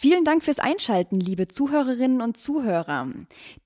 Vielen 0.00 0.22
Dank 0.22 0.44
fürs 0.44 0.60
Einschalten, 0.60 1.18
liebe 1.18 1.48
Zuhörerinnen 1.48 2.22
und 2.22 2.36
Zuhörer. 2.36 3.08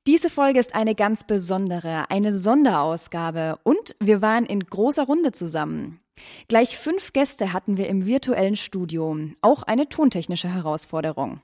Diese 0.06 0.30
Folge 0.30 0.60
ist 0.60 0.74
eine 0.74 0.94
ganz 0.94 1.24
besondere, 1.24 2.08
eine 2.08 2.38
Sonderausgabe 2.38 3.58
und 3.64 3.94
wir 4.00 4.22
waren 4.22 4.46
in 4.46 4.60
großer 4.60 5.02
Runde 5.02 5.32
zusammen. 5.32 6.00
Gleich 6.48 6.78
fünf 6.78 7.12
Gäste 7.12 7.52
hatten 7.52 7.76
wir 7.76 7.86
im 7.86 8.06
virtuellen 8.06 8.56
Studio, 8.56 9.14
auch 9.42 9.64
eine 9.64 9.90
tontechnische 9.90 10.48
Herausforderung. 10.48 11.42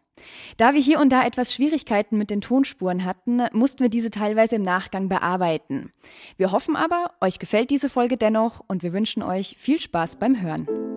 Da 0.57 0.73
wir 0.73 0.81
hier 0.81 1.01
und 1.01 1.13
da 1.13 1.23
etwas 1.23 1.53
Schwierigkeiten 1.53 2.17
mit 2.17 2.31
den 2.31 2.41
Tonspuren 2.41 3.05
hatten, 3.05 3.43
mussten 3.53 3.81
wir 3.81 3.91
diese 3.91 4.09
teilweise 4.09 4.57
im 4.57 4.63
Nachgang 4.63 5.11
bearbeiten. 5.11 5.93
Wir 6.39 6.51
hoffen 6.51 6.77
aber, 6.77 7.11
euch 7.21 7.39
gefällt 7.39 7.69
diese 7.69 7.91
Folge 7.91 8.17
dennoch 8.17 8.65
und 8.69 8.83
wir 8.83 8.95
wünschen 8.95 9.23
euch 9.23 9.55
viel 9.59 9.83
Spaß 9.83 10.17
beim 10.17 10.41
Hören. 10.41 10.88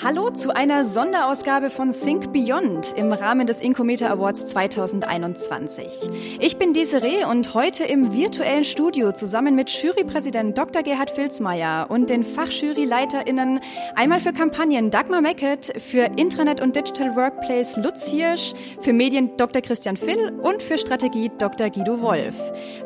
Hallo 0.00 0.30
zu 0.30 0.56
einer 0.56 0.84
Sonderausgabe 0.84 1.70
von 1.70 1.92
Think 1.92 2.32
Beyond 2.32 2.92
im 2.96 3.12
Rahmen 3.12 3.46
des 3.46 3.60
Incometer 3.60 4.10
Awards 4.10 4.46
2021. 4.46 6.10
Ich 6.40 6.56
bin 6.56 6.72
Desiree 6.72 7.24
und 7.24 7.54
heute 7.54 7.84
im 7.84 8.12
virtuellen 8.12 8.64
Studio 8.64 9.12
zusammen 9.12 9.54
mit 9.54 9.70
Jurypräsident 9.70 10.56
Dr. 10.58 10.82
Gerhard 10.82 11.10
Filzmeier 11.10 11.86
und 11.88 12.10
den 12.10 12.24
FachjuryleiterInnen 12.24 13.60
einmal 13.94 14.18
für 14.18 14.32
Kampagnen 14.32 14.90
Dagmar 14.90 15.20
Meckett, 15.20 15.72
für 15.80 16.10
Intranet 16.16 16.60
und 16.60 16.74
Digital 16.74 17.14
Workplace 17.14 17.76
Lutz 17.76 18.10
Hirsch, 18.10 18.54
für 18.80 18.92
Medien 18.92 19.36
Dr. 19.36 19.62
Christian 19.62 19.96
Phil 19.96 20.32
und 20.42 20.62
für 20.62 20.78
Strategie 20.78 21.30
Dr. 21.38 21.70
Guido 21.70 22.00
Wolf. 22.00 22.34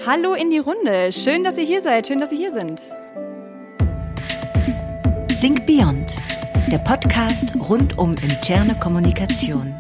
Hallo 0.07 0.34
in 0.34 0.51
die 0.51 0.59
Runde. 0.59 1.12
Schön, 1.12 1.45
dass 1.45 1.57
ihr 1.57 1.65
hier 1.65 1.81
seid. 1.81 2.09
Schön, 2.09 2.21
dass 2.21 2.33
ihr 2.33 2.39
hier 2.39 2.53
sind. 2.53 2.83
Think 5.41 5.65
Beyond 5.67 6.15
der 6.70 6.78
Podcast 6.78 7.55
rund 7.69 7.97
um 7.97 8.17
interne 8.17 8.75
Kommunikation. 8.75 9.72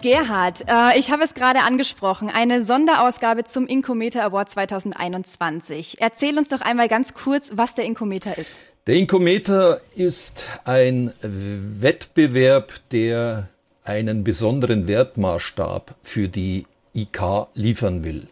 Gerhard, 0.00 0.64
äh, 0.66 0.98
ich 0.98 1.10
habe 1.10 1.24
es 1.24 1.34
gerade 1.34 1.60
angesprochen, 1.60 2.30
eine 2.32 2.64
Sonderausgabe 2.64 3.44
zum 3.44 3.66
Incometer 3.66 4.24
Award 4.24 4.50
2021. 4.50 6.00
Erzähl 6.00 6.38
uns 6.38 6.48
doch 6.48 6.62
einmal 6.62 6.88
ganz 6.88 7.12
kurz, 7.12 7.52
was 7.54 7.74
der 7.74 7.84
Incometer 7.84 8.38
ist. 8.38 8.60
Der 8.86 8.94
Incometer 8.94 9.80
ist 9.94 10.46
ein 10.64 11.12
Wettbewerb, 11.20 12.72
der 12.92 13.48
einen 13.82 14.24
besonderen 14.24 14.88
Wertmaßstab 14.88 15.94
für 16.02 16.28
die 16.28 16.64
IK 16.94 17.48
liefern 17.54 18.04
will. 18.04 18.28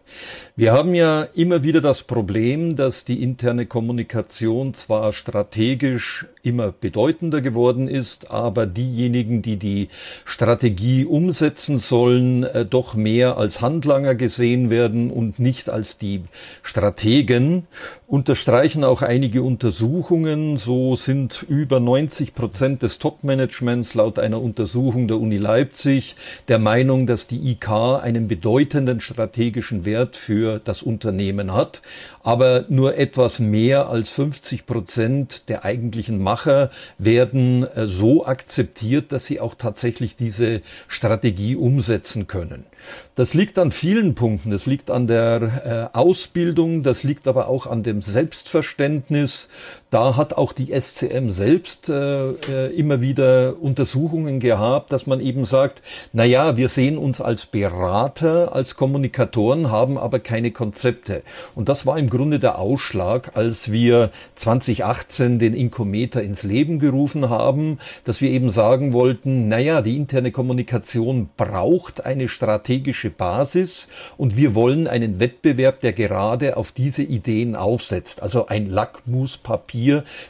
Wir 0.54 0.74
haben 0.74 0.94
ja 0.94 1.22
immer 1.34 1.62
wieder 1.62 1.80
das 1.80 2.02
Problem, 2.02 2.76
dass 2.76 3.06
die 3.06 3.22
interne 3.22 3.64
Kommunikation 3.64 4.74
zwar 4.74 5.14
strategisch 5.14 6.26
immer 6.42 6.72
bedeutender 6.72 7.40
geworden 7.40 7.88
ist, 7.88 8.30
aber 8.30 8.66
diejenigen, 8.66 9.40
die 9.40 9.56
die 9.56 9.88
Strategie 10.26 11.06
umsetzen 11.06 11.78
sollen, 11.78 12.44
äh, 12.44 12.66
doch 12.66 12.94
mehr 12.94 13.38
als 13.38 13.62
Handlanger 13.62 14.14
gesehen 14.14 14.68
werden 14.68 15.10
und 15.10 15.38
nicht 15.38 15.70
als 15.70 15.96
die 15.96 16.22
Strategen. 16.62 17.66
Unterstreichen 18.06 18.84
auch 18.84 19.00
einige 19.00 19.42
Untersuchungen. 19.42 20.58
So 20.58 20.96
sind 20.96 21.46
über 21.48 21.80
90 21.80 22.34
Prozent 22.34 22.82
des 22.82 22.98
Topmanagements 22.98 23.94
laut 23.94 24.18
einer 24.18 24.42
Untersuchung 24.42 25.08
der 25.08 25.18
Uni 25.18 25.38
Leipzig 25.38 26.16
der 26.48 26.58
Meinung, 26.58 27.06
dass 27.06 27.26
die 27.26 27.52
IK 27.52 27.70
einen 28.02 28.28
bedeutenden 28.28 29.00
strategischen 29.00 29.86
Wert 29.86 30.16
für 30.16 30.51
das 30.58 30.82
Unternehmen 30.82 31.52
hat. 31.52 31.82
Aber 32.22 32.64
nur 32.68 32.96
etwas 32.96 33.38
mehr 33.38 33.88
als 33.88 34.10
50 34.10 34.66
Prozent 34.66 35.48
der 35.48 35.64
eigentlichen 35.64 36.22
Macher 36.22 36.70
werden 36.98 37.64
äh, 37.64 37.86
so 37.86 38.26
akzeptiert, 38.26 39.12
dass 39.12 39.26
sie 39.26 39.40
auch 39.40 39.54
tatsächlich 39.54 40.16
diese 40.16 40.62
Strategie 40.88 41.56
umsetzen 41.56 42.26
können. 42.26 42.64
Das 43.14 43.34
liegt 43.34 43.58
an 43.58 43.72
vielen 43.72 44.14
Punkten. 44.14 44.50
Das 44.50 44.66
liegt 44.66 44.90
an 44.90 45.06
der 45.06 45.90
äh, 45.92 45.96
Ausbildung, 45.96 46.82
das 46.82 47.02
liegt 47.02 47.28
aber 47.28 47.48
auch 47.48 47.66
an 47.66 47.82
dem 47.82 48.02
Selbstverständnis. 48.02 49.48
Da 49.92 50.16
hat 50.16 50.38
auch 50.38 50.54
die 50.54 50.72
SCM 50.72 51.28
selbst 51.28 51.90
äh, 51.90 52.30
äh, 52.30 52.74
immer 52.74 53.02
wieder 53.02 53.56
Untersuchungen 53.60 54.40
gehabt, 54.40 54.90
dass 54.90 55.06
man 55.06 55.20
eben 55.20 55.44
sagt, 55.44 55.82
na 56.14 56.24
ja, 56.24 56.56
wir 56.56 56.70
sehen 56.70 56.96
uns 56.96 57.20
als 57.20 57.44
Berater, 57.44 58.54
als 58.54 58.74
Kommunikatoren, 58.74 59.70
haben 59.70 59.98
aber 59.98 60.18
keine 60.18 60.50
Konzepte. 60.50 61.22
Und 61.54 61.68
das 61.68 61.84
war 61.84 61.98
im 61.98 62.08
Grunde 62.08 62.38
der 62.38 62.58
Ausschlag, 62.58 63.32
als 63.36 63.70
wir 63.70 64.10
2018 64.36 65.38
den 65.38 65.52
Inkometer 65.52 66.22
ins 66.22 66.42
Leben 66.42 66.78
gerufen 66.78 67.28
haben, 67.28 67.78
dass 68.06 68.22
wir 68.22 68.30
eben 68.30 68.48
sagen 68.48 68.94
wollten, 68.94 69.48
na 69.48 69.58
ja, 69.58 69.82
die 69.82 69.98
interne 69.98 70.32
Kommunikation 70.32 71.28
braucht 71.36 72.06
eine 72.06 72.28
strategische 72.28 73.10
Basis 73.10 73.88
und 74.16 74.38
wir 74.38 74.54
wollen 74.54 74.88
einen 74.88 75.20
Wettbewerb, 75.20 75.80
der 75.80 75.92
gerade 75.92 76.56
auf 76.56 76.72
diese 76.72 77.02
Ideen 77.02 77.56
aufsetzt. 77.56 78.22
Also 78.22 78.46
ein 78.46 78.64
Lackmuspapier 78.64 79.81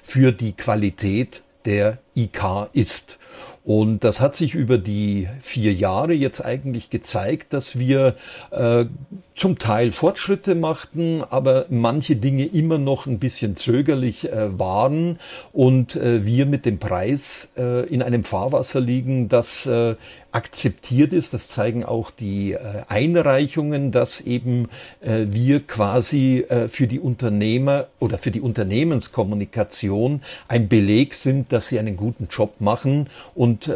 für 0.03 0.33
die 0.33 0.53
Qualität 0.53 1.43
der 1.65 1.99
IK 2.15 2.69
ist. 2.73 3.19
Und 3.65 4.03
das 4.03 4.21
hat 4.21 4.35
sich 4.35 4.55
über 4.55 4.77
die 4.77 5.29
vier 5.41 5.73
Jahre 5.73 6.15
jetzt 6.15 6.45
eigentlich 6.45 6.91
gezeigt, 6.91 7.53
dass 7.53 7.79
wir 7.79 8.17
äh, 8.51 8.87
zum 9.35 9.59
Teil 9.59 9.91
Fortschritte 9.91 10.55
machten, 10.55 11.23
aber 11.29 11.67
manche 11.71 12.17
Dinge 12.17 12.45
immer 12.45 12.79
noch 12.79 13.07
ein 13.07 13.19
bisschen 13.19 13.57
zögerlich 13.57 14.31
äh, 14.31 14.59
waren 14.59 15.19
und 15.53 15.97
äh, 15.97 16.25
wir 16.27 16.47
mit 16.47 16.67
dem 16.67 16.79
Preis 16.79 17.49
äh, 17.57 17.87
in 17.87 18.03
einem 18.03 18.25
Fahrwasser 18.25 18.81
liegen, 18.81 19.29
das 19.29 19.67
äh, 19.67 19.97
akzeptiert 20.33 21.13
ist. 21.13 21.35
Das 21.35 21.49
zeigen 21.49 21.85
auch 21.85 22.11
die 22.11 22.53
äh, 22.53 22.59
Einreichungen, 22.89 23.91
dass 23.91 24.21
eben 24.21 24.69
äh, 25.01 25.27
wir 25.29 25.61
quasi 25.67 26.45
für 26.69 26.87
die 26.87 27.01
Unternehmer 27.01 27.87
oder 27.99 28.19
für 28.19 28.31
die 28.31 28.41
Unternehmenskommunikation 28.41 30.23
ein 30.49 30.69
Beleg 30.69 31.15
sind, 31.15 31.53
dass 31.53 31.69
sie 31.69 31.79
einen 31.79 31.97
guten 31.97 32.29
Job 32.31 32.61
machen 32.61 33.09
und 33.35 33.71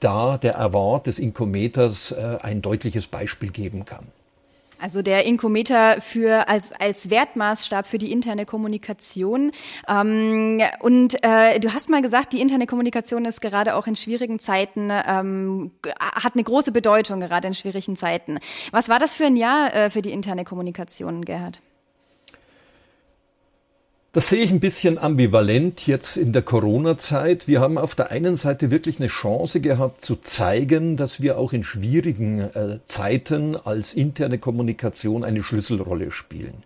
da 0.00 0.38
der 0.38 0.58
Award 0.58 1.06
des 1.06 1.18
Incometers 1.18 2.12
ein 2.12 2.62
deutliches 2.62 3.06
Beispiel 3.06 3.50
geben 3.50 3.84
kann. 3.84 4.06
Also 4.80 5.02
der 5.02 5.24
Inkometer 5.24 6.00
für 6.00 6.48
als 6.48 6.72
als 6.72 7.10
Wertmaßstab 7.10 7.86
für 7.86 7.98
die 7.98 8.12
interne 8.12 8.46
Kommunikation. 8.46 9.52
Ähm, 9.88 10.62
und 10.80 11.22
äh, 11.22 11.58
du 11.60 11.72
hast 11.72 11.88
mal 11.90 12.02
gesagt, 12.02 12.32
die 12.32 12.40
interne 12.40 12.66
Kommunikation 12.66 13.24
ist 13.24 13.40
gerade 13.40 13.74
auch 13.74 13.86
in 13.86 13.96
schwierigen 13.96 14.38
Zeiten 14.38 14.90
ähm, 14.90 15.72
hat 16.00 16.34
eine 16.34 16.44
große 16.44 16.72
Bedeutung 16.72 17.20
gerade 17.20 17.48
in 17.48 17.54
schwierigen 17.54 17.96
Zeiten. 17.96 18.38
Was 18.70 18.88
war 18.88 18.98
das 18.98 19.14
für 19.14 19.26
ein 19.26 19.36
Jahr 19.36 19.74
äh, 19.74 19.90
für 19.90 20.02
die 20.02 20.12
interne 20.12 20.44
Kommunikation, 20.44 21.24
Gerhard? 21.24 21.60
Das 24.18 24.30
sehe 24.30 24.42
ich 24.42 24.50
ein 24.50 24.58
bisschen 24.58 24.98
ambivalent 24.98 25.86
jetzt 25.86 26.16
in 26.16 26.32
der 26.32 26.42
Corona-Zeit. 26.42 27.46
Wir 27.46 27.60
haben 27.60 27.78
auf 27.78 27.94
der 27.94 28.10
einen 28.10 28.36
Seite 28.36 28.72
wirklich 28.72 28.98
eine 28.98 29.06
Chance 29.06 29.60
gehabt 29.60 30.04
zu 30.04 30.16
zeigen, 30.16 30.96
dass 30.96 31.22
wir 31.22 31.38
auch 31.38 31.52
in 31.52 31.62
schwierigen 31.62 32.40
äh, 32.40 32.80
Zeiten 32.86 33.54
als 33.54 33.94
interne 33.94 34.38
Kommunikation 34.38 35.22
eine 35.22 35.44
Schlüsselrolle 35.44 36.10
spielen. 36.10 36.64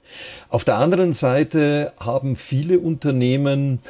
Auf 0.49 0.65
der 0.65 0.79
anderen 0.79 1.13
Seite 1.13 1.93
haben 2.01 2.37
viele 2.37 2.79
Unternehmen 2.79 3.81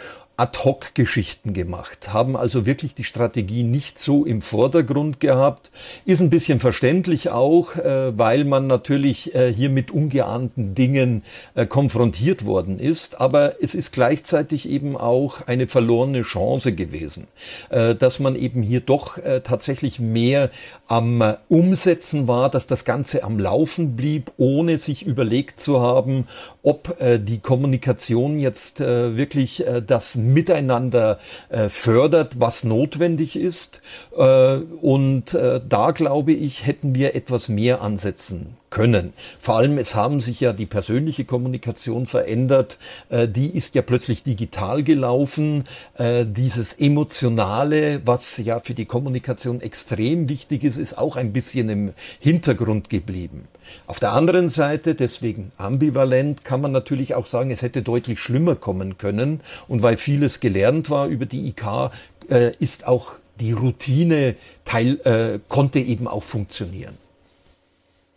Ad-hoc-Geschichten 0.42 1.52
gemacht, 1.52 2.12
haben 2.12 2.36
also 2.36 2.66
wirklich 2.66 2.96
die 2.96 3.04
Strategie 3.04 3.62
nicht 3.62 4.00
so 4.00 4.24
im 4.24 4.42
Vordergrund 4.42 5.20
gehabt. 5.20 5.70
Ist 6.04 6.20
ein 6.20 6.30
bisschen 6.30 6.58
verständlich 6.58 7.30
auch, 7.30 7.76
äh, 7.76 8.18
weil 8.18 8.42
man 8.42 8.66
natürlich 8.66 9.36
äh, 9.36 9.52
hier 9.52 9.70
mit 9.70 9.92
ungeahnten 9.92 10.74
Dingen 10.74 11.22
äh, 11.54 11.64
konfrontiert 11.64 12.44
worden 12.44 12.80
ist. 12.80 13.20
Aber 13.20 13.62
es 13.62 13.76
ist 13.76 13.92
gleichzeitig 13.92 14.68
eben 14.68 14.96
auch 14.96 15.46
eine 15.46 15.68
verlorene 15.68 16.22
Chance 16.22 16.72
gewesen, 16.72 17.28
äh, 17.70 17.94
dass 17.94 18.18
man 18.18 18.34
eben 18.34 18.62
hier 18.62 18.80
doch 18.80 19.18
äh, 19.18 19.42
tatsächlich 19.42 20.00
mehr 20.00 20.50
am 20.88 21.20
äh, 21.20 21.36
Umsetzen 21.48 22.26
war, 22.26 22.50
dass 22.50 22.66
das 22.66 22.84
Ganze 22.84 23.22
am 23.22 23.38
Laufen 23.38 23.94
blieb, 23.94 24.32
ohne 24.38 24.78
sich 24.78 25.06
überlegt 25.06 25.60
zu 25.60 25.80
haben, 25.80 26.26
ob 26.62 26.96
die 27.00 27.38
Kommunikation 27.38 28.38
jetzt 28.38 28.80
wirklich 28.80 29.64
das 29.86 30.14
Miteinander 30.32 31.18
äh, 31.48 31.68
fördert, 31.68 32.40
was 32.40 32.64
notwendig 32.64 33.36
ist. 33.36 33.82
Äh, 34.16 34.56
und 34.56 35.34
äh, 35.34 35.60
da 35.66 35.90
glaube 35.90 36.32
ich, 36.32 36.66
hätten 36.66 36.94
wir 36.94 37.14
etwas 37.14 37.48
mehr 37.48 37.82
ansetzen 37.82 38.56
können. 38.72 39.12
Vor 39.38 39.56
allem, 39.56 39.78
es 39.78 39.94
haben 39.94 40.20
sich 40.20 40.40
ja 40.40 40.52
die 40.52 40.66
persönliche 40.66 41.24
Kommunikation 41.24 42.06
verändert. 42.06 42.78
Äh, 43.10 43.28
die 43.28 43.54
ist 43.54 43.76
ja 43.76 43.82
plötzlich 43.82 44.24
digital 44.24 44.82
gelaufen. 44.82 45.64
Äh, 45.96 46.24
dieses 46.26 46.72
Emotionale, 46.72 48.00
was 48.04 48.38
ja 48.38 48.58
für 48.58 48.74
die 48.74 48.86
Kommunikation 48.86 49.60
extrem 49.60 50.28
wichtig 50.28 50.64
ist, 50.64 50.78
ist 50.78 50.98
auch 50.98 51.16
ein 51.16 51.32
bisschen 51.32 51.68
im 51.68 51.92
Hintergrund 52.18 52.90
geblieben. 52.90 53.46
Auf 53.86 54.00
der 54.00 54.12
anderen 54.12 54.48
Seite, 54.48 54.94
deswegen 54.94 55.52
ambivalent, 55.58 56.44
kann 56.44 56.62
man 56.62 56.72
natürlich 56.72 57.14
auch 57.14 57.26
sagen, 57.26 57.50
es 57.50 57.62
hätte 57.62 57.82
deutlich 57.82 58.18
schlimmer 58.18 58.56
kommen 58.56 58.96
können. 58.98 59.40
Und 59.68 59.82
weil 59.82 59.96
vieles 59.98 60.40
gelernt 60.40 60.88
war 60.88 61.06
über 61.06 61.26
die 61.26 61.46
IK, 61.46 61.90
äh, 62.30 62.52
ist 62.58 62.86
auch 62.86 63.18
die 63.38 63.52
Routine 63.52 64.34
Teil, 64.64 64.98
äh, 65.04 65.38
konnte 65.48 65.78
eben 65.78 66.08
auch 66.08 66.22
funktionieren. 66.22 67.01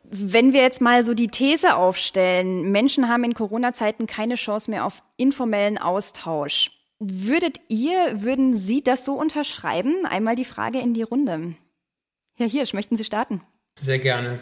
Wenn 0.10 0.54
wir 0.54 0.62
jetzt 0.62 0.82
mal 0.82 1.04
so 1.04 1.14
die 1.14 1.28
These 1.28 1.76
aufstellen, 1.76 2.72
Menschen 2.72 3.10
haben 3.10 3.24
in 3.24 3.34
Corona-Zeiten 3.34 4.08
keine 4.08 4.36
Chance 4.36 4.70
mehr 4.72 4.86
auf 4.86 5.04
informellen 5.18 5.78
Austausch. 5.78 6.72
Würdet 7.00 7.60
ihr, 7.68 8.22
würden 8.22 8.54
Sie 8.54 8.82
das 8.82 9.04
so 9.04 9.14
unterschreiben? 9.14 10.06
Einmal 10.06 10.36
die 10.36 10.46
Frage 10.46 10.80
in 10.80 10.94
die 10.94 11.04
Runde. 11.04 11.56
Herr 12.36 12.48
Hirsch, 12.48 12.74
möchten 12.74 12.96
Sie 12.96 13.04
starten? 13.04 13.42
Sehr 13.82 14.00
gerne. 14.00 14.40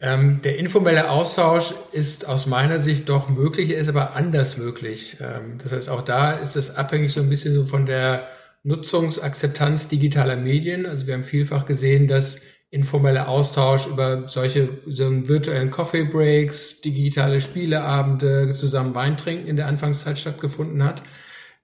Ähm, 0.00 0.40
der 0.42 0.58
informelle 0.58 1.10
Austausch 1.10 1.74
ist 1.92 2.26
aus 2.26 2.46
meiner 2.46 2.80
Sicht 2.80 3.08
doch 3.08 3.28
möglich, 3.28 3.70
er 3.70 3.80
ist 3.80 3.88
aber 3.88 4.14
anders 4.16 4.56
möglich. 4.56 5.16
Ähm, 5.20 5.58
das 5.62 5.72
heißt, 5.72 5.88
auch 5.88 6.02
da 6.02 6.32
ist 6.32 6.56
es 6.56 6.74
abhängig 6.74 7.12
so 7.12 7.20
ein 7.20 7.28
bisschen 7.28 7.54
so 7.54 7.62
von 7.62 7.86
der 7.86 8.26
Nutzungsakzeptanz 8.64 9.88
digitaler 9.88 10.36
Medien. 10.36 10.86
Also 10.86 11.06
wir 11.06 11.14
haben 11.14 11.24
vielfach 11.24 11.66
gesehen, 11.66 12.08
dass 12.08 12.40
informeller 12.72 13.28
Austausch 13.28 13.86
über 13.86 14.26
solche 14.26 14.78
so 14.86 15.28
virtuellen 15.28 15.70
Coffee 15.70 16.04
Breaks, 16.04 16.80
digitale 16.80 17.42
Spieleabende, 17.42 18.54
zusammen 18.54 18.94
Wein 18.94 19.18
trinken 19.18 19.46
in 19.46 19.56
der 19.56 19.66
Anfangszeit 19.68 20.18
stattgefunden 20.18 20.82
hat. 20.82 21.02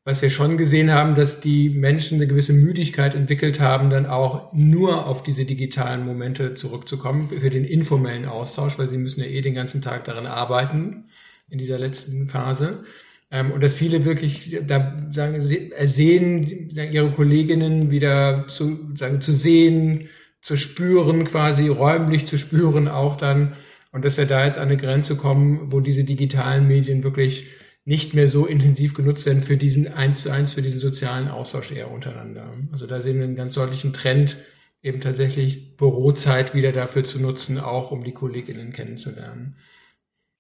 Was 0.05 0.20
wir 0.20 0.28
schon 0.28 0.58
gesehen 0.58 0.93
haben, 0.93 1.14
dass 1.14 1.40
die 1.40 1.70
Menschen 1.70 2.16
eine 2.16 2.26
gewisse 2.26 2.52
Müdigkeit 2.52 3.14
entwickelt 3.14 3.58
haben, 3.58 3.88
dann 3.88 4.05
auch 4.05 4.52
nur 4.52 5.06
auf 5.06 5.22
diese 5.22 5.46
digitalen 5.46 6.05
Momente 6.05 6.55
zurückzukommen 6.55 7.28
für 7.28 7.50
den 7.50 7.64
informellen 7.64 8.26
Austausch, 8.26 8.78
weil 8.78 8.90
sie 8.90 8.99
müssen 8.99 9.20
ja 9.20 9.26
eh 9.26 9.40
den 9.40 9.55
ganzen 9.55 9.81
Tag 9.81 10.05
daran 10.05 10.26
arbeiten 10.26 11.05
in 11.49 11.56
dieser 11.58 11.78
letzten 11.78 12.26
Phase. 12.26 12.84
Ähm, 13.31 13.50
und 13.50 13.62
dass 13.62 13.75
viele 13.75 14.05
wirklich 14.05 14.60
da 14.66 14.94
sagen, 15.08 15.40
sehen 15.40 16.69
ihre 16.70 17.10
Kolleginnen 17.12 17.90
wieder 17.90 18.46
zu, 18.49 18.94
sagen, 18.94 19.22
zu 19.22 19.32
sehen, 19.32 20.08
zu 20.40 20.56
spüren, 20.56 21.25
quasi 21.25 21.69
räumlich 21.69 22.26
zu 22.26 22.38
spüren 22.38 22.88
auch 22.88 23.17
dann. 23.17 23.55
Und 23.93 24.05
dass 24.05 24.17
wir 24.17 24.26
da 24.26 24.44
jetzt 24.44 24.58
an 24.58 24.69
eine 24.69 24.76
Grenze 24.76 25.17
kommen, 25.17 25.73
wo 25.73 25.81
diese 25.81 26.05
digitalen 26.05 26.67
Medien 26.67 27.02
wirklich 27.02 27.52
nicht 27.85 28.12
mehr 28.12 28.29
so 28.29 28.44
intensiv 28.44 28.93
genutzt 28.93 29.25
werden 29.25 29.43
für 29.43 29.56
diesen 29.56 29.88
eins 29.88 30.23
zu 30.23 30.31
eins, 30.31 30.52
für 30.52 30.62
diesen 30.62 30.79
sozialen 30.79 31.29
Austausch 31.29 31.73
eher 31.73 31.90
untereinander. 31.90 32.52
Also 32.70 32.87
da 32.87 33.00
sehen 33.00 33.17
wir 33.17 33.25
einen 33.25 33.35
ganz 33.35 33.55
deutlichen 33.55 33.94
Trend, 33.94 34.37
eben 34.82 35.00
tatsächlich 35.00 35.76
Bürozeit 35.76 36.55
wieder 36.55 36.73
dafür 36.73 37.05
zu 37.05 37.19
nutzen, 37.19 37.58
auch 37.58 37.91
um 37.91 38.05
die 38.05 38.12
Kolleginnen 38.12 38.73
kennenzulernen. 38.73 39.56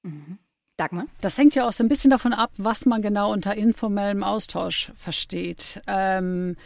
Mhm. 0.02 0.38
Dagmar? 0.78 1.06
Das 1.20 1.36
hängt 1.36 1.54
ja 1.54 1.68
auch 1.68 1.72
so 1.72 1.84
ein 1.84 1.88
bisschen 1.88 2.10
davon 2.10 2.32
ab, 2.32 2.50
was 2.56 2.86
man 2.86 3.02
genau 3.02 3.32
unter 3.32 3.54
informellem 3.56 4.22
Austausch 4.22 4.92
versteht. 4.94 5.82
Ähm, 5.86 6.56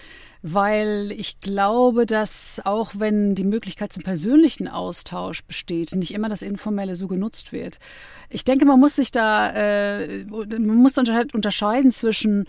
weil 0.42 1.12
ich 1.12 1.38
glaube, 1.40 2.04
dass 2.04 2.60
auch 2.64 2.92
wenn 2.98 3.34
die 3.36 3.44
Möglichkeit 3.44 3.92
zum 3.92 4.02
persönlichen 4.02 4.66
Austausch 4.66 5.44
besteht, 5.44 5.94
nicht 5.94 6.12
immer 6.12 6.28
das 6.28 6.42
Informelle 6.42 6.96
so 6.96 7.06
genutzt 7.06 7.52
wird. 7.52 7.78
Ich 8.28 8.44
denke, 8.44 8.64
man 8.64 8.80
muss 8.80 8.96
sich 8.96 9.12
da, 9.12 9.50
äh, 9.50 10.24
man 10.24 10.76
muss 10.76 10.98
unterscheiden 10.98 11.90
zwischen 11.92 12.46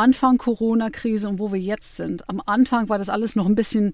Anfang 0.00 0.38
Corona-Krise 0.38 1.28
und 1.28 1.38
wo 1.38 1.52
wir 1.52 1.60
jetzt 1.60 1.96
sind. 1.96 2.26
Am 2.28 2.40
Anfang 2.46 2.88
war 2.88 2.96
das 2.96 3.10
alles 3.10 3.36
noch 3.36 3.44
ein 3.44 3.54
bisschen 3.54 3.92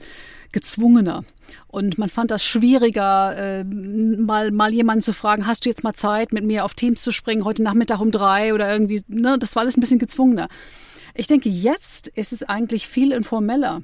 gezwungener. 0.52 1.24
Und 1.66 1.98
man 1.98 2.08
fand 2.08 2.30
das 2.30 2.44
schwieriger, 2.44 3.36
äh, 3.36 3.64
mal, 3.64 4.52
mal 4.52 4.72
jemanden 4.72 5.02
zu 5.02 5.12
fragen, 5.12 5.46
hast 5.46 5.64
du 5.64 5.68
jetzt 5.68 5.82
mal 5.82 5.94
Zeit, 5.94 6.32
mit 6.32 6.44
mir 6.44 6.64
auf 6.64 6.74
Teams 6.74 7.02
zu 7.02 7.10
springen, 7.10 7.44
heute 7.44 7.64
Nachmittag 7.64 8.00
um 8.00 8.12
drei 8.12 8.54
oder 8.54 8.72
irgendwie, 8.72 9.02
ne, 9.08 9.36
das 9.38 9.56
war 9.56 9.62
alles 9.62 9.76
ein 9.76 9.80
bisschen 9.80 9.98
gezwungener. 9.98 10.48
Ich 11.14 11.26
denke, 11.26 11.48
jetzt 11.48 12.06
ist 12.08 12.32
es 12.32 12.44
eigentlich 12.44 12.86
viel 12.86 13.10
informeller 13.10 13.82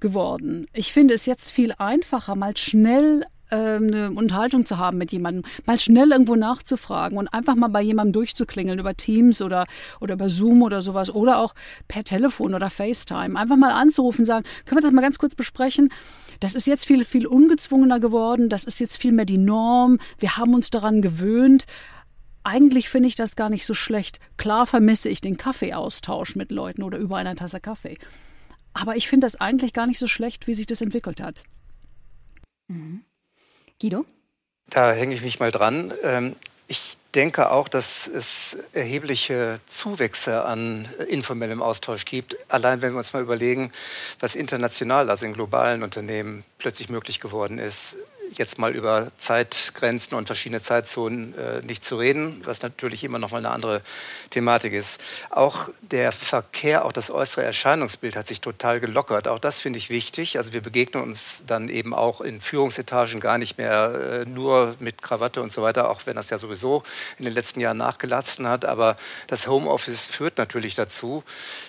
geworden. 0.00 0.66
Ich 0.72 0.92
finde 0.92 1.14
es 1.14 1.26
jetzt 1.26 1.50
viel 1.50 1.74
einfacher, 1.76 2.34
mal 2.34 2.56
schnell 2.56 3.24
eine 3.56 4.10
Unterhaltung 4.10 4.64
zu 4.64 4.78
haben 4.78 4.98
mit 4.98 5.12
jemandem, 5.12 5.44
mal 5.64 5.80
schnell 5.80 6.10
irgendwo 6.10 6.36
nachzufragen 6.36 7.18
und 7.18 7.28
einfach 7.28 7.54
mal 7.54 7.68
bei 7.68 7.82
jemandem 7.82 8.12
durchzuklingeln 8.12 8.78
über 8.78 8.94
Teams 8.94 9.42
oder, 9.42 9.66
oder 10.00 10.14
über 10.14 10.30
Zoom 10.30 10.62
oder 10.62 10.82
sowas 10.82 11.10
oder 11.10 11.38
auch 11.38 11.54
per 11.88 12.04
Telefon 12.04 12.54
oder 12.54 12.70
FaceTime. 12.70 13.38
Einfach 13.38 13.56
mal 13.56 13.72
anzurufen 13.72 14.22
und 14.22 14.26
sagen, 14.26 14.44
können 14.64 14.78
wir 14.78 14.82
das 14.82 14.92
mal 14.92 15.02
ganz 15.02 15.18
kurz 15.18 15.34
besprechen? 15.34 15.90
Das 16.40 16.54
ist 16.54 16.66
jetzt 16.66 16.86
viel, 16.86 17.04
viel 17.04 17.26
ungezwungener 17.26 18.00
geworden. 18.00 18.48
Das 18.48 18.64
ist 18.64 18.78
jetzt 18.80 18.96
viel 18.96 19.12
mehr 19.12 19.24
die 19.24 19.38
Norm. 19.38 19.98
Wir 20.18 20.36
haben 20.36 20.54
uns 20.54 20.70
daran 20.70 21.02
gewöhnt 21.02 21.66
eigentlich 22.44 22.88
finde 22.88 23.08
ich 23.08 23.14
das 23.14 23.36
gar 23.36 23.50
nicht 23.50 23.66
so 23.66 23.74
schlecht. 23.74 24.20
Klar 24.38 24.64
vermisse 24.64 25.10
ich 25.10 25.20
den 25.20 25.36
Kaffeeaustausch 25.36 26.34
mit 26.34 26.50
Leuten 26.50 26.82
oder 26.82 26.96
über 26.96 27.16
einer 27.16 27.36
Tasse 27.36 27.60
Kaffee. 27.60 27.98
Aber 28.72 28.96
ich 28.96 29.06
finde 29.06 29.26
das 29.26 29.36
eigentlich 29.36 29.74
gar 29.74 29.86
nicht 29.86 29.98
so 29.98 30.06
schlecht, 30.06 30.46
wie 30.46 30.54
sich 30.54 30.64
das 30.64 30.80
entwickelt 30.80 31.20
hat. 31.20 31.42
Mhm. 32.68 33.02
Guido? 33.80 34.04
Da 34.70 34.92
hänge 34.92 35.14
ich 35.14 35.22
mich 35.22 35.40
mal 35.40 35.50
dran. 35.50 35.92
Ähm, 36.02 36.36
ich 36.66 36.98
denke 37.14 37.50
auch, 37.50 37.68
dass 37.68 38.06
es 38.06 38.58
erhebliche 38.74 39.58
Zuwächse 39.66 40.44
an 40.44 40.86
informellem 41.08 41.62
Austausch 41.62 42.04
gibt. 42.04 42.36
Allein 42.50 42.82
wenn 42.82 42.92
wir 42.92 42.98
uns 42.98 43.14
mal 43.14 43.22
überlegen, 43.22 43.72
was 44.20 44.34
international, 44.34 45.08
also 45.08 45.24
in 45.24 45.32
globalen 45.32 45.82
Unternehmen 45.82 46.44
plötzlich 46.58 46.90
möglich 46.90 47.20
geworden 47.20 47.58
ist 47.58 47.96
jetzt 48.32 48.58
mal 48.58 48.74
über 48.74 49.08
Zeitgrenzen 49.18 50.16
und 50.16 50.26
verschiedene 50.26 50.62
Zeitzonen 50.62 51.36
äh, 51.36 51.60
nicht 51.62 51.84
zu 51.84 51.96
reden, 51.96 52.40
was 52.44 52.62
natürlich 52.62 53.04
immer 53.04 53.18
noch 53.18 53.30
mal 53.30 53.38
eine 53.38 53.50
andere 53.50 53.82
Thematik 54.30 54.72
ist. 54.72 55.00
Auch 55.30 55.68
der 55.80 56.12
Verkehr, 56.12 56.84
auch 56.84 56.92
das 56.92 57.10
äußere 57.10 57.44
Erscheinungsbild 57.44 58.16
hat 58.16 58.26
sich 58.26 58.40
total 58.40 58.80
gelockert. 58.80 59.28
Auch 59.28 59.38
das 59.38 59.58
finde 59.58 59.78
ich 59.78 59.90
wichtig. 59.90 60.36
Also 60.36 60.52
wir 60.52 60.60
begegnen 60.60 61.02
uns 61.02 61.44
dann 61.46 61.68
eben 61.68 61.94
auch 61.94 62.20
in 62.20 62.40
Führungsetagen 62.40 63.20
gar 63.20 63.38
nicht 63.38 63.58
mehr 63.58 64.24
äh, 64.24 64.24
nur 64.24 64.74
mit 64.80 65.02
Krawatte 65.02 65.42
und 65.42 65.52
so 65.52 65.62
weiter, 65.62 65.90
auch 65.90 66.02
wenn 66.06 66.16
das 66.16 66.30
ja 66.30 66.38
sowieso 66.38 66.82
in 67.18 67.24
den 67.24 67.34
letzten 67.34 67.60
Jahren 67.60 67.78
nachgelassen 67.78 68.46
hat. 68.46 68.64
Aber 68.64 68.96
das 69.26 69.46
Homeoffice 69.46 70.06
führt 70.06 70.38
natürlich 70.38 70.74
dazu, 70.74 71.24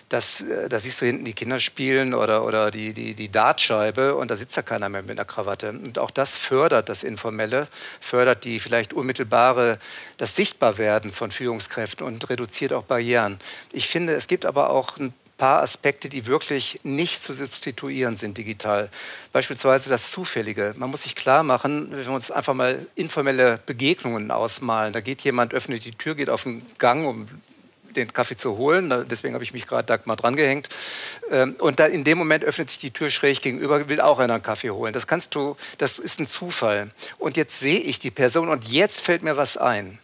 dass 0.10 0.42
äh, 0.42 0.70
da 0.70 0.80
siehst 0.80 1.01
du 1.01 1.06
hinten 1.06 1.25
die 1.25 1.34
Kinder 1.34 1.60
spielen 1.60 2.13
oder, 2.13 2.46
oder 2.46 2.72
die, 2.72 2.94
die, 2.94 3.13
die 3.13 3.30
Dartscheibe 3.32 4.16
und 4.16 4.32
da 4.32 4.36
sitzt 4.36 4.58
ja 4.58 4.63
keiner 4.63 4.89
mehr 4.89 5.01
mit 5.01 5.12
einer 5.12 5.25
Krawatte. 5.25 5.70
Und 5.70 6.00
auch 6.00 6.12
das 6.12 6.38
fördert 6.50 6.89
das 6.89 7.03
Informelle, 7.03 7.68
fördert 8.01 8.44
die 8.44 8.60
vielleicht 8.60 8.91
unmittelbare, 8.94 9.77
das 10.18 10.36
Sichtbarwerden 10.36 11.12
von 11.12 11.29
Führungskräften 11.29 12.03
und 12.03 12.27
reduziert 12.32 12.74
auch 12.74 12.86
Barrieren. 12.86 13.39
Ich 13.72 13.88
finde, 13.88 14.13
es 14.13 14.27
gibt 14.27 14.48
aber 14.48 14.72
auch 14.72 14.98
ein 14.98 15.13
paar 15.38 15.62
Aspekte, 15.62 16.10
die 16.10 16.25
wirklich 16.25 16.79
nicht 16.82 17.22
zu 17.24 17.34
substituieren 17.34 18.18
sind 18.18 18.39
digital. 18.39 18.89
Beispielsweise 19.32 19.91
das 19.91 20.10
Zufällige. 20.10 20.74
Man 20.75 20.89
muss 20.89 21.03
sich 21.03 21.15
klar 21.15 21.44
machen, 21.44 21.91
wenn 21.91 22.03
wir 22.03 22.12
uns 22.12 22.32
einfach 22.32 22.56
mal 22.56 22.84
informelle 22.96 23.60
Begegnungen 23.68 24.32
ausmalen. 24.32 24.91
Da 24.91 25.01
geht 25.01 25.22
jemand, 25.22 25.53
öffnet 25.53 25.86
die 25.86 25.91
Tür, 25.91 26.15
geht 26.15 26.32
auf 26.32 26.44
den 26.44 26.65
Gang, 26.79 27.06
um 27.06 27.27
den 27.96 28.13
Kaffee 28.13 28.38
zu 28.38 28.58
holen. 28.58 29.05
Deswegen 29.10 29.34
habe 29.34 29.43
ich 29.43 29.53
mich 29.53 29.67
gerade 29.67 29.86
Dagmar 29.86 30.15
drangehängt. 30.15 30.69
Ähm, 31.31 31.55
und 31.60 31.79
da 31.79 31.86
in 31.86 32.03
dem 32.03 32.17
Moment 32.17 32.43
öffnet 32.43 32.69
sich 32.69 32.79
die 32.79 32.91
Tür 32.91 33.10
schräg 33.10 33.41
gegenüber, 33.41 33.89
will 33.89 34.01
auch 34.01 34.19
einer 34.19 34.36
einen 34.36 34.43
Kaffee 34.43 34.72
holen. 34.72 34.93
Das 34.93 35.08
kannst 35.08 35.36
du, 35.36 35.55
das 35.77 36.00
ist 36.00 36.19
ein 36.19 36.27
Zufall. 36.27 36.91
Und 37.17 37.38
jetzt 37.38 37.60
sehe 37.60 37.79
ich 37.79 38.00
die 38.00 38.12
Person 38.12 38.50
und 38.50 38.67
jetzt 38.67 39.01
fällt 39.01 39.24
mir 39.24 39.38
was 39.38 39.58
ein. 39.58 40.00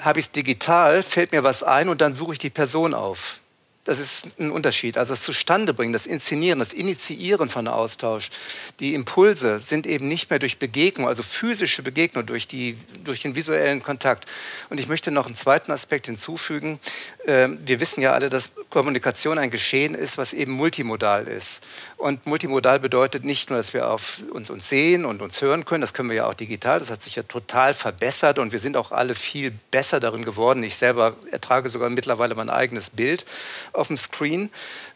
Habe 0.00 0.18
ich 0.18 0.26
es 0.26 0.32
digital, 0.32 1.02
fällt 1.02 1.32
mir 1.32 1.44
was 1.44 1.62
ein 1.62 1.88
und 1.88 2.00
dann 2.00 2.12
suche 2.12 2.32
ich 2.32 2.38
die 2.38 2.50
Person 2.50 2.94
auf. 2.94 3.41
Das 3.84 3.98
ist 3.98 4.38
ein 4.38 4.52
Unterschied. 4.52 4.96
Also 4.96 5.12
das 5.12 5.24
Zustandebringen, 5.24 5.92
das 5.92 6.06
Inszenieren, 6.06 6.60
das 6.60 6.72
Initiieren 6.72 7.50
von 7.50 7.66
Austausch, 7.66 8.30
die 8.78 8.94
Impulse 8.94 9.58
sind 9.58 9.88
eben 9.88 10.06
nicht 10.06 10.30
mehr 10.30 10.38
durch 10.38 10.60
Begegnung, 10.60 11.08
also 11.08 11.24
physische 11.24 11.82
Begegnung, 11.82 12.24
durch, 12.24 12.46
die, 12.46 12.78
durch 13.02 13.22
den 13.22 13.34
visuellen 13.34 13.82
Kontakt. 13.82 14.26
Und 14.70 14.78
ich 14.78 14.86
möchte 14.86 15.10
noch 15.10 15.26
einen 15.26 15.34
zweiten 15.34 15.72
Aspekt 15.72 16.06
hinzufügen. 16.06 16.78
Ähm, 17.26 17.58
wir 17.64 17.80
wissen 17.80 18.00
ja 18.00 18.12
alle, 18.12 18.30
dass 18.30 18.52
Kommunikation 18.70 19.36
ein 19.36 19.50
Geschehen 19.50 19.96
ist, 19.96 20.16
was 20.16 20.32
eben 20.32 20.52
multimodal 20.52 21.26
ist. 21.26 21.64
Und 21.96 22.24
multimodal 22.24 22.78
bedeutet 22.78 23.24
nicht 23.24 23.50
nur, 23.50 23.56
dass 23.56 23.74
wir 23.74 23.90
auf 23.90 24.20
uns, 24.30 24.48
uns 24.48 24.68
sehen 24.68 25.04
und 25.04 25.22
uns 25.22 25.42
hören 25.42 25.64
können, 25.64 25.80
das 25.80 25.92
können 25.92 26.08
wir 26.08 26.16
ja 26.16 26.26
auch 26.26 26.34
digital, 26.34 26.78
das 26.78 26.92
hat 26.92 27.02
sich 27.02 27.16
ja 27.16 27.24
total 27.24 27.74
verbessert 27.74 28.38
und 28.38 28.52
wir 28.52 28.60
sind 28.60 28.76
auch 28.76 28.92
alle 28.92 29.16
viel 29.16 29.52
besser 29.72 29.98
darin 29.98 30.24
geworden. 30.24 30.62
Ich 30.62 30.76
selber 30.76 31.16
ertrage 31.32 31.68
sogar 31.68 31.90
mittlerweile 31.90 32.36
mein 32.36 32.48
eigenes 32.48 32.90
Bild 32.90 33.24
auf 33.72 33.88
dem 33.88 33.96
Screen. 33.96 34.50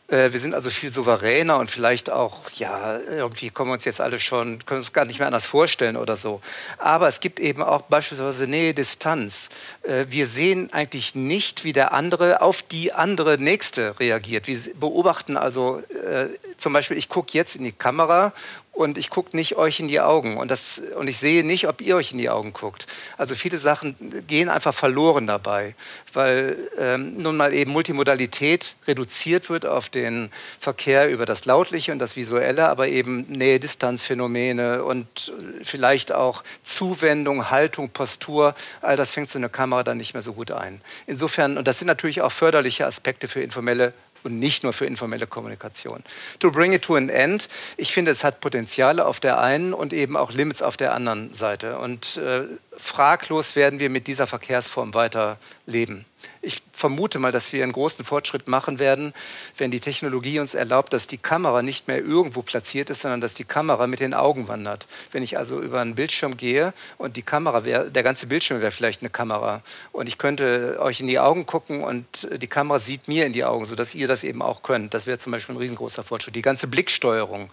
Äh, 0.08 0.32
wir 0.32 0.40
sind 0.40 0.54
also 0.54 0.70
viel 0.70 0.90
souveräner 0.90 1.58
und 1.58 1.70
vielleicht 1.70 2.10
auch, 2.10 2.50
ja, 2.54 2.98
irgendwie 2.98 3.50
kommen 3.50 3.70
wir 3.70 3.74
uns 3.74 3.84
jetzt 3.84 4.00
alle 4.00 4.18
schon, 4.18 4.64
können 4.64 4.80
uns 4.80 4.92
gar 4.92 5.04
nicht 5.04 5.18
mehr 5.18 5.26
anders 5.26 5.46
vorstellen 5.46 5.96
oder 5.96 6.16
so. 6.16 6.40
Aber 6.78 7.08
es 7.08 7.20
gibt 7.20 7.40
eben 7.40 7.62
auch 7.62 7.82
beispielsweise 7.82 8.46
Nähe, 8.46 8.74
Distanz. 8.74 9.48
Äh, 9.82 10.06
wir 10.08 10.26
sehen 10.26 10.72
eigentlich 10.72 11.14
nicht, 11.14 11.64
wie 11.64 11.72
der 11.72 11.92
andere 11.92 12.40
auf 12.40 12.62
die 12.62 12.92
andere 12.92 13.38
Nächste 13.38 13.98
reagiert. 13.98 14.46
Wir 14.46 14.58
beobachten 14.74 15.36
also 15.36 15.78
äh, 15.78 16.28
zum 16.56 16.72
Beispiel, 16.72 16.96
ich 16.96 17.08
gucke 17.08 17.32
jetzt 17.32 17.56
in 17.56 17.64
die 17.64 17.72
Kamera 17.72 18.32
und 18.76 18.98
ich 18.98 19.08
gucke 19.08 19.34
nicht 19.34 19.56
euch 19.56 19.80
in 19.80 19.88
die 19.88 20.00
Augen 20.00 20.36
und, 20.36 20.50
das, 20.50 20.82
und 20.96 21.08
ich 21.08 21.16
sehe 21.16 21.42
nicht, 21.42 21.66
ob 21.66 21.80
ihr 21.80 21.96
euch 21.96 22.12
in 22.12 22.18
die 22.18 22.28
Augen 22.28 22.52
guckt. 22.52 22.86
Also 23.16 23.34
viele 23.34 23.56
Sachen 23.56 23.96
gehen 24.26 24.50
einfach 24.50 24.74
verloren 24.74 25.26
dabei, 25.26 25.74
weil 26.12 26.58
ähm, 26.78 27.16
nun 27.16 27.38
mal 27.38 27.54
eben 27.54 27.72
Multimodalität 27.72 28.65
reduziert 28.86 29.50
wird 29.50 29.66
auf 29.66 29.88
den 29.88 30.30
Verkehr 30.60 31.08
über 31.08 31.26
das 31.26 31.44
Lautliche 31.44 31.92
und 31.92 31.98
das 31.98 32.16
Visuelle, 32.16 32.68
aber 32.68 32.88
eben 32.88 33.26
Nähe-Distanz-Phänomene 33.28 34.84
und 34.84 35.32
vielleicht 35.62 36.12
auch 36.12 36.42
Zuwendung, 36.62 37.50
Haltung, 37.50 37.90
Postur, 37.90 38.54
all 38.82 38.96
das 38.96 39.12
fängt 39.12 39.28
so 39.28 39.38
eine 39.38 39.48
Kamera 39.48 39.82
dann 39.82 39.98
nicht 39.98 40.14
mehr 40.14 40.22
so 40.22 40.32
gut 40.32 40.50
ein. 40.50 40.80
Insofern, 41.06 41.58
und 41.58 41.68
das 41.68 41.78
sind 41.78 41.88
natürlich 41.88 42.22
auch 42.22 42.32
förderliche 42.32 42.86
Aspekte 42.86 43.28
für 43.28 43.40
informelle 43.40 43.92
und 44.26 44.38
nicht 44.38 44.64
nur 44.64 44.72
für 44.72 44.86
informelle 44.86 45.26
Kommunikation. 45.26 46.02
To 46.40 46.50
bring 46.50 46.72
it 46.72 46.82
to 46.82 46.96
an 46.96 47.08
end, 47.08 47.48
ich 47.76 47.92
finde, 47.92 48.10
es 48.10 48.24
hat 48.24 48.40
Potenziale 48.40 49.06
auf 49.06 49.20
der 49.20 49.40
einen 49.40 49.72
und 49.72 49.92
eben 49.92 50.16
auch 50.16 50.32
Limits 50.32 50.62
auf 50.62 50.76
der 50.76 50.94
anderen 50.94 51.32
Seite. 51.32 51.78
Und 51.78 52.16
äh, 52.16 52.42
fraglos 52.76 53.56
werden 53.56 53.78
wir 53.78 53.90
mit 53.90 54.06
dieser 54.06 54.26
Verkehrsform 54.26 54.94
weiter 54.94 55.38
leben. 55.66 56.04
Ich 56.42 56.62
vermute 56.72 57.18
mal, 57.18 57.32
dass 57.32 57.52
wir 57.52 57.62
einen 57.62 57.72
großen 57.72 58.04
Fortschritt 58.04 58.46
machen 58.46 58.78
werden, 58.78 59.12
wenn 59.56 59.70
die 59.70 59.80
Technologie 59.80 60.38
uns 60.38 60.54
erlaubt, 60.54 60.92
dass 60.92 61.06
die 61.06 61.18
Kamera 61.18 61.62
nicht 61.62 61.88
mehr 61.88 61.98
irgendwo 61.98 62.42
platziert 62.42 62.90
ist, 62.90 63.00
sondern 63.00 63.20
dass 63.20 63.34
die 63.34 63.44
Kamera 63.44 63.86
mit 63.86 64.00
den 64.00 64.14
Augen 64.14 64.46
wandert. 64.46 64.86
Wenn 65.10 65.22
ich 65.22 65.38
also 65.38 65.60
über 65.60 65.80
einen 65.80 65.94
Bildschirm 65.94 66.36
gehe 66.36 66.72
und 66.98 67.16
die 67.16 67.22
Kamera 67.22 67.64
wäre, 67.64 67.90
der 67.90 68.02
ganze 68.02 68.26
Bildschirm 68.26 68.60
wäre 68.60 68.70
vielleicht 68.70 69.02
eine 69.02 69.10
Kamera 69.10 69.62
und 69.92 70.08
ich 70.08 70.18
könnte 70.18 70.78
euch 70.80 71.00
in 71.00 71.06
die 71.06 71.18
Augen 71.18 71.46
gucken 71.46 71.82
und 71.82 72.28
die 72.30 72.46
Kamera 72.46 72.78
sieht 72.78 73.08
mir 73.08 73.26
in 73.26 73.32
die 73.32 73.44
Augen, 73.44 73.64
sodass 73.64 73.94
ihr 73.94 74.06
das 74.06 74.22
eben 74.22 74.42
auch 74.42 74.62
könnt. 74.62 74.94
Das 74.94 75.06
wäre 75.06 75.18
zum 75.18 75.32
Beispiel 75.32 75.54
ein 75.54 75.58
riesengroßer 75.58 76.04
Fortschritt. 76.04 76.36
Die 76.36 76.42
ganze 76.42 76.68
Blicksteuerung 76.68 77.50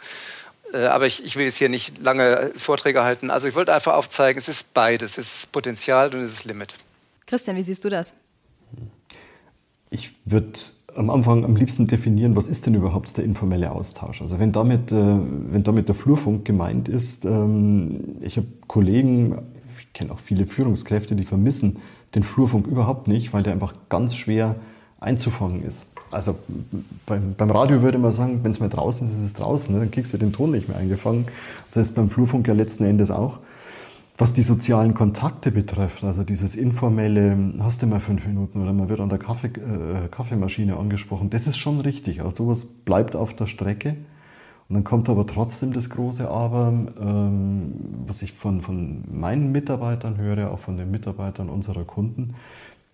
aber 0.77 1.05
ich, 1.05 1.23
ich, 1.23 1.35
will 1.35 1.45
jetzt 1.45 1.57
hier 1.57 1.69
nicht 1.69 1.99
lange 1.99 2.51
Vorträge 2.57 3.03
halten. 3.03 3.29
Also 3.29 3.47
ich 3.47 3.55
wollte 3.55 3.73
einfach 3.73 3.93
aufzeigen, 3.93 4.37
es 4.39 4.47
ist 4.47 4.73
beides. 4.73 5.17
Es 5.17 5.33
ist 5.35 5.51
Potenzial 5.51 6.13
und 6.13 6.21
es 6.21 6.31
ist 6.31 6.45
Limit. 6.45 6.73
Christian, 7.25 7.55
wie 7.55 7.61
siehst 7.61 7.83
du 7.85 7.89
das? 7.89 8.13
Ich 9.89 10.13
würde 10.25 10.53
am 10.95 11.09
Anfang 11.09 11.43
am 11.45 11.55
liebsten 11.55 11.87
definieren, 11.87 12.35
was 12.35 12.47
ist 12.47 12.65
denn 12.65 12.75
überhaupt 12.75 13.15
der 13.17 13.23
informelle 13.23 13.71
Austausch? 13.71 14.21
Also 14.21 14.39
wenn 14.39 14.51
damit, 14.51 14.91
äh, 14.91 14.95
wenn 14.95 15.63
damit 15.63 15.87
der 15.87 15.95
Flurfunk 15.95 16.45
gemeint 16.45 16.89
ist, 16.89 17.25
ähm, 17.25 18.17
ich 18.21 18.37
habe 18.37 18.47
Kollegen, 18.67 19.41
ich 19.79 19.93
kenne 19.93 20.11
auch 20.11 20.19
viele 20.19 20.45
Führungskräfte, 20.45 21.15
die 21.15 21.23
vermissen 21.23 21.77
den 22.15 22.23
Flurfunk 22.23 22.67
überhaupt 22.67 23.07
nicht, 23.07 23.33
weil 23.33 23.43
der 23.43 23.53
einfach 23.53 23.73
ganz 23.89 24.15
schwer 24.15 24.55
einzufangen 24.99 25.63
ist. 25.63 25.92
Also 26.13 26.37
beim, 27.05 27.35
beim 27.35 27.51
Radio 27.51 27.81
würde 27.81 27.97
man 27.97 28.11
sagen, 28.11 28.39
wenn 28.43 28.51
es 28.51 28.59
mal 28.59 28.69
draußen 28.69 29.07
ist, 29.07 29.13
ist 29.13 29.23
es 29.23 29.33
draußen, 29.33 29.73
ne? 29.73 29.81
dann 29.81 29.91
kriegst 29.91 30.13
du 30.13 30.17
den 30.17 30.33
Ton 30.33 30.51
nicht 30.51 30.69
mehr 30.69 30.77
eingefangen. 30.77 31.25
Das 31.65 31.77
heißt 31.77 31.95
beim 31.95 32.09
Flurfunk 32.09 32.47
ja 32.47 32.53
letzten 32.53 32.85
Endes 32.85 33.11
auch. 33.11 33.39
Was 34.15 34.33
die 34.33 34.43
sozialen 34.43 34.93
Kontakte 34.93 35.51
betrifft, 35.51 36.03
also 36.03 36.23
dieses 36.23 36.55
informelle, 36.55 37.35
hast 37.59 37.81
du 37.81 37.87
mal 37.87 37.99
fünf 37.99 38.27
Minuten 38.27 38.61
oder 38.61 38.71
man 38.71 38.87
wird 38.87 38.99
an 38.99 39.09
der 39.09 39.17
Kaffee, 39.17 39.47
äh, 39.47 40.07
Kaffeemaschine 40.11 40.77
angesprochen, 40.77 41.31
das 41.31 41.47
ist 41.47 41.57
schon 41.57 41.81
richtig. 41.81 42.21
Also 42.21 42.45
sowas 42.45 42.65
bleibt 42.65 43.15
auf 43.15 43.33
der 43.33 43.47
Strecke. 43.47 43.95
Und 44.69 44.75
dann 44.75 44.83
kommt 44.83 45.09
aber 45.09 45.27
trotzdem 45.27 45.73
das 45.73 45.89
große 45.89 46.29
Aber, 46.29 46.71
ähm, 47.01 47.73
was 48.05 48.21
ich 48.21 48.33
von, 48.33 48.61
von 48.61 49.03
meinen 49.11 49.51
Mitarbeitern 49.51 50.17
höre, 50.17 50.51
auch 50.51 50.59
von 50.59 50.77
den 50.77 50.91
Mitarbeitern 50.91 51.49
unserer 51.49 51.83
Kunden, 51.83 52.35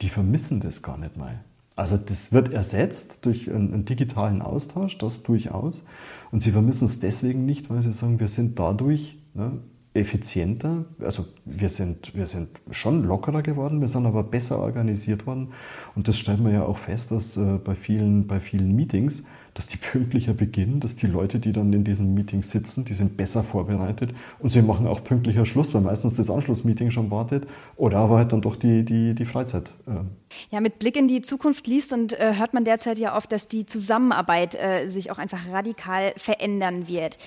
die 0.01 0.09
vermissen 0.09 0.61
das 0.61 0.81
gar 0.81 0.97
nicht 0.97 1.17
mal. 1.17 1.41
Also 1.79 1.95
das 1.95 2.33
wird 2.33 2.51
ersetzt 2.51 3.19
durch 3.21 3.49
einen, 3.49 3.73
einen, 3.73 3.85
digitalen 3.85 4.41
Austausch, 4.41 4.97
das 4.97 5.23
durchaus. 5.23 5.81
Und 6.29 6.43
sie 6.43 6.51
vermissen 6.51 6.83
es 6.83 6.99
deswegen 6.99 7.45
nicht, 7.45 7.69
weil 7.69 7.81
sie 7.81 7.93
sagen, 7.93 8.19
wir 8.19 8.27
sind 8.27 8.59
dadurch 8.59 9.17
ne, 9.33 9.53
effizienter. 9.93 10.83
Also 10.99 11.25
wir 11.45 11.69
sind, 11.69 12.13
wir 12.13 12.27
sind 12.27 12.49
schon 12.69 13.05
lockerer 13.05 13.43
geworden, 13.43 13.79
wir 13.79 13.87
sind 13.87 14.05
aber 14.05 14.23
besser 14.23 14.59
organisiert 14.59 15.25
worden. 15.25 15.53
Und 15.95 16.09
das 16.09 16.17
stellt 16.17 16.41
man 16.41 16.51
ja 16.51 16.65
auch 16.65 16.77
fest, 16.77 17.11
dass 17.11 17.37
äh, 17.37 17.59
bei, 17.63 17.75
vielen, 17.75 18.27
bei 18.27 18.41
vielen 18.41 18.75
Meetings 18.75 19.23
dass 19.59 19.67
die 19.67 19.75
pünktlicher 19.75 20.31
beginnen, 20.31 20.79
dass 20.79 20.95
die 20.95 21.07
Leute, 21.07 21.37
die 21.37 21.51
dann 21.51 21.73
in 21.73 21.83
diesen 21.83 22.13
Meetings 22.13 22.49
sitzen, 22.49 22.85
die 22.85 22.93
sind 22.93 23.17
besser 23.17 23.43
vorbereitet 23.43 24.11
und 24.39 24.53
sie 24.53 24.61
machen 24.61 24.87
auch 24.87 25.03
pünktlicher 25.03 25.45
Schluss, 25.45 25.73
weil 25.73 25.81
meistens 25.81 26.15
das 26.15 26.29
Anschlussmeeting 26.29 26.91
schon 26.91 27.11
wartet 27.11 27.45
oder 27.75 27.97
aber 27.97 28.19
halt 28.19 28.31
dann 28.31 28.39
doch 28.39 28.55
die, 28.55 28.85
die, 28.85 29.13
die 29.15 29.25
Freizeit. 29.25 29.73
Äh. 29.85 30.05
Ja, 30.49 30.61
mit 30.61 30.79
Blick 30.79 30.95
in 30.95 31.09
die 31.09 31.21
Zukunft 31.21 31.67
liest 31.67 31.91
und 31.91 32.17
äh, 32.17 32.35
hört 32.37 32.53
man 32.53 32.63
derzeit 32.63 32.99
ja 32.99 33.17
oft, 33.17 33.33
dass 33.33 33.49
die 33.49 33.65
Zusammenarbeit 33.65 34.55
äh, 34.55 34.87
sich 34.87 35.11
auch 35.11 35.17
einfach 35.17 35.51
radikal 35.51 36.13
verändern 36.15 36.87
wird. 36.87 37.17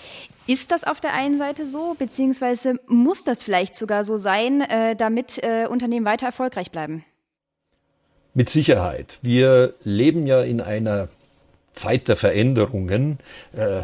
Ist 0.46 0.72
das 0.72 0.84
auf 0.84 1.02
der 1.02 1.12
einen 1.12 1.36
Seite 1.36 1.66
so, 1.66 1.96
beziehungsweise 1.98 2.80
muss 2.88 3.24
das 3.24 3.42
vielleicht 3.42 3.76
sogar 3.76 4.04
so 4.04 4.16
sein, 4.16 4.62
äh, 4.62 4.96
damit 4.96 5.38
äh, 5.42 5.66
Unternehmen 5.66 6.06
weiter 6.06 6.24
erfolgreich 6.24 6.70
bleiben? 6.70 7.04
Mit 8.32 8.48
Sicherheit. 8.48 9.18
Wir 9.20 9.74
leben 9.84 10.26
ja 10.26 10.40
in 10.40 10.62
einer 10.62 11.08
Zeit 11.74 12.08
der 12.08 12.16
Veränderungen, 12.16 13.18
äh, 13.56 13.82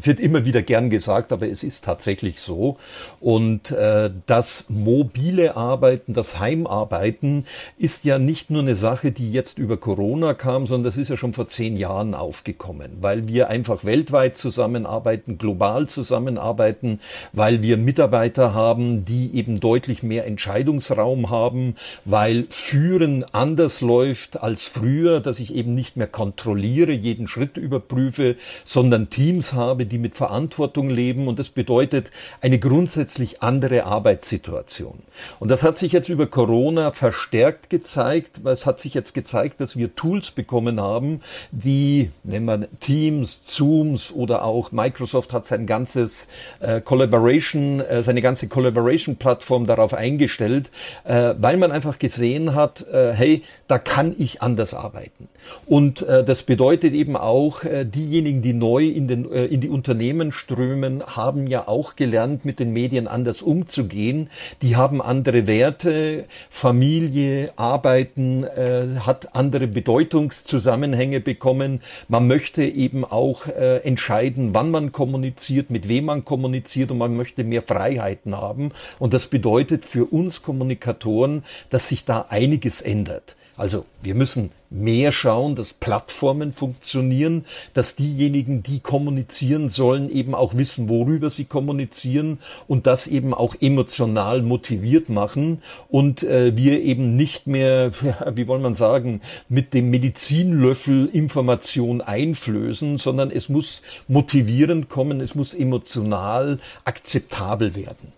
wird 0.00 0.20
immer 0.20 0.44
wieder 0.44 0.62
gern 0.62 0.88
gesagt, 0.88 1.32
aber 1.32 1.48
es 1.48 1.64
ist 1.64 1.84
tatsächlich 1.84 2.40
so. 2.40 2.76
Und 3.20 3.72
äh, 3.72 4.10
das 4.26 4.66
mobile 4.68 5.56
Arbeiten, 5.56 6.14
das 6.14 6.38
Heimarbeiten 6.38 7.44
ist 7.76 8.04
ja 8.04 8.18
nicht 8.18 8.50
nur 8.50 8.62
eine 8.62 8.76
Sache, 8.76 9.10
die 9.10 9.32
jetzt 9.32 9.58
über 9.58 9.76
Corona 9.76 10.34
kam, 10.34 10.66
sondern 10.66 10.84
das 10.84 10.96
ist 10.96 11.10
ja 11.10 11.16
schon 11.16 11.32
vor 11.32 11.48
zehn 11.48 11.76
Jahren 11.76 12.14
aufgekommen, 12.14 12.98
weil 13.00 13.26
wir 13.26 13.50
einfach 13.50 13.84
weltweit 13.84 14.38
zusammenarbeiten, 14.38 15.36
global 15.36 15.88
zusammenarbeiten, 15.88 17.00
weil 17.32 17.62
wir 17.62 17.76
Mitarbeiter 17.76 18.54
haben, 18.54 19.04
die 19.04 19.34
eben 19.34 19.58
deutlich 19.58 20.02
mehr 20.02 20.26
Entscheidungsraum 20.26 21.30
haben, 21.30 21.74
weil 22.04 22.46
Führen 22.48 23.24
anders 23.32 23.80
läuft 23.80 24.40
als 24.42 24.62
früher, 24.62 25.20
dass 25.20 25.40
ich 25.40 25.54
eben 25.54 25.74
nicht 25.74 25.96
mehr 25.96 26.06
kontrolliere 26.06 26.92
jeden 26.92 27.23
jeden 27.24 27.28
Schritt 27.28 27.56
überprüfe, 27.56 28.36
sondern 28.64 29.10
Teams 29.10 29.52
habe, 29.52 29.86
die 29.86 29.98
mit 29.98 30.14
Verantwortung 30.14 30.90
leben. 30.90 31.28
Und 31.28 31.38
das 31.38 31.50
bedeutet 31.50 32.10
eine 32.40 32.58
grundsätzlich 32.58 33.42
andere 33.42 33.84
Arbeitssituation. 33.84 35.00
Und 35.40 35.50
das 35.50 35.62
hat 35.62 35.78
sich 35.78 35.92
jetzt 35.92 36.08
über 36.08 36.26
Corona 36.26 36.90
verstärkt 36.90 37.70
gezeigt, 37.70 38.40
es 38.44 38.66
hat 38.66 38.80
sich 38.80 38.94
jetzt 38.94 39.14
gezeigt, 39.14 39.60
dass 39.60 39.76
wir 39.76 39.94
Tools 39.94 40.30
bekommen 40.30 40.80
haben, 40.80 41.20
die, 41.50 42.10
nennen 42.22 42.46
wir 42.46 42.68
Teams, 42.80 43.46
Zooms 43.46 44.12
oder 44.12 44.44
auch 44.44 44.72
Microsoft 44.72 45.32
hat 45.32 45.46
sein 45.46 45.66
ganzes 45.66 46.28
äh, 46.60 46.80
Collaboration, 46.80 47.80
äh, 47.80 48.02
seine 48.02 48.22
ganze 48.22 48.48
Collaboration-Plattform 48.48 49.66
darauf 49.66 49.94
eingestellt, 49.94 50.70
äh, 51.04 51.34
weil 51.38 51.56
man 51.56 51.72
einfach 51.72 51.98
gesehen 51.98 52.54
hat, 52.54 52.86
äh, 52.88 53.12
hey, 53.12 53.42
da 53.68 53.78
kann 53.78 54.14
ich 54.18 54.42
anders 54.42 54.74
arbeiten. 54.74 55.28
Und 55.66 56.02
äh, 56.02 56.24
das 56.24 56.42
bedeutet 56.42 56.94
eben 56.94 57.13
eben 57.14 57.22
auch 57.22 57.62
äh, 57.64 57.84
diejenigen, 57.84 58.42
die 58.42 58.52
neu 58.52 58.86
in, 58.86 59.06
den, 59.06 59.30
äh, 59.30 59.44
in 59.44 59.60
die 59.60 59.68
Unternehmen 59.68 60.32
strömen, 60.32 61.02
haben 61.06 61.46
ja 61.46 61.68
auch 61.68 61.96
gelernt, 61.96 62.44
mit 62.44 62.58
den 62.58 62.72
Medien 62.72 63.06
anders 63.06 63.42
umzugehen. 63.42 64.30
Die 64.62 64.76
haben 64.76 65.00
andere 65.00 65.46
Werte, 65.46 66.24
Familie, 66.50 67.52
Arbeiten 67.56 68.44
äh, 68.44 69.00
hat 69.00 69.36
andere 69.36 69.68
Bedeutungszusammenhänge 69.68 71.20
bekommen. 71.20 71.82
Man 72.08 72.26
möchte 72.26 72.64
eben 72.64 73.04
auch 73.04 73.46
äh, 73.46 73.78
entscheiden, 73.78 74.50
wann 74.52 74.70
man 74.70 74.90
kommuniziert, 74.90 75.70
mit 75.70 75.88
wem 75.88 76.06
man 76.06 76.24
kommuniziert 76.24 76.90
und 76.90 76.98
man 76.98 77.16
möchte 77.16 77.44
mehr 77.44 77.62
Freiheiten 77.62 78.36
haben. 78.36 78.72
Und 78.98 79.14
das 79.14 79.26
bedeutet 79.26 79.84
für 79.84 80.06
uns 80.06 80.42
Kommunikatoren, 80.42 81.44
dass 81.70 81.88
sich 81.88 82.04
da 82.04 82.26
einiges 82.28 82.82
ändert. 82.82 83.36
Also 83.56 83.84
wir 84.02 84.16
müssen 84.16 84.50
mehr 84.68 85.12
schauen, 85.12 85.54
dass 85.54 85.72
Plattformen 85.72 86.52
funktionieren, 86.52 87.44
dass 87.72 87.94
diejenigen, 87.94 88.64
die 88.64 88.80
kommunizieren 88.80 89.70
sollen, 89.70 90.10
eben 90.10 90.34
auch 90.34 90.54
wissen, 90.54 90.88
worüber 90.88 91.30
sie 91.30 91.44
kommunizieren 91.44 92.40
und 92.66 92.88
das 92.88 93.06
eben 93.06 93.32
auch 93.32 93.54
emotional 93.60 94.42
motiviert 94.42 95.08
machen 95.08 95.62
und 95.88 96.24
äh, 96.24 96.56
wir 96.56 96.82
eben 96.82 97.14
nicht 97.14 97.46
mehr, 97.46 97.92
wie 98.34 98.48
wollen 98.48 98.62
man 98.62 98.74
sagen, 98.74 99.20
mit 99.48 99.72
dem 99.72 99.90
Medizinlöffel 99.90 101.08
Information 101.12 102.00
einflößen, 102.00 102.98
sondern 102.98 103.30
es 103.30 103.48
muss 103.48 103.82
motivierend 104.08 104.88
kommen, 104.88 105.20
es 105.20 105.36
muss 105.36 105.54
emotional 105.54 106.58
akzeptabel 106.84 107.76
werden. 107.76 108.12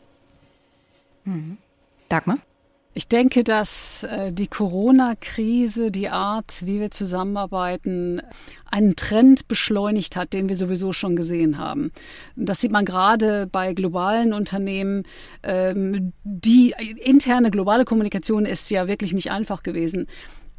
Mhm. 1.25 1.59
Dagmar? 2.09 2.39
Ich 2.97 3.09
denke, 3.09 3.45
dass 3.45 4.05
äh, 4.05 4.33
die 4.33 4.47
Corona-Krise, 4.47 5.91
die 5.91 6.09
Art, 6.09 6.63
wie 6.65 6.81
wir 6.81 6.91
zusammenarbeiten, 6.91 8.23
einen 8.71 8.97
Trend 8.97 9.49
beschleunigt 9.49 10.17
hat, 10.17 10.33
den 10.33 10.49
wir 10.49 10.57
sowieso 10.57 10.95
schon 10.95 11.15
gesehen 11.15 11.59
haben. 11.59 11.93
Das 12.37 12.63
sieht 12.63 12.73
man 12.73 12.87
gerade 12.87 13.49
bei 13.53 13.75
globalen 13.75 14.33
Unternehmen. 14.33 15.03
Ähm, 15.43 16.15
die 16.25 16.75
interne 17.05 17.51
globale 17.51 17.85
Kommunikation 17.85 18.47
ist 18.47 18.71
ja 18.71 18.89
wirklich 18.89 19.13
nicht 19.13 19.31
einfach 19.31 19.63
gewesen. 19.63 20.07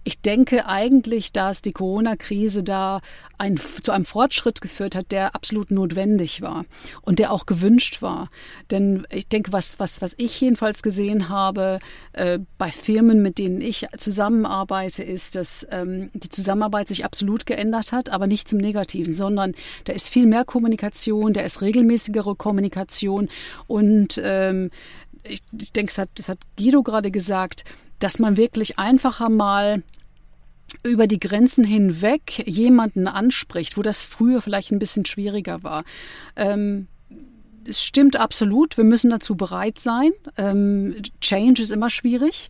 Ich 0.07 0.21
denke 0.21 0.65
eigentlich, 0.67 1.33
dass 1.33 1.61
die 1.61 1.73
Corona-Krise 1.73 2.63
da 2.63 3.01
ein, 3.37 3.57
zu 3.57 3.91
einem 3.91 4.05
Fortschritt 4.05 4.61
geführt 4.61 4.95
hat, 4.95 5.11
der 5.11 5.35
absolut 5.35 5.69
notwendig 5.69 6.41
war 6.41 6.63
und 7.01 7.19
der 7.19 7.33
auch 7.33 7.45
gewünscht 7.45 8.01
war. 8.01 8.29
Denn 8.71 9.05
ich 9.11 9.27
denke, 9.27 9.51
was, 9.51 9.79
was, 9.79 10.01
was 10.01 10.15
ich 10.17 10.39
jedenfalls 10.39 10.81
gesehen 10.81 11.27
habe 11.27 11.79
äh, 12.13 12.39
bei 12.57 12.71
Firmen, 12.71 13.21
mit 13.21 13.37
denen 13.37 13.59
ich 13.59 13.85
zusammenarbeite, 13.97 15.03
ist, 15.03 15.35
dass 15.35 15.67
ähm, 15.71 16.09
die 16.13 16.29
Zusammenarbeit 16.29 16.87
sich 16.87 17.03
absolut 17.03 17.45
geändert 17.45 17.91
hat, 17.91 18.09
aber 18.09 18.27
nicht 18.27 18.47
zum 18.47 18.59
Negativen, 18.59 19.13
sondern 19.13 19.55
da 19.83 19.91
ist 19.91 20.07
viel 20.07 20.25
mehr 20.25 20.45
Kommunikation, 20.45 21.33
da 21.33 21.41
ist 21.41 21.59
regelmäßigere 21.61 22.37
Kommunikation 22.37 23.27
und 23.67 24.21
ähm, 24.23 24.71
ich, 25.23 25.41
ich 25.59 25.73
denke, 25.73 25.91
das 25.91 25.97
hat, 25.97 26.09
das 26.15 26.29
hat 26.29 26.39
Guido 26.57 26.81
gerade 26.81 27.11
gesagt, 27.11 27.65
dass 27.99 28.19
man 28.19 28.37
wirklich 28.37 28.79
einfacher 28.79 29.29
mal 29.29 29.83
über 30.83 31.07
die 31.07 31.19
Grenzen 31.19 31.63
hinweg 31.63 32.43
jemanden 32.47 33.07
anspricht, 33.07 33.77
wo 33.77 33.81
das 33.81 34.03
früher 34.03 34.41
vielleicht 34.41 34.71
ein 34.71 34.79
bisschen 34.79 35.05
schwieriger 35.05 35.63
war. 35.63 35.83
Ähm, 36.35 36.87
es 37.67 37.83
stimmt 37.83 38.15
absolut, 38.15 38.77
wir 38.77 38.83
müssen 38.83 39.09
dazu 39.09 39.35
bereit 39.35 39.79
sein. 39.79 40.11
Ähm, 40.37 40.95
Change 41.21 41.61
ist 41.61 41.71
immer 41.71 41.89
schwierig. 41.89 42.49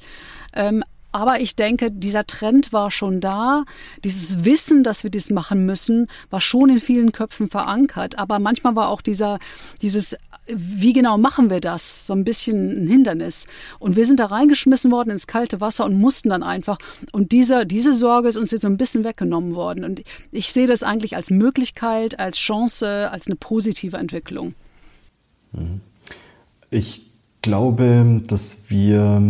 Ähm, 0.54 0.84
aber 1.12 1.42
ich 1.42 1.56
denke, 1.56 1.90
dieser 1.92 2.26
Trend 2.26 2.74
war 2.74 2.92
schon 2.92 3.20
da. 3.20 3.64
Dieses 4.04 4.46
Wissen, 4.46 4.84
dass 4.84 5.04
wir 5.04 5.10
das 5.10 5.30
machen 5.30 5.66
müssen, 5.66 6.08
war 6.30 6.42
schon 6.42 6.70
in 6.70 6.80
vielen 6.80 7.12
Köpfen 7.12 7.50
verankert. 7.50 8.20
Aber 8.20 8.40
manchmal 8.40 8.76
war 8.76 8.90
auch 8.90 9.02
dieser, 9.02 9.40
dieses, 9.82 10.16
wie 10.48 10.94
genau 10.94 11.18
machen 11.18 11.50
wir 11.50 11.62
das, 11.62 12.06
so 12.06 12.14
ein 12.14 12.24
bisschen 12.24 12.84
ein 12.84 12.88
Hindernis. 12.88 13.48
Und 13.80 13.96
wir 13.96 14.06
sind 14.06 14.20
da 14.20 14.26
reingeschmissen 14.26 14.92
worden 14.92 15.12
ins 15.12 15.28
kalte 15.28 15.62
Wasser 15.62 15.86
und 15.86 15.96
mussten 15.96 16.30
dann 16.30 16.44
einfach. 16.44 16.78
Und 17.12 17.32
diese, 17.32 17.66
diese 17.66 17.94
Sorge 17.94 18.30
ist 18.30 18.38
uns 18.38 18.52
jetzt 18.52 18.62
so 18.62 18.68
ein 18.68 18.78
bisschen 18.78 19.04
weggenommen 19.04 19.56
worden. 19.56 19.86
Und 19.86 20.04
ich 20.32 20.52
sehe 20.52 20.68
das 20.68 20.84
eigentlich 20.84 21.16
als 21.16 21.30
Möglichkeit, 21.30 22.20
als 22.20 22.38
Chance, 22.38 23.10
als 23.12 23.28
eine 23.28 23.38
positive 23.38 23.98
Entwicklung. 23.98 24.54
Mhm. 25.54 25.82
Ich 26.70 27.12
glaube, 27.42 28.22
dass 28.28 28.70
wir 28.70 29.22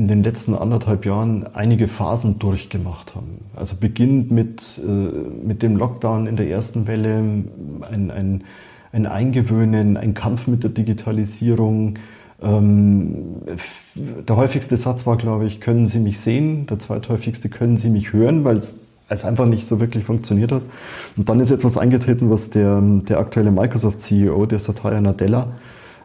in 0.00 0.08
den 0.08 0.22
letzten 0.22 0.54
anderthalb 0.54 1.04
Jahren 1.04 1.44
einige 1.52 1.86
Phasen 1.86 2.38
durchgemacht 2.38 3.14
haben. 3.14 3.44
Also 3.54 3.76
beginnend 3.78 4.30
mit, 4.30 4.80
äh, 4.82 4.88
mit 4.88 5.62
dem 5.62 5.76
Lockdown 5.76 6.26
in 6.26 6.36
der 6.36 6.48
ersten 6.48 6.86
Welle, 6.86 7.18
ein, 7.18 8.10
ein, 8.10 8.44
ein 8.92 9.06
Eingewöhnen, 9.06 9.98
ein 9.98 10.14
Kampf 10.14 10.46
mit 10.46 10.62
der 10.62 10.70
Digitalisierung. 10.70 11.98
Ähm, 12.40 13.42
der 14.26 14.36
häufigste 14.36 14.78
Satz 14.78 15.06
war, 15.06 15.18
glaube 15.18 15.44
ich, 15.44 15.60
können 15.60 15.86
Sie 15.86 15.98
mich 15.98 16.18
sehen? 16.18 16.64
Der 16.64 16.78
zweithäufigste, 16.78 17.50
können 17.50 17.76
Sie 17.76 17.90
mich 17.90 18.14
hören? 18.14 18.42
Weil 18.42 18.62
es 19.10 19.24
einfach 19.26 19.44
nicht 19.44 19.66
so 19.66 19.80
wirklich 19.80 20.04
funktioniert 20.04 20.50
hat. 20.50 20.62
Und 21.18 21.28
dann 21.28 21.40
ist 21.40 21.50
etwas 21.50 21.76
eingetreten, 21.76 22.30
was 22.30 22.48
der, 22.48 22.80
der 22.80 23.18
aktuelle 23.18 23.50
Microsoft-CEO, 23.50 24.46
der 24.46 24.60
Satya 24.60 24.98
Nadella, 24.98 25.48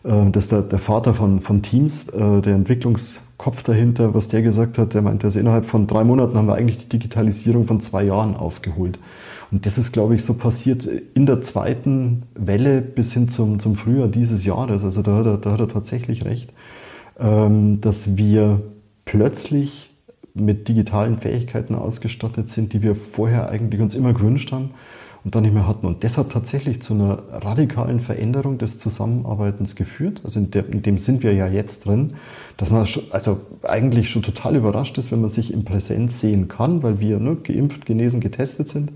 äh, 0.04 0.32
das 0.32 0.44
ist 0.44 0.52
der, 0.52 0.64
der 0.64 0.80
Vater 0.80 1.14
von, 1.14 1.40
von 1.40 1.62
Teams, 1.62 2.10
äh, 2.10 2.42
der 2.42 2.56
Entwicklungskopf 3.46 3.64
dahinter, 3.64 4.14
was 4.14 4.28
der 4.28 4.42
gesagt 4.42 4.78
hat, 4.78 4.94
der 4.94 5.02
meinte, 5.02 5.28
also 5.28 5.40
innerhalb 5.40 5.66
von 5.66 5.88
drei 5.88 6.04
Monaten 6.04 6.38
haben 6.38 6.48
wir 6.48 6.56
eigentlich 6.56 6.80
die 6.80 6.90
Digitalisierung 6.90 7.68
von 7.68 7.80
zwei 7.80 8.04
Jahren 8.04 8.36
aufgeholt. 8.36 9.00
Und 9.52 9.66
das 9.66 9.78
ist, 9.78 9.92
glaube 9.92 10.16
ich, 10.16 10.24
so 10.24 10.34
passiert 10.34 10.88
in 11.14 11.25
der 11.25 11.42
zweiten 11.42 12.24
Welle 12.34 12.81
bis 12.81 13.14
hin 13.14 13.29
zum, 13.29 13.60
zum 13.60 13.75
Frühjahr 13.75 14.08
dieses 14.08 14.46
Jahres. 14.46 14.84
Also 14.84 15.01
da 15.03 15.18
hat 15.18 15.25
er, 15.27 15.38
da 15.38 15.51
hat 15.51 15.60
er 15.60 15.68
tatsächlich 15.68 16.25
recht, 16.25 16.51
ähm, 17.20 17.81
dass 17.81 18.18
wir 18.18 18.62
plötzlich 19.05 19.92
mit 20.34 20.68
digitalen 20.68 21.20
Fähigkeiten 21.20 21.75
ausgestattet 21.75 22.50
sind, 22.50 22.74
die 22.74 22.81
wir 22.81 22.96
vorher 22.96 23.50
eigentlich 23.50 23.79
uns 23.79 23.96
immer 23.96 24.14
gewünscht 24.14 24.51
haben 24.51 24.72
und 25.25 25.33
dann 25.33 25.42
nicht 25.42 25.55
mehr 25.55 25.68
hatten. 25.68 25.88
Und 25.88 26.03
das 26.03 26.20
hat 26.20 26.31
tatsächlich 26.31 26.83
zu 26.83 26.94
einer 26.94 27.24
radikalen 27.31 28.00
Veränderung 28.00 28.59
des 28.59 28.77
Zusammenarbeitens 28.77 29.75
geführt. 29.75 30.22
Also 30.24 30.40
in, 30.40 30.51
der, 30.51 30.70
in 30.70 30.83
dem 30.83 31.00
sind 31.00 31.24
wir 31.24 31.33
ja 31.33 31.48
jetzt 31.48 31.88
drin, 31.88 32.14
dass 32.57 32.70
man 32.70 32.85
schon, 32.85 33.03
also 33.09 33.42
eigentlich 33.64 34.11
schon 34.11 34.22
total 34.22 34.55
überrascht 34.55 35.00
ist, 35.00 35.11
wenn 35.11 35.22
man 35.22 35.31
sich 35.31 35.51
im 35.51 35.66
Präsenz 35.66 36.22
sehen 36.22 36.48
kann, 36.48 36.83
weil 36.83 37.00
wir 37.00 37.20
ne, 37.20 37.35
geimpft, 37.35 37.88
genesen, 37.88 38.22
getestet 38.22 38.70
sind. 38.70 38.92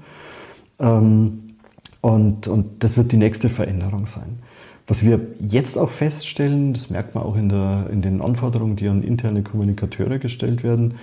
Ähm, 0.80 1.56
und, 2.02 2.48
und 2.48 2.84
das 2.84 2.96
wird 2.96 3.12
die 3.12 3.18
nächste 3.18 3.50
Veränderung 3.50 4.06
sein. 4.06 4.38
Was 4.86 5.04
wir 5.04 5.20
jetzt 5.40 5.80
auch 5.80 5.90
feststellen, 5.90 6.74
das 6.74 6.92
merkt 6.92 7.16
man 7.16 7.24
auch 7.24 7.36
in, 7.36 7.50
der, 7.50 7.88
in 7.92 8.04
den 8.04 8.22
Anforderungen, 8.22 8.76
die 8.76 8.88
an 8.88 9.02
interne 9.02 9.42
Kommunikateure 9.42 10.20
gestellt 10.20 10.64
werden, 10.64 10.94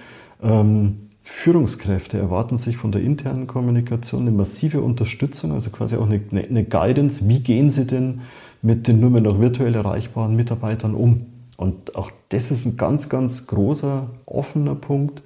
ähm, 0.40 1.05
Führungskräfte 1.28 2.18
erwarten 2.18 2.56
sich 2.56 2.76
von 2.76 2.92
der 2.92 3.02
internen 3.02 3.48
Kommunikation 3.48 4.22
eine 4.22 4.30
massive 4.30 4.80
Unterstützung, 4.80 5.50
also 5.50 5.70
quasi 5.70 5.96
auch 5.96 6.08
eine, 6.08 6.20
eine 6.30 6.62
Guidance. 6.62 7.28
Wie 7.28 7.40
gehen 7.40 7.72
sie 7.72 7.84
denn 7.84 8.20
mit 8.62 8.86
den 8.86 9.00
nur 9.00 9.10
mehr 9.10 9.22
noch 9.22 9.40
virtuell 9.40 9.74
erreichbaren 9.74 10.36
Mitarbeitern 10.36 10.94
um? 10.94 11.26
Und 11.56 11.96
auch 11.96 12.12
das 12.28 12.52
ist 12.52 12.64
ein 12.64 12.76
ganz, 12.76 13.08
ganz 13.08 13.48
großer, 13.48 14.08
offener 14.24 14.76
Punkt, 14.76 15.22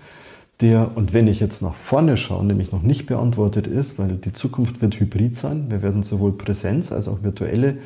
der, 0.62 0.96
und 0.96 1.12
wenn 1.12 1.28
ich 1.28 1.38
jetzt 1.38 1.60
nach 1.60 1.74
vorne 1.74 2.16
schaue, 2.16 2.46
nämlich 2.46 2.72
noch 2.72 2.82
nicht 2.82 3.04
beantwortet 3.04 3.66
ist, 3.66 3.98
weil 3.98 4.16
die 4.16 4.32
Zukunft 4.32 4.80
wird 4.80 4.98
hybrid 4.98 5.36
sein. 5.36 5.66
Wir 5.68 5.82
werden 5.82 6.02
sowohl 6.02 6.32
Präsenz 6.32 6.92
als 6.92 7.08
auch 7.08 7.22
virtuelle 7.22 7.76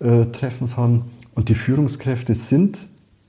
äh, 0.00 0.26
Treffens 0.26 0.76
haben. 0.76 1.06
Und 1.34 1.48
die 1.48 1.54
Führungskräfte 1.54 2.34
sind 2.34 2.78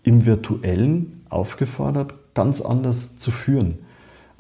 im 0.04 0.26
virtuellen 0.26 1.24
aufgefordert, 1.30 2.16
ganz 2.34 2.60
anders 2.60 3.18
zu 3.18 3.32
führen 3.32 3.80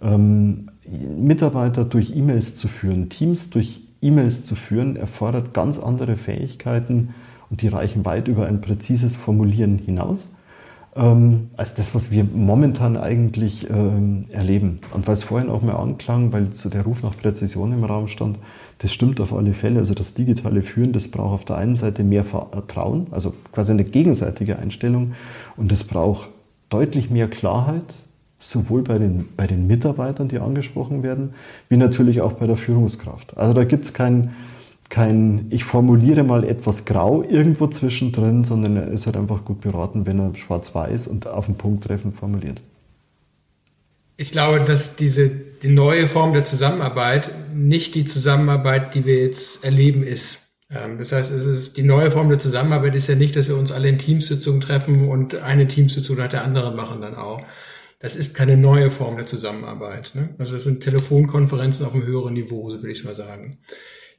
ähm, 0.01 0.69
Mitarbeiter 0.88 1.86
durch 1.86 2.15
E-Mails 2.15 2.55
zu 2.55 2.67
führen, 2.67 3.10
Teams 3.10 3.49
durch 3.49 3.81
E-Mails 4.01 4.43
zu 4.43 4.55
führen, 4.55 4.95
erfordert 4.95 5.53
ganz 5.53 5.79
andere 5.79 6.15
Fähigkeiten 6.15 7.10
und 7.49 7.62
die 7.62 7.67
reichen 7.67 8.05
weit 8.05 8.27
über 8.27 8.45
ein 8.45 8.62
präzises 8.62 9.15
Formulieren 9.15 9.77
hinaus 9.77 10.29
ähm, 10.95 11.49
als 11.58 11.75
das, 11.75 11.93
was 11.93 12.10
wir 12.10 12.23
momentan 12.23 12.95
eigentlich 12.97 13.69
ähm, 13.69 14.25
erleben. 14.31 14.79
Und 14.93 15.08
weil 15.08 15.13
es 15.13 15.23
vorhin 15.23 15.49
auch 15.49 15.62
mal 15.62 15.75
anklang, 15.75 16.31
weil 16.31 16.53
so 16.53 16.69
der 16.69 16.84
Ruf 16.84 17.03
nach 17.03 17.17
Präzision 17.17 17.73
im 17.73 17.84
Raum 17.84 18.08
stand, 18.08 18.39
das 18.79 18.93
stimmt 18.93 19.19
auf 19.19 19.34
alle 19.34 19.53
Fälle. 19.53 19.79
Also 19.79 19.93
das 19.93 20.13
digitale 20.13 20.62
Führen, 20.62 20.93
das 20.93 21.10
braucht 21.10 21.34
auf 21.34 21.45
der 21.45 21.58
einen 21.58 21.75
Seite 21.75 22.03
mehr 22.03 22.23
Vertrauen, 22.23 23.08
also 23.12 23.34
quasi 23.51 23.71
eine 23.71 23.84
gegenseitige 23.84 24.58
Einstellung 24.58 25.13
und 25.58 25.71
es 25.71 25.84
braucht 25.84 26.29
deutlich 26.69 27.10
mehr 27.10 27.27
Klarheit, 27.27 27.93
sowohl 28.49 28.84
bei 28.84 28.97
den, 28.97 29.27
bei 29.36 29.47
den 29.47 29.67
Mitarbeitern, 29.67 30.27
die 30.27 30.39
angesprochen 30.39 31.03
werden, 31.03 31.34
wie 31.67 31.77
natürlich 31.77 32.21
auch 32.21 32.34
bei 32.34 32.45
der 32.45 32.58
Führungskraft. 32.58 33.38
Also 33.38 33.53
da 33.53 33.63
gibt 33.63 33.86
es 33.86 33.93
kein, 33.93 34.36
kein, 34.89 35.47
ich 35.49 35.63
formuliere 35.63 36.23
mal 36.23 36.43
etwas 36.43 36.86
grau 36.86 37.23
irgendwo 37.23 37.67
zwischendrin, 37.67 38.43
sondern 38.43 38.77
er 38.77 38.88
ist 38.89 39.08
halt 39.08 39.17
einfach 39.17 39.43
gut 39.45 39.62
beraten, 39.62 40.05
wenn 40.05 40.19
er 40.19 40.36
schwarz-weiß 40.36 41.08
und 41.08 41.27
auf 41.27 41.47
den 41.47 41.55
Punkt 41.55 41.86
treffend 41.86 42.15
formuliert. 42.15 42.62
Ich 44.17 44.31
glaube, 44.31 44.63
dass 44.63 44.95
diese 44.95 45.29
die 45.29 45.73
neue 45.73 46.08
Form 46.08 46.31
der 46.31 46.45
Zusammenarbeit 46.45 47.31
nicht 47.53 47.95
die 47.95 48.05
Zusammenarbeit, 48.05 48.93
die 48.93 49.05
wir 49.05 49.21
jetzt 49.21 49.63
erleben, 49.65 50.03
ist. 50.03 50.39
Ähm, 50.69 50.97
das 50.99 51.12
heißt, 51.12 51.31
es 51.31 51.45
ist, 51.45 51.77
die 51.77 51.84
neue 51.84 52.12
Form 52.12 52.29
der 52.29 52.38
Zusammenarbeit 52.38 52.95
ist 52.95 53.08
ja 53.08 53.15
nicht, 53.15 53.36
dass 53.36 53.47
wir 53.47 53.58
uns 53.58 53.71
alle 53.71 53.89
in 53.89 53.97
Teamsitzungen 53.97 54.62
treffen 54.62 55.10
und 55.10 55.36
eine 55.36 55.67
Teamsitzung 55.67 56.17
nach 56.17 56.29
der 56.29 56.43
anderen 56.43 56.75
machen 56.75 57.01
dann 57.01 57.15
auch, 57.15 57.41
das 58.06 58.15
ist 58.15 58.36
keine 58.36 58.56
neue 58.56 58.91
Form 58.91 59.18
der 59.18 59.26
Zusammenarbeit. 59.26 60.12
Ne? 60.13 60.30
Also 60.38 60.54
das 60.54 60.63
sind 60.63 60.84
Telefonkonferenzen 60.84 61.84
auf 61.88 61.96
einem 61.96 62.06
höheren 62.06 62.36
Niveau, 62.36 62.70
so 62.70 62.78
würde 62.78 62.91
ich 62.91 63.04
mal 63.04 63.15
sagen. 63.15 63.58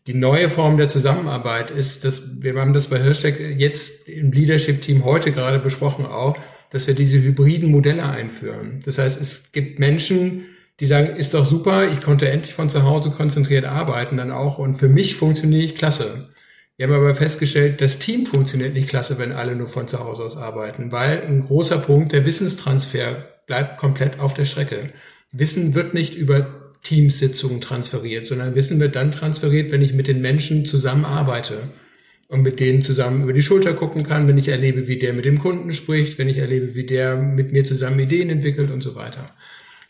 Die 0.08 0.14
neue 0.14 0.48
Form 0.48 0.76
der 0.76 0.88
Zusammenarbeit 0.88 1.70
ist, 1.70 2.04
dass 2.04 2.42
wir 2.42 2.56
haben 2.56 2.72
das 2.72 2.88
bei 2.88 3.00
Hirschtech 3.00 3.36
jetzt 3.58 4.08
im 4.08 4.32
Leadership-Team 4.32 5.04
heute 5.04 5.30
gerade 5.30 5.60
besprochen 5.60 6.04
auch, 6.04 6.36
dass 6.70 6.88
wir 6.88 6.94
diese 6.94 7.22
hybriden 7.22 7.70
Modelle 7.70 8.08
einführen. 8.08 8.80
Das 8.84 8.98
heißt, 8.98 9.20
es 9.20 9.52
gibt 9.52 9.78
Menschen, 9.78 10.46
die 10.80 10.86
sagen, 10.86 11.14
ist 11.14 11.34
doch 11.34 11.44
super, 11.44 11.88
ich 11.88 12.00
konnte 12.00 12.28
endlich 12.28 12.54
von 12.54 12.68
zu 12.68 12.82
Hause 12.82 13.10
konzentriert 13.10 13.66
arbeiten 13.66 14.16
dann 14.16 14.32
auch 14.32 14.58
und 14.58 14.74
für 14.74 14.88
mich 14.88 15.14
funktioniere 15.14 15.62
ich 15.62 15.76
klasse. 15.76 16.28
Wir 16.76 16.86
haben 16.86 16.94
aber 16.94 17.14
festgestellt, 17.14 17.80
das 17.80 17.98
Team 17.98 18.26
funktioniert 18.26 18.74
nicht 18.74 18.88
klasse, 18.88 19.16
wenn 19.16 19.32
alle 19.32 19.56
nur 19.56 19.66
von 19.66 19.88
zu 19.88 19.98
Hause 19.98 20.24
aus 20.24 20.36
arbeiten, 20.36 20.92
weil 20.92 21.22
ein 21.22 21.40
großer 21.40 21.78
Punkt, 21.78 22.12
der 22.12 22.26
Wissenstransfer 22.26 23.26
bleibt 23.46 23.78
komplett 23.78 24.20
auf 24.20 24.34
der 24.34 24.44
Strecke. 24.44 24.88
Wissen 25.32 25.74
wird 25.74 25.94
nicht 25.94 26.14
über 26.14 26.74
Teamsitzungen 26.82 27.62
transferiert, 27.62 28.26
sondern 28.26 28.54
Wissen 28.54 28.78
wird 28.78 28.94
dann 28.94 29.10
transferiert, 29.10 29.72
wenn 29.72 29.80
ich 29.80 29.94
mit 29.94 30.06
den 30.06 30.20
Menschen 30.20 30.66
zusammenarbeite 30.66 31.62
und 32.28 32.42
mit 32.42 32.60
denen 32.60 32.82
zusammen 32.82 33.22
über 33.22 33.32
die 33.32 33.42
Schulter 33.42 33.72
gucken 33.72 34.02
kann, 34.02 34.28
wenn 34.28 34.36
ich 34.36 34.48
erlebe, 34.48 34.86
wie 34.86 34.98
der 34.98 35.14
mit 35.14 35.24
dem 35.24 35.38
Kunden 35.38 35.72
spricht, 35.72 36.18
wenn 36.18 36.28
ich 36.28 36.38
erlebe, 36.38 36.74
wie 36.74 36.84
der 36.84 37.16
mit 37.16 37.52
mir 37.52 37.64
zusammen 37.64 38.00
Ideen 38.00 38.28
entwickelt 38.28 38.70
und 38.70 38.82
so 38.82 38.94
weiter. 38.94 39.24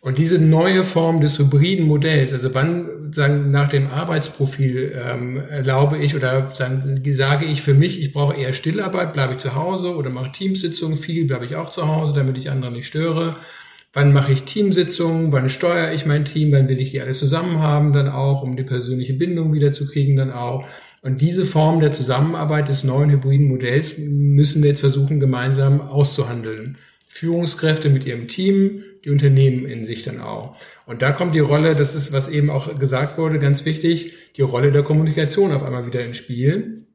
Und 0.06 0.18
diese 0.18 0.38
neue 0.38 0.84
Form 0.84 1.20
des 1.20 1.36
hybriden 1.36 1.84
Modells, 1.84 2.32
also 2.32 2.54
wann 2.54 3.12
sagen 3.12 3.50
nach 3.50 3.68
dem 3.68 3.88
Arbeitsprofil 3.88 4.94
ähm, 5.04 5.36
erlaube 5.50 5.98
ich 5.98 6.14
oder 6.14 6.48
sagen, 6.54 7.02
sage 7.12 7.44
ich 7.44 7.60
für 7.60 7.74
mich, 7.74 8.00
ich 8.00 8.12
brauche 8.12 8.36
eher 8.36 8.52
Stillarbeit, 8.52 9.14
bleibe 9.14 9.32
ich 9.32 9.40
zu 9.40 9.56
Hause 9.56 9.96
oder 9.96 10.10
mache 10.10 10.30
Teamsitzungen 10.30 10.96
viel, 10.96 11.26
bleibe 11.26 11.44
ich 11.44 11.56
auch 11.56 11.70
zu 11.70 11.88
Hause, 11.88 12.12
damit 12.14 12.38
ich 12.38 12.50
andere 12.50 12.70
nicht 12.70 12.86
störe. 12.86 13.34
Wann 13.94 14.12
mache 14.12 14.32
ich 14.32 14.44
Teamsitzungen? 14.44 15.32
Wann 15.32 15.48
steuere 15.48 15.92
ich 15.92 16.06
mein 16.06 16.24
Team? 16.24 16.52
Wann 16.52 16.68
will 16.68 16.80
ich 16.80 16.92
die 16.92 17.00
alle 17.00 17.14
zusammen 17.14 17.58
haben? 17.58 17.92
Dann 17.92 18.08
auch, 18.08 18.44
um 18.44 18.56
die 18.56 18.62
persönliche 18.62 19.14
Bindung 19.14 19.52
wiederzukriegen, 19.54 20.14
dann 20.14 20.30
auch. 20.30 20.64
Und 21.02 21.20
diese 21.20 21.42
Form 21.42 21.80
der 21.80 21.90
Zusammenarbeit 21.90 22.68
des 22.68 22.84
neuen 22.84 23.10
hybriden 23.10 23.48
Modells 23.48 23.98
müssen 23.98 24.62
wir 24.62 24.70
jetzt 24.70 24.80
versuchen, 24.80 25.18
gemeinsam 25.18 25.80
auszuhandeln. 25.80 26.76
Führungskräfte 27.08 27.88
mit 27.88 28.04
ihrem 28.06 28.28
Team, 28.28 28.82
die 29.04 29.10
Unternehmen 29.10 29.66
in 29.66 29.84
sich 29.84 30.02
dann 30.02 30.20
auch. 30.20 30.56
Und 30.84 31.02
da 31.02 31.12
kommt 31.12 31.34
die 31.34 31.40
Rolle, 31.40 31.74
das 31.76 31.94
ist, 31.94 32.12
was 32.12 32.28
eben 32.28 32.50
auch 32.50 32.78
gesagt 32.78 33.18
wurde, 33.18 33.38
ganz 33.38 33.64
wichtig, 33.64 34.14
die 34.36 34.42
Rolle 34.42 34.72
der 34.72 34.82
Kommunikation 34.82 35.52
auf 35.52 35.62
einmal 35.62 35.86
wieder 35.86 36.04
ins 36.04 36.18
Spiel. 36.18 36.86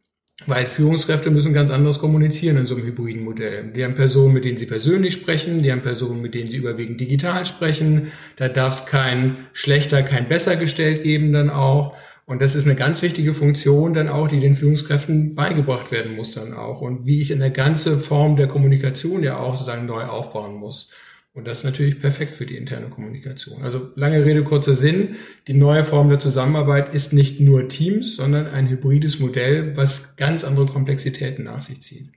Weil 0.48 0.66
Führungskräfte 0.66 1.30
müssen 1.30 1.54
ganz 1.54 1.70
anders 1.70 2.00
kommunizieren 2.00 2.58
in 2.58 2.66
so 2.66 2.76
einem 2.76 2.86
hybriden 2.86 3.24
Modell. 3.24 3.72
Die 3.76 3.84
haben 3.84 3.94
Personen, 3.94 4.34
mit 4.34 4.44
denen 4.44 4.58
sie 4.58 4.66
persönlich 4.66 5.14
sprechen, 5.14 5.62
die 5.62 5.72
haben 5.72 5.84
Personen, 5.84 6.22
mit 6.22 6.34
denen 6.34 6.50
sie 6.50 6.58
überwiegend 6.58 7.00
digital 7.00 7.46
sprechen. 7.46 8.12
Da 8.38 8.50
darf 8.50 8.74
es 8.74 8.86
kein 8.88 9.38
schlechter, 9.54 10.02
kein 10.02 10.28
besser 10.28 10.56
gestellt 10.56 11.04
geben 11.04 11.32
dann 11.32 11.52
auch. 11.52 11.96
Und 12.32 12.42
das 12.42 12.56
ist 12.56 12.66
eine 12.66 12.76
ganz 12.76 13.02
wichtige 13.02 13.34
Funktion 13.34 13.94
dann 13.94 14.08
auch, 14.08 14.30
die 14.30 14.40
den 14.40 14.56
Führungskräften 14.56 15.36
beigebracht 15.36 15.92
werden 15.92 16.16
muss 16.16 16.32
dann 16.32 16.54
auch. 16.54 16.80
Und 16.80 17.06
wie 17.06 17.20
ich 17.20 17.30
in 17.30 17.40
der 17.40 17.50
ganze 17.50 17.98
Form 17.98 18.38
der 18.38 18.48
Kommunikation 18.48 19.22
ja 19.22 19.36
auch 19.36 19.58
sozusagen 19.58 19.86
neu 19.86 20.04
aufbauen 20.04 20.56
muss. 20.56 20.92
Und 21.34 21.46
das 21.46 21.58
ist 21.58 21.64
natürlich 21.66 22.00
perfekt 22.00 22.32
für 22.32 22.46
die 22.46 22.56
interne 22.56 22.88
Kommunikation. 22.88 23.62
Also 23.64 23.90
lange 23.96 24.24
Rede, 24.24 24.46
kurzer 24.46 24.78
Sinn. 24.78 25.18
Die 25.48 25.54
neue 25.54 25.84
Form 25.84 26.08
der 26.08 26.20
Zusammenarbeit 26.20 26.96
ist 26.96 27.12
nicht 27.12 27.42
nur 27.42 27.68
Teams, 27.68 28.16
sondern 28.16 28.48
ein 28.48 28.70
hybrides 28.70 29.20
Modell, 29.20 29.76
was 29.76 30.16
ganz 30.16 30.46
andere 30.46 30.68
Komplexitäten 30.68 31.44
nach 31.44 31.62
sich 31.62 31.82
zieht. 31.82 32.12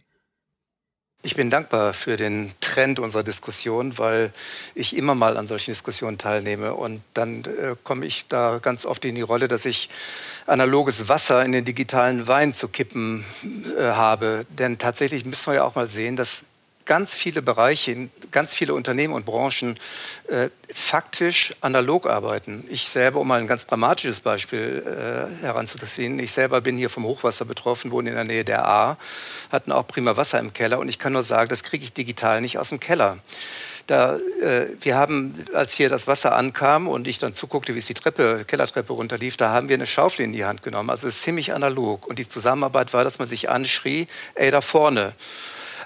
Ich 1.27 1.37
bin 1.37 1.49
dankbar 1.49 1.95
für 1.95 2.19
den 2.19 2.53
Trend 2.61 2.99
unserer 2.99 3.23
Diskussion, 3.23 3.97
weil 3.97 4.31
ich 4.75 4.95
immer 4.95 5.15
mal 5.15 5.39
an 5.39 5.47
solchen 5.47 5.71
Diskussionen 5.71 6.19
teilnehme. 6.19 6.75
Und 6.75 7.03
dann 7.15 7.45
äh, 7.45 7.77
komme 7.83 8.05
ich 8.05 8.27
da 8.29 8.59
ganz 8.61 8.85
oft 8.85 9.07
in 9.07 9.15
die 9.15 9.23
Rolle, 9.23 9.49
dass 9.49 9.65
ich 9.65 9.89
analoges 10.47 11.09
Wasser 11.09 11.43
in 11.43 11.53
den 11.53 11.65
digitalen 11.65 12.27
Wein 12.27 12.53
zu 12.53 12.69
kippen 12.69 13.25
äh, 13.79 13.85
habe. 13.85 14.45
Denn 14.51 14.77
tatsächlich 14.77 15.25
müssen 15.25 15.47
wir 15.47 15.55
ja 15.55 15.65
auch 15.65 15.77
mal 15.77 15.89
sehen, 15.89 16.17
dass 16.17 16.45
ganz 16.87 17.15
viele 17.15 17.43
Bereiche, 17.43 18.09
ganz 18.31 18.55
viele 18.55 18.75
Unternehmen 18.75 19.15
und 19.15 19.25
Branchen 19.25 19.79
äh, 20.29 20.51
faktisch 20.75 21.55
analog 21.61 22.07
arbeiten. 22.07 22.65
Ich 22.69 22.89
selber, 22.89 23.21
um 23.21 23.29
mal 23.29 23.41
ein 23.41 23.47
ganz 23.47 23.67
dramatisches 23.67 24.21
Beispiel 24.21 24.83
äh, 24.87 25.43
heranzuziehen, 25.43 26.19
ich 26.19 26.33
selber 26.33 26.61
bin 26.61 26.77
hier 26.77 26.91
vom 26.91 27.05
Hochwasser 27.05 27.45
betroffen, 27.45 27.91
wohne 27.91 28.11
in 28.11 28.15
der 28.15 28.25
Nähe 28.25 28.45
der 28.45 28.67
A, 28.67 28.99
hatten 29.51 29.73
auch 29.73 29.87
prima 29.87 30.17
Wasser 30.17 30.39
im 30.39 30.53
Keller 30.53 30.79
und 30.79 30.89
ich 30.89 30.99
kann 30.99 31.13
nur 31.13 31.23
sagen, 31.23 31.49
das 31.49 31.63
kriege 31.63 31.85
ich 31.85 31.93
digital 31.93 32.41
nicht 32.41 32.59
aus 32.59 32.69
dem 32.69 32.81
Keller. 32.81 33.19
Da, 33.87 34.17
äh, 34.41 34.67
wir 34.81 34.97
haben, 34.97 35.35
als 35.53 35.75
hier 35.75 35.91
das 35.91 36.07
Wasser 36.07 36.35
ankam 36.35 36.89
und 36.89 37.07
ich 37.07 37.19
dann 37.19 37.35
zuguckte, 37.35 37.75
wie 37.75 37.79
es 37.79 37.87
die 37.87 37.95
Treppe, 37.95 38.45
Kellertreppe 38.47 38.95
runterlief, 38.95 39.37
da 39.37 39.51
haben 39.51 39.69
wir 39.69 39.75
eine 39.75 39.87
Schaufel 39.87 40.25
in 40.25 40.33
die 40.33 40.47
Hand 40.47 40.63
genommen. 40.63 40.89
Also 40.89 41.07
es 41.07 41.17
ist 41.17 41.23
ziemlich 41.23 41.53
analog. 41.53 42.07
Und 42.07 42.19
die 42.19 42.27
Zusammenarbeit 42.27 42.95
war, 42.95 43.05
dass 43.05 43.19
man 43.19 43.29
sich 43.29 43.51
anschrie, 43.51 44.09
ey, 44.37 44.51
da 44.51 44.63
vorne. 44.63 45.13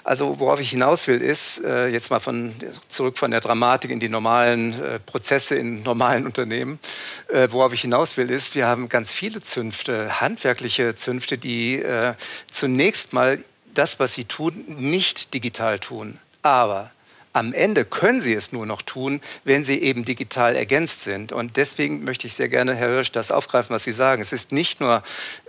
Also 0.03 0.39
worauf 0.39 0.59
ich 0.59 0.69
hinaus 0.69 1.07
will, 1.07 1.21
ist 1.21 1.63
äh, 1.63 1.87
jetzt 1.87 2.09
mal 2.09 2.19
von 2.19 2.53
zurück 2.87 3.17
von 3.17 3.31
der 3.31 3.41
Dramatik 3.41 3.91
in 3.91 3.99
die 3.99 4.09
normalen 4.09 4.79
äh, 4.81 4.99
Prozesse 4.99 5.55
in 5.55 5.83
normalen 5.83 6.25
Unternehmen. 6.25 6.79
Äh, 7.27 7.47
worauf 7.51 7.73
ich 7.73 7.81
hinaus 7.81 8.17
will, 8.17 8.29
ist, 8.29 8.55
wir 8.55 8.67
haben 8.67 8.89
ganz 8.89 9.11
viele 9.11 9.41
Zünfte, 9.41 10.21
handwerkliche 10.21 10.95
Zünfte, 10.95 11.37
die 11.37 11.81
äh, 11.81 12.13
zunächst 12.51 13.13
mal 13.13 13.43
das, 13.73 13.99
was 13.99 14.15
sie 14.15 14.25
tun, 14.25 14.65
nicht 14.67 15.33
digital 15.33 15.79
tun. 15.79 16.17
Aber 16.41 16.91
am 17.39 17.53
Ende 17.53 17.85
können 17.85 18.19
sie 18.19 18.33
es 18.33 18.51
nur 18.51 18.65
noch 18.65 18.81
tun, 18.81 19.21
wenn 19.45 19.63
sie 19.63 19.81
eben 19.81 20.03
digital 20.03 20.57
ergänzt 20.57 21.03
sind. 21.03 21.31
Und 21.31 21.55
deswegen 21.55 22.03
möchte 22.03 22.27
ich 22.27 22.33
sehr 22.33 22.49
gerne, 22.49 22.75
Herr 22.75 22.89
Hirsch, 22.89 23.13
das 23.13 23.31
aufgreifen, 23.31 23.73
was 23.73 23.85
Sie 23.85 23.93
sagen. 23.93 24.21
Es 24.21 24.33
ist 24.33 24.51
nicht 24.51 24.81
nur, 24.81 25.01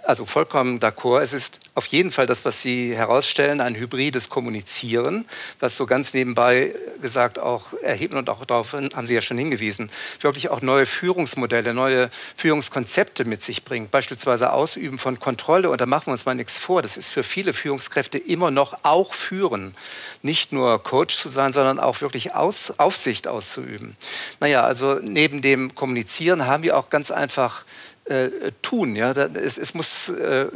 also 0.04 0.24
vollkommen 0.24 0.78
d'accord, 0.78 1.20
es 1.20 1.32
ist 1.32 1.58
auf 1.74 1.86
jeden 1.86 2.12
Fall 2.12 2.26
das, 2.26 2.44
was 2.44 2.62
Sie 2.62 2.94
herausstellen, 2.94 3.60
ein 3.60 3.74
hybrides 3.74 4.28
Kommunizieren, 4.28 5.24
was 5.58 5.76
so 5.76 5.86
ganz 5.86 6.14
nebenbei 6.14 6.72
gesagt 7.02 7.40
auch 7.40 7.72
erheben 7.82 8.16
und 8.16 8.30
auch 8.30 8.44
darauf 8.44 8.72
haben 8.72 9.06
Sie 9.08 9.14
ja 9.14 9.20
schon 9.20 9.38
hingewiesen, 9.38 9.90
wirklich 10.20 10.48
auch 10.48 10.60
neue 10.60 10.86
Führungsmodelle, 10.86 11.74
neue 11.74 12.08
Führungskonzepte 12.36 13.24
mit 13.24 13.42
sich 13.42 13.64
bringt. 13.64 13.90
Beispielsweise 13.90 14.52
Ausüben 14.52 15.00
von 15.00 15.18
Kontrolle. 15.18 15.70
Und 15.70 15.80
da 15.80 15.86
machen 15.86 16.06
wir 16.06 16.12
uns 16.12 16.24
mal 16.24 16.36
nichts 16.36 16.56
vor. 16.56 16.82
Das 16.82 16.96
ist 16.96 17.08
für 17.08 17.24
viele 17.24 17.52
Führungskräfte 17.52 18.18
immer 18.18 18.52
noch 18.52 18.84
auch 18.84 19.12
führen. 19.12 19.74
Nicht 20.22 20.52
nur 20.52 20.80
Coach 20.80 21.16
zu 21.16 21.28
sein, 21.28 21.52
sondern 21.52 21.79
auch 21.80 22.00
wirklich 22.00 22.34
Aus, 22.34 22.74
Aufsicht 22.78 23.28
auszuüben. 23.28 23.96
Naja, 24.40 24.62
also 24.62 24.94
neben 25.02 25.42
dem 25.42 25.74
Kommunizieren 25.74 26.46
haben 26.46 26.62
wir 26.62 26.76
auch 26.76 26.90
ganz 26.90 27.10
einfach 27.10 27.64
äh, 28.06 28.52
tun. 28.62 28.96
Ja? 28.96 29.12
Es, 29.12 29.58
es 29.58 29.74
muss 29.74 30.08
äh, 30.08 30.46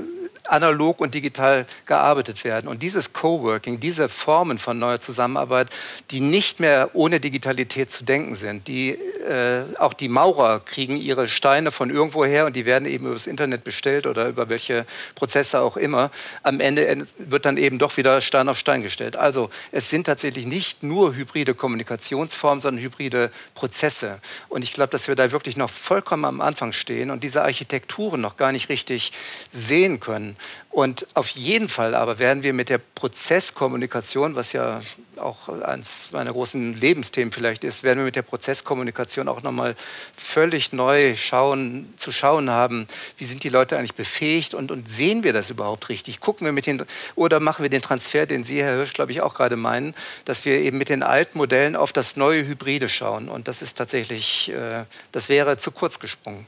analog 0.47 1.01
und 1.01 1.15
digital 1.15 1.67
gearbeitet 1.87 2.45
werden. 2.45 2.69
Und 2.69 2.83
dieses 2.83 3.13
Coworking, 3.13 3.81
diese 3.81 4.09
Formen 4.09 4.59
von 4.59 4.79
neuer 4.79 5.01
Zusammenarbeit, 5.01 5.69
die 6.11 6.21
nicht 6.21 6.61
mehr 6.61 6.91
ohne 6.93 7.21
Digitalität 7.21 7.91
zu 7.91 8.05
denken 8.05 8.35
sind, 8.35 8.69
die 8.69 8.91
äh, 8.91 9.65
auch 9.79 9.95
die 9.95 10.09
Maurer 10.09 10.61
kriegen 10.61 10.97
ihre 10.97 11.29
Steine 11.29 11.71
von 11.71 11.91
irgendwoher 11.91 12.47
und 12.47 12.57
die 12.57 12.67
werden 12.67 12.87
eben 12.87 13.07
über 13.07 13.15
das 13.15 13.27
Internet 13.27 13.65
bestellt 13.65 14.07
oder 14.07 14.29
über 14.29 14.49
welche 14.49 14.85
Prozesse 15.15 15.61
auch 15.61 15.77
immer. 15.77 16.11
Am 16.43 16.61
Ende 16.61 17.07
wird 17.19 17.47
dann 17.47 17.57
eben 17.57 17.79
doch 17.79 17.97
wieder 17.97 18.21
Stein 18.21 18.49
auf 18.49 18.59
Stein 18.59 18.83
gestellt. 18.83 19.17
Also 19.17 19.49
es 19.73 19.89
sind 19.89 20.05
tatsächlich 20.05 20.47
nicht 20.47 20.83
nur 20.83 21.15
hybride 21.15 21.55
Kommunikationsformen, 21.55 22.61
sondern 22.61 22.83
hybride 22.83 23.31
Prozesse. 23.55 24.19
Und 24.49 24.63
ich 24.63 24.73
glaube, 24.73 24.91
dass 24.91 25.09
wir 25.09 25.15
da 25.15 25.33
wirklich 25.33 25.57
noch 25.57 25.71
vollkommen 25.71 26.25
am 26.25 26.41
Anfang 26.41 26.73
stehen 26.73 27.11
und 27.11 27.25
diese 27.25 27.34
Architekturen 27.43 28.21
noch 28.21 28.37
gar 28.37 28.53
nicht 28.53 28.69
richtig 28.69 29.13
sehen 29.51 30.01
können. 30.01 30.37
Und 30.71 31.07
auf 31.15 31.29
jeden 31.29 31.69
Fall 31.69 31.95
aber 31.95 32.19
werden 32.19 32.43
wir 32.43 32.53
mit 32.53 32.69
der 32.69 32.79
Prozesskommunikation, 32.79 34.35
was 34.35 34.53
ja 34.53 34.81
auch 35.19 35.49
eines 35.49 36.11
meiner 36.13 36.33
großen 36.33 36.79
Lebensthemen 36.81 37.33
vielleicht 37.33 37.65
ist, 37.65 37.83
werden 37.83 37.99
wir 37.99 38.07
mit 38.07 38.17
der 38.17 38.23
Prozesskommunikation 38.23 39.29
auch 39.29 39.43
nochmal 39.43 39.77
völlig 40.17 40.73
neu 40.73 41.15
schauen, 41.17 41.93
zu 41.97 42.13
schauen 42.13 42.51
haben, 42.51 42.87
wie 43.19 43.25
sind 43.25 43.45
die 43.45 43.49
Leute 43.49 43.79
eigentlich 43.79 43.95
befähigt 43.95 44.55
und, 44.55 44.71
und 44.71 44.89
sehen 44.89 45.23
wir 45.23 45.33
das 45.33 45.51
überhaupt 45.51 45.89
richtig? 45.89 46.21
Gucken 46.21 46.45
wir 46.45 46.53
mit 46.53 46.67
den, 46.67 46.83
oder 47.15 47.41
machen 47.41 47.63
wir 47.63 47.71
den 47.71 47.83
Transfer, 47.83 48.27
den 48.27 48.45
Sie, 48.45 48.63
Herr 48.63 48.75
Hirsch, 48.75 48.95
glaube 48.95 49.13
ich, 49.13 49.21
auch 49.21 49.35
gerade 49.35 49.57
meinen, 49.57 49.95
dass 50.25 50.45
wir 50.45 50.59
eben 50.59 50.79
mit 50.79 50.89
den 50.89 51.03
alten 51.03 51.39
Modellen 51.39 51.77
auf 51.77 51.93
das 51.93 52.17
neue 52.17 52.47
Hybride 52.47 52.89
schauen. 52.89 53.29
Und 53.29 53.49
das 53.49 53.63
ist 53.63 53.75
tatsächlich, 53.75 54.51
äh, 54.51 54.85
das 55.13 55.29
wäre 55.29 55.57
zu 55.57 55.71
kurz 55.71 56.01
gesprungen. 56.01 56.47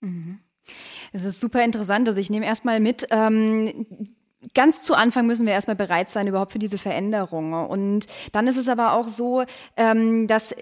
Mhm. 0.00 0.40
Es 1.12 1.24
ist 1.24 1.40
super 1.40 1.64
interessant. 1.64 2.08
Also 2.08 2.20
ich 2.20 2.30
nehme 2.30 2.46
erstmal 2.46 2.80
mit, 2.80 3.06
ähm, 3.10 4.14
ganz 4.54 4.80
zu 4.80 4.94
Anfang 4.94 5.26
müssen 5.26 5.46
wir 5.46 5.52
erstmal 5.52 5.76
bereit 5.76 6.08
sein 6.08 6.26
überhaupt 6.26 6.52
für 6.52 6.58
diese 6.58 6.78
Veränderung. 6.78 7.52
Und 7.68 8.06
dann 8.32 8.46
ist 8.46 8.56
es 8.56 8.68
aber 8.68 8.94
auch 8.94 9.08
so, 9.08 9.44
ähm, 9.76 10.26
dass 10.26 10.54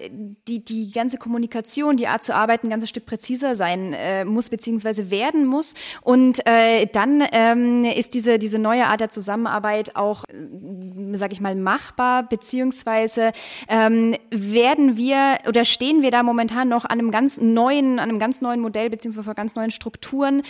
die, 0.47 0.63
die 0.63 0.91
ganze 0.91 1.17
Kommunikation, 1.17 1.95
die 1.95 2.07
Art 2.07 2.23
zu 2.23 2.35
arbeiten, 2.35 2.67
ein 2.67 2.71
ganzes 2.71 2.89
Stück 2.89 3.05
präziser 3.05 3.55
sein 3.55 3.93
äh, 3.93 4.25
muss, 4.25 4.49
beziehungsweise 4.49 5.11
werden 5.11 5.45
muss. 5.45 5.75
Und 6.01 6.45
äh, 6.45 6.87
dann 6.87 7.23
ähm, 7.31 7.85
ist 7.85 8.13
diese, 8.13 8.37
diese 8.37 8.59
neue 8.59 8.87
Art 8.87 8.99
der 8.99 9.09
Zusammenarbeit 9.09 9.95
auch, 9.95 10.25
äh, 10.25 11.17
sag 11.17 11.31
ich 11.31 11.39
mal, 11.39 11.55
machbar, 11.55 12.23
beziehungsweise 12.23 13.31
ähm, 13.69 14.15
werden 14.29 14.97
wir 14.97 15.37
oder 15.47 15.63
stehen 15.63 16.01
wir 16.01 16.11
da 16.11 16.23
momentan 16.23 16.67
noch 16.67 16.83
an 16.83 16.99
einem 16.99 17.11
ganz 17.11 17.39
neuen, 17.39 17.99
an 17.99 18.09
einem 18.09 18.19
ganz 18.19 18.41
neuen 18.41 18.59
Modell, 18.59 18.89
beziehungsweise 18.89 19.23
vor 19.23 19.35
ganz 19.35 19.55
neuen 19.55 19.71
Strukturen. 19.71 20.43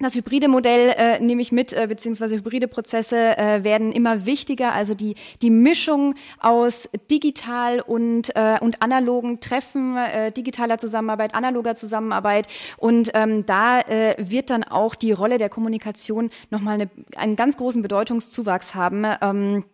Das 0.00 0.14
hybride 0.14 0.46
Modell 0.46 0.90
äh, 0.96 1.18
nehme 1.18 1.42
ich 1.42 1.50
mit, 1.50 1.72
äh, 1.72 1.86
beziehungsweise 1.88 2.36
hybride 2.36 2.68
Prozesse 2.68 3.36
äh, 3.36 3.64
werden 3.64 3.90
immer 3.90 4.26
wichtiger. 4.26 4.72
Also 4.72 4.94
die, 4.94 5.16
die 5.42 5.50
Mischung 5.50 6.14
aus 6.38 6.88
digital 7.10 7.80
und, 7.80 8.34
äh, 8.36 8.58
und 8.60 8.80
analogen 8.80 9.40
Treffen, 9.40 9.96
äh, 9.96 10.30
digitaler 10.30 10.78
Zusammenarbeit, 10.78 11.34
analoger 11.34 11.74
Zusammenarbeit. 11.74 12.46
Und 12.76 13.10
ähm, 13.14 13.44
da 13.44 13.80
äh, 13.80 14.14
wird 14.18 14.50
dann 14.50 14.62
auch 14.62 14.94
die 14.94 15.10
Rolle 15.10 15.36
der 15.36 15.48
Kommunikation 15.48 16.30
nochmal 16.50 16.74
eine, 16.74 16.90
einen 17.16 17.34
ganz 17.34 17.56
großen 17.56 17.82
Bedeutungszuwachs 17.82 18.76
haben. 18.76 19.04
Ähm, 19.20 19.64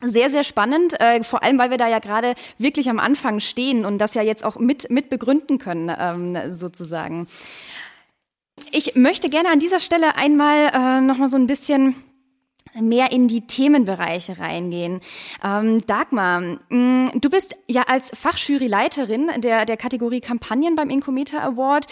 sehr, 0.00 0.30
sehr 0.30 0.44
spannend, 0.44 0.98
äh, 1.00 1.24
vor 1.24 1.42
allem, 1.42 1.58
weil 1.58 1.70
wir 1.70 1.76
da 1.76 1.88
ja 1.88 1.98
gerade 1.98 2.34
wirklich 2.58 2.88
am 2.88 3.00
Anfang 3.00 3.40
stehen 3.40 3.84
und 3.84 3.98
das 3.98 4.14
ja 4.14 4.22
jetzt 4.22 4.44
auch 4.44 4.56
mit, 4.58 4.90
mit 4.90 5.10
begründen 5.10 5.58
können, 5.58 5.92
ähm, 5.96 6.52
sozusagen. 6.52 7.26
Ich 8.70 8.94
möchte 8.94 9.28
gerne 9.28 9.50
an 9.50 9.58
dieser 9.58 9.80
Stelle 9.80 10.16
einmal 10.16 10.70
äh, 10.72 11.00
nochmal 11.00 11.28
so 11.28 11.36
ein 11.36 11.46
bisschen 11.46 11.96
mehr 12.80 13.12
in 13.12 13.28
die 13.28 13.46
Themenbereiche 13.46 14.38
reingehen. 14.38 15.00
Ähm, 15.44 15.84
Dagmar, 15.86 16.40
mh, 16.40 16.58
mm, 16.70 17.20
du 17.20 17.28
bist 17.28 17.56
ja 17.66 17.82
als 17.82 18.10
Fachjuryleiterin 18.14 19.30
der, 19.38 19.66
der 19.66 19.76
Kategorie 19.76 20.20
Kampagnen 20.20 20.74
beim 20.74 20.90
Incometer 20.90 21.42
Award 21.42 21.86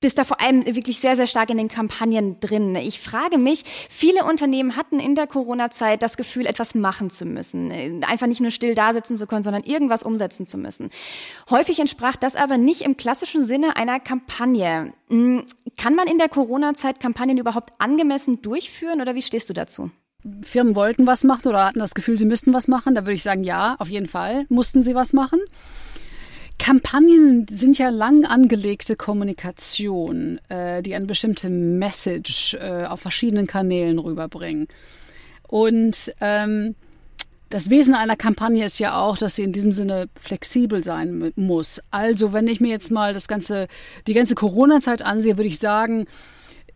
bist 0.00 0.18
da 0.18 0.24
vor 0.24 0.40
allem 0.40 0.64
wirklich 0.64 1.00
sehr, 1.00 1.16
sehr 1.16 1.26
stark 1.26 1.50
in 1.50 1.56
den 1.56 1.68
Kampagnen 1.68 2.38
drin. 2.40 2.76
Ich 2.76 3.00
frage 3.00 3.36
mich, 3.38 3.64
viele 3.90 4.24
Unternehmen 4.24 4.76
hatten 4.76 5.00
in 5.00 5.14
der 5.14 5.26
Corona-Zeit 5.26 6.02
das 6.02 6.16
Gefühl, 6.16 6.46
etwas 6.46 6.74
machen 6.74 7.10
zu 7.10 7.24
müssen. 7.24 8.04
Einfach 8.04 8.28
nicht 8.28 8.40
nur 8.40 8.52
still 8.52 8.74
da 8.74 8.92
sitzen 8.92 9.16
zu 9.16 9.26
können, 9.26 9.42
sondern 9.42 9.64
irgendwas 9.64 10.04
umsetzen 10.04 10.46
zu 10.46 10.56
müssen. 10.56 10.90
Häufig 11.50 11.80
entsprach 11.80 12.16
das 12.16 12.36
aber 12.36 12.58
nicht 12.58 12.82
im 12.82 12.96
klassischen 12.96 13.42
Sinne 13.42 13.76
einer 13.76 13.98
Kampagne. 13.98 14.92
Hm, 15.08 15.44
kann 15.76 15.94
man 15.94 16.06
in 16.06 16.18
der 16.18 16.28
Corona-Zeit 16.28 17.00
Kampagnen 17.00 17.38
überhaupt 17.38 17.72
angemessen 17.78 18.40
durchführen 18.40 19.00
oder 19.00 19.14
wie 19.14 19.22
stehst 19.22 19.50
du 19.50 19.54
dazu? 19.54 19.90
Firmen 20.42 20.74
wollten 20.74 21.06
was 21.06 21.24
machen 21.24 21.48
oder 21.48 21.66
hatten 21.66 21.78
das 21.78 21.94
Gefühl, 21.94 22.16
sie 22.16 22.24
müssten 22.24 22.52
was 22.52 22.68
machen. 22.68 22.94
Da 22.94 23.02
würde 23.02 23.14
ich 23.14 23.22
sagen, 23.22 23.44
ja, 23.44 23.76
auf 23.78 23.88
jeden 23.88 24.08
Fall 24.08 24.46
mussten 24.48 24.82
sie 24.82 24.94
was 24.94 25.12
machen. 25.12 25.40
Kampagnen 26.68 27.46
sind 27.48 27.78
ja 27.78 27.88
lang 27.88 28.26
angelegte 28.26 28.94
Kommunikation, 28.94 30.38
äh, 30.50 30.82
die 30.82 30.94
eine 30.94 31.06
bestimmte 31.06 31.48
Message 31.48 32.58
äh, 32.60 32.84
auf 32.84 33.00
verschiedenen 33.00 33.46
Kanälen 33.46 33.98
rüberbringen. 33.98 34.68
Und 35.44 36.12
ähm, 36.20 36.74
das 37.48 37.70
Wesen 37.70 37.94
einer 37.94 38.16
Kampagne 38.16 38.66
ist 38.66 38.80
ja 38.80 39.00
auch, 39.00 39.16
dass 39.16 39.36
sie 39.36 39.44
in 39.44 39.52
diesem 39.52 39.72
Sinne 39.72 40.10
flexibel 40.20 40.82
sein 40.82 41.32
muss. 41.36 41.80
Also, 41.90 42.34
wenn 42.34 42.46
ich 42.46 42.60
mir 42.60 42.68
jetzt 42.68 42.90
mal 42.90 43.14
das 43.14 43.28
ganze, 43.28 43.66
die 44.06 44.12
ganze 44.12 44.34
Corona-Zeit 44.34 45.00
ansehe, 45.00 45.38
würde 45.38 45.48
ich 45.48 45.60
sagen, 45.60 46.04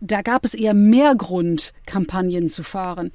da 0.00 0.22
gab 0.22 0.46
es 0.46 0.54
eher 0.54 0.72
mehr 0.72 1.14
Grund, 1.16 1.74
Kampagnen 1.84 2.48
zu 2.48 2.62
fahren. 2.62 3.12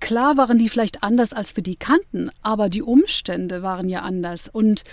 Klar 0.00 0.36
waren 0.36 0.58
die 0.58 0.68
vielleicht 0.68 1.02
anders, 1.02 1.32
als 1.32 1.56
wir 1.56 1.62
die 1.62 1.76
kannten, 1.76 2.30
aber 2.42 2.68
die 2.68 2.82
Umstände 2.82 3.62
waren 3.62 3.88
ja 3.88 4.02
anders. 4.02 4.50
Und 4.50 4.84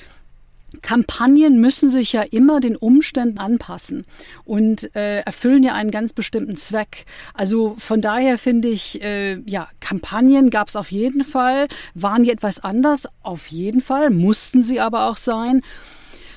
Kampagnen 0.82 1.60
müssen 1.60 1.90
sich 1.90 2.14
ja 2.14 2.24
immer 2.24 2.60
den 2.60 2.76
Umständen 2.76 3.38
anpassen 3.38 4.06
und 4.44 4.96
äh, 4.96 5.20
erfüllen 5.20 5.64
ja 5.64 5.74
einen 5.74 5.92
ganz 5.92 6.14
bestimmten 6.14 6.56
Zweck. 6.56 7.06
Also 7.34 7.76
von 7.78 8.02
daher 8.02 8.38
finde 8.38 8.70
ich, 8.70 9.02
äh, 9.02 9.40
ja, 9.46 9.68
Kampagnen 9.80 10.50
gab 10.50 10.70
es 10.70 10.76
auf 10.76 10.92
jeden 10.92 11.24
Fall. 11.24 11.68
Waren 11.94 12.24
die 12.24 12.32
etwas 12.32 12.60
anders? 12.60 13.08
Auf 13.22 13.48
jeden 13.48 13.82
Fall. 13.82 14.10
Mussten 14.10 14.62
sie 14.62 14.80
aber 14.80 15.10
auch 15.10 15.18
sein. 15.18 15.62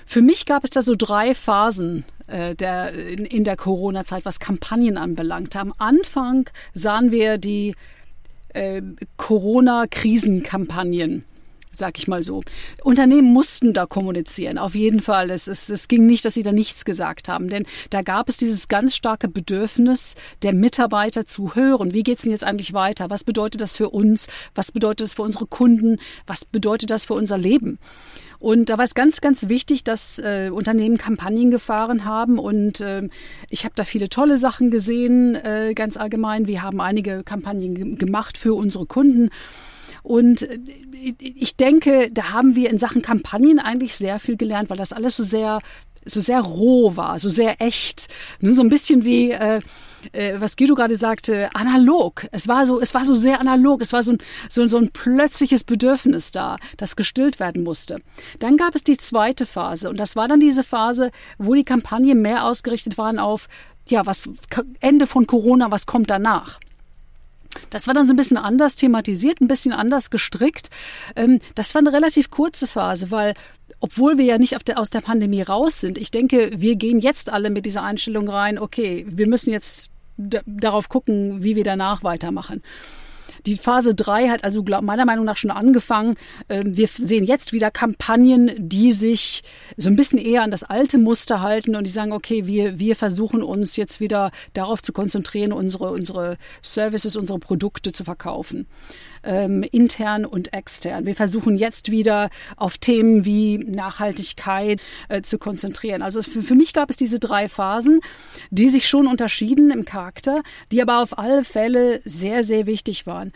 Für 0.04 0.22
mich 0.22 0.46
gab 0.46 0.64
es 0.64 0.70
da 0.70 0.82
so 0.82 0.94
drei 0.96 1.34
Phasen 1.34 2.04
äh, 2.28 2.54
der, 2.54 2.92
in, 2.92 3.24
in 3.24 3.44
der 3.44 3.56
Corona-Zeit, 3.56 4.24
was 4.24 4.38
Kampagnen 4.38 4.98
anbelangt. 4.98 5.56
Am 5.56 5.74
Anfang 5.78 6.48
sahen 6.72 7.10
wir 7.10 7.38
die 7.38 7.74
äh, 8.50 8.82
Corona-Krisenkampagnen 9.16 11.24
sag 11.76 11.98
ich 11.98 12.08
mal 12.08 12.22
so. 12.22 12.42
Unternehmen 12.82 13.32
mussten 13.32 13.72
da 13.72 13.86
kommunizieren, 13.86 14.58
auf 14.58 14.74
jeden 14.74 15.00
Fall. 15.00 15.30
Es, 15.30 15.46
es, 15.46 15.68
es 15.68 15.88
ging 15.88 16.06
nicht, 16.06 16.24
dass 16.24 16.34
sie 16.34 16.42
da 16.42 16.52
nichts 16.52 16.84
gesagt 16.84 17.28
haben, 17.28 17.48
denn 17.48 17.64
da 17.90 18.02
gab 18.02 18.28
es 18.28 18.36
dieses 18.36 18.68
ganz 18.68 18.94
starke 18.94 19.28
Bedürfnis 19.28 20.14
der 20.42 20.54
Mitarbeiter 20.54 21.26
zu 21.26 21.54
hören. 21.54 21.92
Wie 21.92 22.02
geht 22.02 22.18
es 22.18 22.22
denn 22.22 22.32
jetzt 22.32 22.44
eigentlich 22.44 22.72
weiter? 22.72 23.10
Was 23.10 23.24
bedeutet 23.24 23.60
das 23.60 23.76
für 23.76 23.90
uns? 23.90 24.28
Was 24.54 24.72
bedeutet 24.72 25.02
das 25.02 25.14
für 25.14 25.22
unsere 25.22 25.46
Kunden? 25.46 25.98
Was 26.26 26.44
bedeutet 26.44 26.90
das 26.90 27.04
für 27.04 27.14
unser 27.14 27.38
Leben? 27.38 27.78
Und 28.38 28.68
da 28.68 28.78
war 28.78 28.84
es 28.84 28.94
ganz, 28.94 29.20
ganz 29.20 29.48
wichtig, 29.48 29.84
dass 29.84 30.18
äh, 30.18 30.50
Unternehmen 30.52 30.98
Kampagnen 30.98 31.50
gefahren 31.50 32.04
haben. 32.04 32.38
Und 32.38 32.80
äh, 32.80 33.08
ich 33.48 33.64
habe 33.64 33.74
da 33.74 33.84
viele 33.84 34.08
tolle 34.08 34.36
Sachen 34.36 34.70
gesehen, 34.70 35.34
äh, 35.34 35.72
ganz 35.74 35.96
allgemein. 35.96 36.46
Wir 36.46 36.62
haben 36.62 36.80
einige 36.80 37.22
Kampagnen 37.24 37.96
gemacht 37.96 38.38
für 38.38 38.54
unsere 38.54 38.86
Kunden. 38.86 39.30
Und 40.06 40.42
äh, 40.42 40.60
ich 41.18 41.56
denke, 41.56 42.10
da 42.12 42.32
haben 42.32 42.54
wir 42.54 42.70
in 42.70 42.78
Sachen 42.78 43.02
Kampagnen 43.02 43.58
eigentlich 43.58 43.96
sehr 43.96 44.20
viel 44.20 44.36
gelernt, 44.36 44.70
weil 44.70 44.76
das 44.76 44.92
alles 44.92 45.16
so 45.16 45.24
sehr 45.24 45.58
so 46.08 46.20
sehr 46.20 46.40
roh 46.40 46.94
war, 46.94 47.18
so 47.18 47.28
sehr 47.28 47.60
echt, 47.60 48.06
ne, 48.38 48.52
so 48.52 48.62
ein 48.62 48.68
bisschen 48.68 49.04
wie 49.04 49.32
äh, 49.32 49.58
äh, 50.12 50.34
was 50.38 50.54
Guido 50.54 50.76
gerade 50.76 50.94
sagte, 50.94 51.52
analog. 51.52 52.28
Es 52.30 52.46
war 52.46 52.64
so, 52.66 52.80
es 52.80 52.94
war 52.94 53.04
so 53.04 53.16
sehr 53.16 53.40
analog. 53.40 53.82
Es 53.82 53.92
war 53.92 54.04
so 54.04 54.12
ein, 54.12 54.18
so, 54.48 54.64
so 54.68 54.76
ein 54.76 54.90
plötzliches 54.90 55.64
Bedürfnis 55.64 56.30
da, 56.30 56.58
das 56.76 56.94
gestillt 56.94 57.40
werden 57.40 57.64
musste. 57.64 57.96
Dann 58.38 58.56
gab 58.56 58.76
es 58.76 58.84
die 58.84 58.98
zweite 58.98 59.44
Phase 59.44 59.90
und 59.90 59.98
das 59.98 60.14
war 60.14 60.28
dann 60.28 60.38
diese 60.38 60.62
Phase, 60.62 61.10
wo 61.38 61.54
die 61.54 61.64
Kampagnen 61.64 62.22
mehr 62.22 62.44
ausgerichtet 62.44 62.96
waren 62.96 63.18
auf 63.18 63.48
ja, 63.88 64.06
was 64.06 64.28
Ende 64.78 65.08
von 65.08 65.26
Corona, 65.26 65.72
was 65.72 65.86
kommt 65.86 66.10
danach? 66.10 66.60
Das 67.70 67.86
war 67.86 67.94
dann 67.94 68.06
so 68.06 68.14
ein 68.14 68.16
bisschen 68.16 68.36
anders 68.36 68.76
thematisiert, 68.76 69.40
ein 69.40 69.48
bisschen 69.48 69.72
anders 69.72 70.10
gestrickt. 70.10 70.70
Ähm, 71.14 71.40
das 71.54 71.74
war 71.74 71.80
eine 71.80 71.92
relativ 71.92 72.30
kurze 72.30 72.66
Phase, 72.66 73.10
weil 73.10 73.34
obwohl 73.80 74.18
wir 74.18 74.24
ja 74.24 74.38
nicht 74.38 74.56
der, 74.66 74.78
aus 74.78 74.90
der 74.90 75.00
Pandemie 75.00 75.42
raus 75.42 75.80
sind, 75.80 75.98
ich 75.98 76.10
denke, 76.10 76.50
wir 76.56 76.76
gehen 76.76 76.98
jetzt 76.98 77.32
alle 77.32 77.50
mit 77.50 77.66
dieser 77.66 77.82
Einstellung 77.82 78.28
rein, 78.28 78.58
okay, 78.58 79.04
wir 79.08 79.28
müssen 79.28 79.50
jetzt 79.50 79.90
darauf 80.16 80.88
gucken, 80.88 81.42
wie 81.42 81.56
wir 81.56 81.64
danach 81.64 82.02
weitermachen. 82.02 82.62
Die 83.46 83.58
Phase 83.58 83.94
3 83.94 84.28
hat 84.28 84.44
also 84.44 84.64
glaub, 84.64 84.82
meiner 84.82 85.04
Meinung 85.04 85.24
nach 85.24 85.36
schon 85.36 85.52
angefangen. 85.52 86.16
Ähm, 86.48 86.76
wir 86.76 86.88
sehen 86.88 87.24
jetzt 87.24 87.52
wieder 87.52 87.70
Kampagnen, 87.70 88.50
die 88.58 88.90
sich 88.92 89.42
so 89.76 89.88
ein 89.88 89.96
bisschen 89.96 90.18
eher 90.18 90.42
an 90.42 90.50
das 90.50 90.64
alte 90.64 90.98
Muster 90.98 91.40
halten 91.40 91.76
und 91.76 91.86
die 91.86 91.92
sagen, 91.92 92.12
okay, 92.12 92.46
wir, 92.46 92.78
wir 92.80 92.96
versuchen 92.96 93.42
uns 93.42 93.76
jetzt 93.76 94.00
wieder 94.00 94.32
darauf 94.52 94.82
zu 94.82 94.92
konzentrieren, 94.92 95.52
unsere, 95.52 95.92
unsere 95.92 96.36
Services, 96.60 97.14
unsere 97.14 97.38
Produkte 97.38 97.92
zu 97.92 98.04
verkaufen 98.04 98.66
ähm, 99.26 99.62
intern 99.62 100.24
und 100.24 100.52
extern. 100.52 101.04
Wir 101.04 101.14
versuchen 101.14 101.56
jetzt 101.56 101.90
wieder 101.90 102.30
auf 102.56 102.78
Themen 102.78 103.24
wie 103.24 103.58
Nachhaltigkeit 103.58 104.80
äh, 105.08 105.22
zu 105.22 105.38
konzentrieren. 105.38 106.02
Also 106.02 106.22
für, 106.22 106.42
für 106.42 106.54
mich 106.54 106.72
gab 106.72 106.88
es 106.90 106.96
diese 106.96 107.18
drei 107.18 107.48
Phasen, 107.48 108.00
die 108.50 108.68
sich 108.68 108.88
schon 108.88 109.06
unterschieden 109.06 109.70
im 109.70 109.84
Charakter, 109.84 110.42
die 110.72 110.80
aber 110.80 111.02
auf 111.02 111.18
alle 111.18 111.44
Fälle 111.44 112.00
sehr, 112.04 112.42
sehr 112.42 112.66
wichtig 112.66 113.06
waren. 113.06 113.32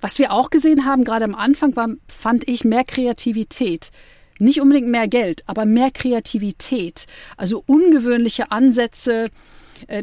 Was 0.00 0.18
wir 0.18 0.32
auch 0.32 0.50
gesehen 0.50 0.86
haben, 0.86 1.04
gerade 1.04 1.24
am 1.24 1.34
Anfang, 1.34 1.76
war, 1.76 1.88
fand 2.08 2.48
ich 2.48 2.64
mehr 2.64 2.84
Kreativität. 2.84 3.90
Nicht 4.38 4.62
unbedingt 4.62 4.88
mehr 4.88 5.06
Geld, 5.06 5.42
aber 5.46 5.66
mehr 5.66 5.90
Kreativität. 5.90 7.06
Also 7.36 7.62
ungewöhnliche 7.66 8.50
Ansätze, 8.50 9.28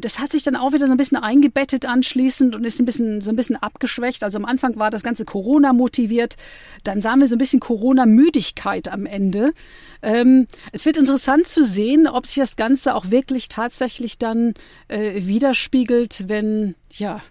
das 0.01 0.19
hat 0.19 0.31
sich 0.31 0.43
dann 0.43 0.55
auch 0.55 0.73
wieder 0.73 0.87
so 0.87 0.93
ein 0.93 0.97
bisschen 0.97 1.17
eingebettet 1.17 1.85
anschließend 1.85 2.55
und 2.55 2.63
ist 2.63 2.79
ein 2.79 2.85
bisschen, 2.85 3.21
so 3.21 3.31
ein 3.31 3.35
bisschen 3.35 3.55
abgeschwächt. 3.55 4.23
Also 4.23 4.37
am 4.37 4.45
Anfang 4.45 4.77
war 4.77 4.91
das 4.91 5.03
Ganze 5.03 5.25
Corona 5.25 5.73
motiviert. 5.73 6.35
Dann 6.83 7.01
sahen 7.01 7.19
wir 7.19 7.27
so 7.27 7.35
ein 7.35 7.39
bisschen 7.39 7.59
Corona-Müdigkeit 7.59 8.91
am 8.91 9.05
Ende. 9.05 9.53
Ähm, 10.01 10.47
es 10.71 10.85
wird 10.85 10.97
interessant 10.97 11.47
zu 11.47 11.63
sehen, 11.63 12.07
ob 12.07 12.27
sich 12.27 12.37
das 12.37 12.55
Ganze 12.55 12.95
auch 12.95 13.09
wirklich 13.11 13.49
tatsächlich 13.49 14.17
dann 14.17 14.53
äh, 14.87 15.25
widerspiegelt, 15.25 16.25
wenn, 16.27 16.75
ja, 16.91 17.21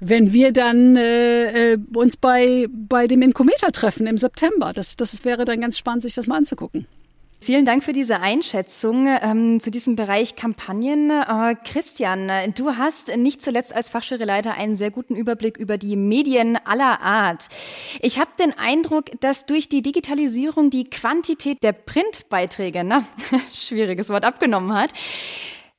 wenn 0.00 0.32
wir 0.32 0.52
dann 0.52 0.96
äh, 0.96 1.72
äh 1.72 1.78
uns 1.94 2.16
bei, 2.16 2.66
bei 2.70 3.06
dem 3.06 3.22
Inkometer 3.22 3.72
treffen 3.72 4.06
im 4.06 4.18
September. 4.18 4.72
Das, 4.72 4.96
das 4.96 5.24
wäre 5.24 5.44
dann 5.44 5.60
ganz 5.60 5.78
spannend, 5.78 6.02
sich 6.02 6.14
das 6.14 6.26
mal 6.26 6.36
anzugucken. 6.36 6.86
Vielen 7.44 7.66
Dank 7.66 7.84
für 7.84 7.92
diese 7.92 8.20
Einschätzung 8.20 9.06
ähm, 9.06 9.60
zu 9.60 9.70
diesem 9.70 9.96
Bereich 9.96 10.34
Kampagnen. 10.34 11.10
Äh, 11.10 11.54
Christian, 11.62 12.32
du 12.54 12.76
hast 12.78 13.14
nicht 13.18 13.42
zuletzt 13.42 13.76
als 13.76 13.90
Fachjuryleiter 13.90 14.54
einen 14.54 14.78
sehr 14.78 14.90
guten 14.90 15.14
Überblick 15.14 15.58
über 15.58 15.76
die 15.76 15.94
Medien 15.94 16.56
aller 16.64 17.02
Art. 17.02 17.50
Ich 18.00 18.18
habe 18.18 18.30
den 18.40 18.58
Eindruck, 18.58 19.10
dass 19.20 19.44
durch 19.44 19.68
die 19.68 19.82
Digitalisierung 19.82 20.70
die 20.70 20.88
Quantität 20.88 21.62
der 21.62 21.72
Printbeiträge, 21.72 22.82
na, 22.82 23.04
schwieriges 23.52 24.08
Wort, 24.08 24.24
abgenommen 24.24 24.72
hat. 24.72 24.94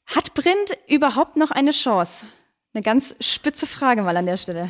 Hat 0.06 0.36
Print 0.36 0.78
überhaupt 0.88 1.36
noch 1.36 1.50
eine 1.50 1.72
Chance? 1.72 2.28
Eine 2.76 2.84
ganz 2.84 3.16
spitze 3.20 3.66
Frage 3.66 4.04
mal 4.04 4.16
an 4.16 4.28
der 4.28 4.38
Stelle. 4.38 4.70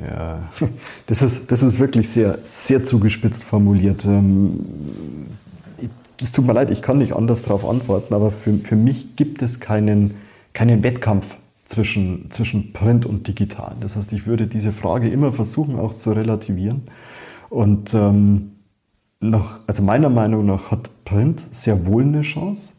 Ja, 0.00 0.50
das 1.06 1.22
ist, 1.22 1.52
das 1.52 1.62
ist 1.62 1.78
wirklich 1.78 2.08
sehr, 2.08 2.38
sehr 2.42 2.82
zugespitzt 2.82 3.44
formuliert. 3.44 4.06
Es 6.20 6.32
tut 6.32 6.46
mir 6.46 6.52
leid, 6.52 6.70
ich 6.70 6.82
kann 6.82 6.98
nicht 6.98 7.14
anders 7.14 7.42
darauf 7.42 7.68
antworten, 7.68 8.14
aber 8.14 8.30
für, 8.30 8.54
für 8.54 8.76
mich 8.76 9.16
gibt 9.16 9.42
es 9.42 9.60
keinen, 9.60 10.14
keinen 10.52 10.82
Wettkampf 10.82 11.36
zwischen, 11.66 12.30
zwischen 12.30 12.72
Print 12.72 13.04
und 13.06 13.28
Digital. 13.28 13.76
Das 13.80 13.96
heißt, 13.96 14.12
ich 14.12 14.26
würde 14.26 14.46
diese 14.46 14.72
Frage 14.72 15.08
immer 15.08 15.32
versuchen 15.32 15.78
auch 15.78 15.94
zu 15.94 16.12
relativieren. 16.12 16.82
Und 17.50 17.92
ähm, 17.94 18.52
nach, 19.20 19.60
also 19.66 19.82
meiner 19.82 20.10
Meinung 20.10 20.46
nach 20.46 20.70
hat 20.70 20.90
Print 21.04 21.44
sehr 21.50 21.86
wohl 21.86 22.04
eine 22.04 22.22
Chance. 22.22 22.74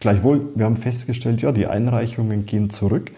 Gleichwohl, 0.00 0.48
wir 0.54 0.66
haben 0.66 0.76
festgestellt, 0.76 1.42
ja, 1.42 1.52
die 1.52 1.66
Einreichungen 1.66 2.46
gehen 2.46 2.70
zurück. 2.70 3.10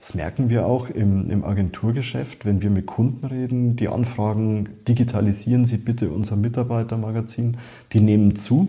Das 0.00 0.14
merken 0.14 0.48
wir 0.48 0.66
auch 0.66 0.90
im, 0.90 1.30
im 1.30 1.44
Agenturgeschäft, 1.44 2.44
wenn 2.44 2.60
wir 2.60 2.70
mit 2.70 2.86
Kunden 2.86 3.24
reden, 3.26 3.76
die 3.76 3.88
anfragen, 3.88 4.68
digitalisieren 4.88 5.66
Sie 5.66 5.76
bitte 5.76 6.10
unser 6.10 6.34
Mitarbeitermagazin, 6.34 7.58
die 7.92 8.00
nehmen 8.00 8.34
zu. 8.34 8.68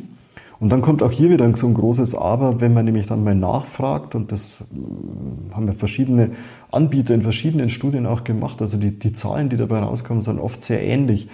Und 0.59 0.69
dann 0.69 0.81
kommt 0.81 1.03
auch 1.03 1.11
hier 1.11 1.29
wieder 1.29 1.55
so 1.55 1.67
ein 1.67 1.73
großes 1.73 2.15
Aber, 2.15 2.61
wenn 2.61 2.73
man 2.73 2.85
nämlich 2.85 3.07
dann 3.07 3.23
mal 3.23 3.35
nachfragt, 3.35 4.15
und 4.15 4.31
das 4.31 4.61
äh, 4.61 5.53
haben 5.53 5.67
wir 5.67 5.73
verschiedene 5.73 6.31
Anbieter 6.71 7.13
in 7.13 7.21
verschiedenen 7.21 7.69
Studien 7.69 8.05
auch 8.05 8.23
gemacht, 8.23 8.61
also 8.61 8.77
die, 8.77 8.97
die 8.97 9.13
Zahlen, 9.13 9.49
die 9.49 9.57
dabei 9.57 9.79
rauskommen, 9.79 10.23
sind 10.23 10.39
oft 10.39 10.63
sehr 10.63 10.83
ähnlich, 10.83 11.27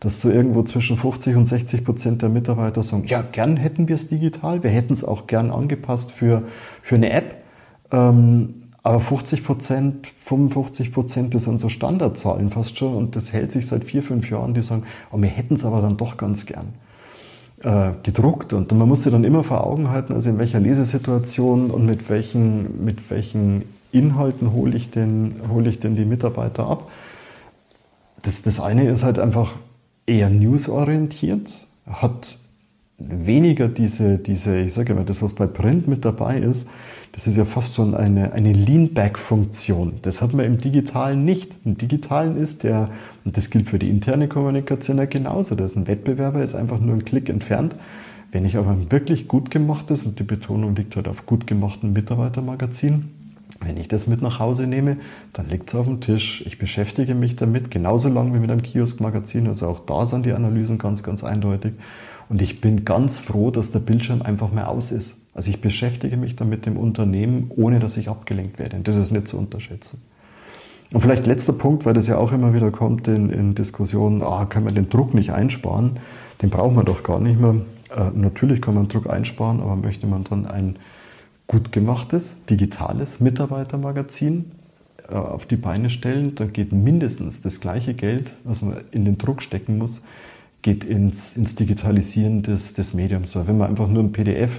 dass 0.00 0.20
so 0.20 0.30
irgendwo 0.30 0.62
zwischen 0.62 0.96
50 0.96 1.36
und 1.36 1.46
60 1.46 1.84
Prozent 1.84 2.22
der 2.22 2.28
Mitarbeiter 2.28 2.82
sagen, 2.82 3.04
ja, 3.06 3.22
gern 3.22 3.56
hätten 3.56 3.88
wir 3.88 3.94
es 3.94 4.08
digital, 4.08 4.62
wir 4.62 4.70
hätten 4.70 4.92
es 4.92 5.04
auch 5.04 5.26
gern 5.26 5.50
angepasst 5.50 6.12
für, 6.12 6.42
für 6.82 6.96
eine 6.96 7.10
App. 7.10 7.36
Ähm, 7.90 8.62
aber 8.82 9.00
50 9.00 9.42
Prozent, 9.42 10.06
55 10.06 10.92
Prozent, 10.92 11.34
das 11.34 11.44
sind 11.44 11.58
so 11.60 11.68
Standardzahlen 11.68 12.50
fast 12.50 12.78
schon. 12.78 12.94
Und 12.94 13.16
das 13.16 13.32
hält 13.32 13.50
sich 13.50 13.66
seit 13.66 13.82
vier, 13.82 14.00
fünf 14.00 14.30
Jahren, 14.30 14.54
die 14.54 14.62
sagen, 14.62 14.84
oh, 15.10 15.20
wir 15.20 15.28
hätten 15.28 15.54
es 15.54 15.64
aber 15.64 15.80
dann 15.80 15.96
doch 15.96 16.18
ganz 16.18 16.46
gern 16.46 16.74
äh, 17.62 17.92
gedruckt. 18.02 18.52
Und 18.52 18.72
man 18.72 18.88
muss 18.88 19.02
sich 19.02 19.12
dann 19.12 19.24
immer 19.24 19.44
vor 19.44 19.66
Augen 19.66 19.90
halten, 19.90 20.12
also 20.12 20.30
in 20.30 20.38
welcher 20.38 20.60
Lesesituation 20.60 21.70
und 21.70 21.86
mit 21.86 22.08
welchen, 22.08 22.84
mit 22.84 23.10
welchen 23.10 23.62
Inhalten 23.92 24.52
hole 24.52 24.76
ich, 24.76 24.90
denn, 24.90 25.36
hole 25.50 25.68
ich 25.70 25.80
denn 25.80 25.96
die 25.96 26.04
Mitarbeiter 26.04 26.68
ab. 26.68 26.90
Das, 28.22 28.42
das 28.42 28.60
eine 28.60 28.88
ist 28.88 29.04
halt 29.04 29.18
einfach 29.18 29.54
eher 30.06 30.30
newsorientiert, 30.30 31.66
hat 31.86 32.38
weniger 32.98 33.68
diese, 33.68 34.18
diese 34.18 34.58
ich 34.58 34.72
sage 34.72 34.92
immer, 34.92 35.04
das, 35.04 35.20
was 35.22 35.34
bei 35.34 35.46
Print 35.46 35.86
mit 35.86 36.04
dabei 36.04 36.38
ist, 36.38 36.68
das 37.12 37.26
ist 37.26 37.36
ja 37.36 37.44
fast 37.44 37.74
schon 37.74 37.94
eine, 37.94 38.32
eine 38.32 38.52
Lean-Back-Funktion. 38.52 39.94
Das 40.02 40.20
hat 40.20 40.34
man 40.34 40.44
im 40.44 40.58
Digitalen 40.58 41.24
nicht. 41.24 41.56
Im 41.64 41.78
Digitalen 41.78 42.36
ist 42.36 42.62
der, 42.62 42.90
und 43.24 43.36
das 43.36 43.50
gilt 43.50 43.70
für 43.70 43.78
die 43.78 43.88
interne 43.88 44.28
Kommunikation 44.28 44.98
ja 44.98 45.06
genauso, 45.06 45.54
da 45.54 45.64
ist 45.64 45.76
ein 45.76 45.88
Wettbewerber, 45.88 46.42
ist 46.42 46.54
einfach 46.54 46.78
nur 46.78 46.94
ein 46.94 47.04
Klick 47.04 47.28
entfernt. 47.28 47.74
Wenn 48.32 48.44
ich 48.44 48.56
aber 48.56 48.70
ein 48.70 48.90
wirklich 48.92 49.28
gut 49.28 49.50
gemachtes, 49.50 50.04
und 50.04 50.18
die 50.18 50.24
Betonung 50.24 50.76
liegt 50.76 50.96
halt 50.96 51.08
auf 51.08 51.24
gut 51.24 51.46
gemachten 51.46 51.92
Mitarbeitermagazin, 51.94 53.08
wenn 53.60 53.78
ich 53.78 53.88
das 53.88 54.06
mit 54.06 54.20
nach 54.20 54.38
Hause 54.38 54.66
nehme, 54.66 54.98
dann 55.32 55.48
liegt 55.48 55.70
es 55.70 55.74
auf 55.74 55.86
dem 55.86 56.00
Tisch. 56.00 56.44
Ich 56.46 56.58
beschäftige 56.58 57.14
mich 57.14 57.36
damit 57.36 57.70
genauso 57.70 58.08
lange 58.08 58.34
wie 58.34 58.38
mit 58.40 58.50
einem 58.50 58.62
Kioskmagazin. 58.62 59.46
Also 59.46 59.68
auch 59.68 59.80
da 59.86 60.06
sind 60.06 60.26
die 60.26 60.32
Analysen 60.32 60.76
ganz, 60.76 61.02
ganz 61.02 61.24
eindeutig. 61.24 61.72
Und 62.28 62.42
ich 62.42 62.60
bin 62.60 62.84
ganz 62.84 63.18
froh, 63.18 63.50
dass 63.50 63.70
der 63.70 63.78
Bildschirm 63.78 64.22
einfach 64.22 64.50
mehr 64.50 64.68
aus 64.68 64.90
ist. 64.90 65.16
Also 65.34 65.50
ich 65.50 65.60
beschäftige 65.60 66.16
mich 66.16 66.34
dann 66.34 66.48
mit 66.48 66.66
dem 66.66 66.76
Unternehmen, 66.76 67.50
ohne 67.54 67.78
dass 67.78 67.96
ich 67.96 68.08
abgelenkt 68.08 68.58
werde. 68.58 68.76
Und 68.76 68.88
das 68.88 68.96
ist 68.96 69.12
nicht 69.12 69.28
zu 69.28 69.38
unterschätzen. 69.38 70.00
Und 70.92 71.00
vielleicht 71.00 71.26
letzter 71.26 71.52
Punkt, 71.52 71.84
weil 71.84 71.94
das 71.94 72.06
ja 72.06 72.16
auch 72.16 72.32
immer 72.32 72.54
wieder 72.54 72.70
kommt 72.70 73.08
in, 73.08 73.30
in 73.30 73.54
Diskussionen, 73.54 74.22
ah, 74.22 74.46
können 74.46 74.66
wir 74.66 74.72
den 74.72 74.88
Druck 74.88 75.14
nicht 75.14 75.32
einsparen? 75.32 75.92
Den 76.42 76.50
braucht 76.50 76.74
man 76.74 76.84
doch 76.84 77.02
gar 77.02 77.20
nicht 77.20 77.40
mehr. 77.40 77.56
Äh, 77.94 78.10
natürlich 78.14 78.62
kann 78.62 78.74
man 78.74 78.88
Druck 78.88 79.08
einsparen, 79.08 79.60
aber 79.60 79.76
möchte 79.76 80.06
man 80.06 80.24
dann 80.24 80.46
ein 80.46 80.76
gut 81.46 81.72
gemachtes, 81.72 82.44
digitales 82.46 83.20
Mitarbeitermagazin 83.20 84.52
äh, 85.08 85.14
auf 85.14 85.46
die 85.46 85.56
Beine 85.56 85.90
stellen, 85.90 86.34
dann 86.34 86.52
geht 86.52 86.72
mindestens 86.72 87.42
das 87.42 87.60
gleiche 87.60 87.94
Geld, 87.94 88.32
was 88.44 88.62
man 88.62 88.78
in 88.90 89.04
den 89.04 89.18
Druck 89.18 89.42
stecken 89.42 89.78
muss, 89.78 90.02
geht 90.66 90.84
ins, 90.84 91.36
ins 91.36 91.54
Digitalisieren 91.54 92.42
des, 92.42 92.74
des 92.74 92.92
Mediums. 92.92 93.36
Weil 93.36 93.46
wenn 93.46 93.56
man 93.56 93.70
einfach 93.70 93.86
nur 93.86 94.02
ein 94.02 94.10
PDF 94.10 94.50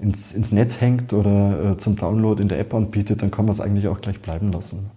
ins, 0.00 0.32
ins 0.32 0.50
Netz 0.50 0.80
hängt 0.80 1.12
oder 1.12 1.74
äh, 1.74 1.78
zum 1.78 1.94
Download 1.94 2.42
in 2.42 2.48
der 2.48 2.58
App 2.58 2.74
anbietet, 2.74 3.22
dann 3.22 3.30
kann 3.30 3.44
man 3.44 3.52
es 3.52 3.60
eigentlich 3.60 3.86
auch 3.86 4.00
gleich 4.00 4.20
bleiben 4.20 4.50
lassen. 4.50 4.90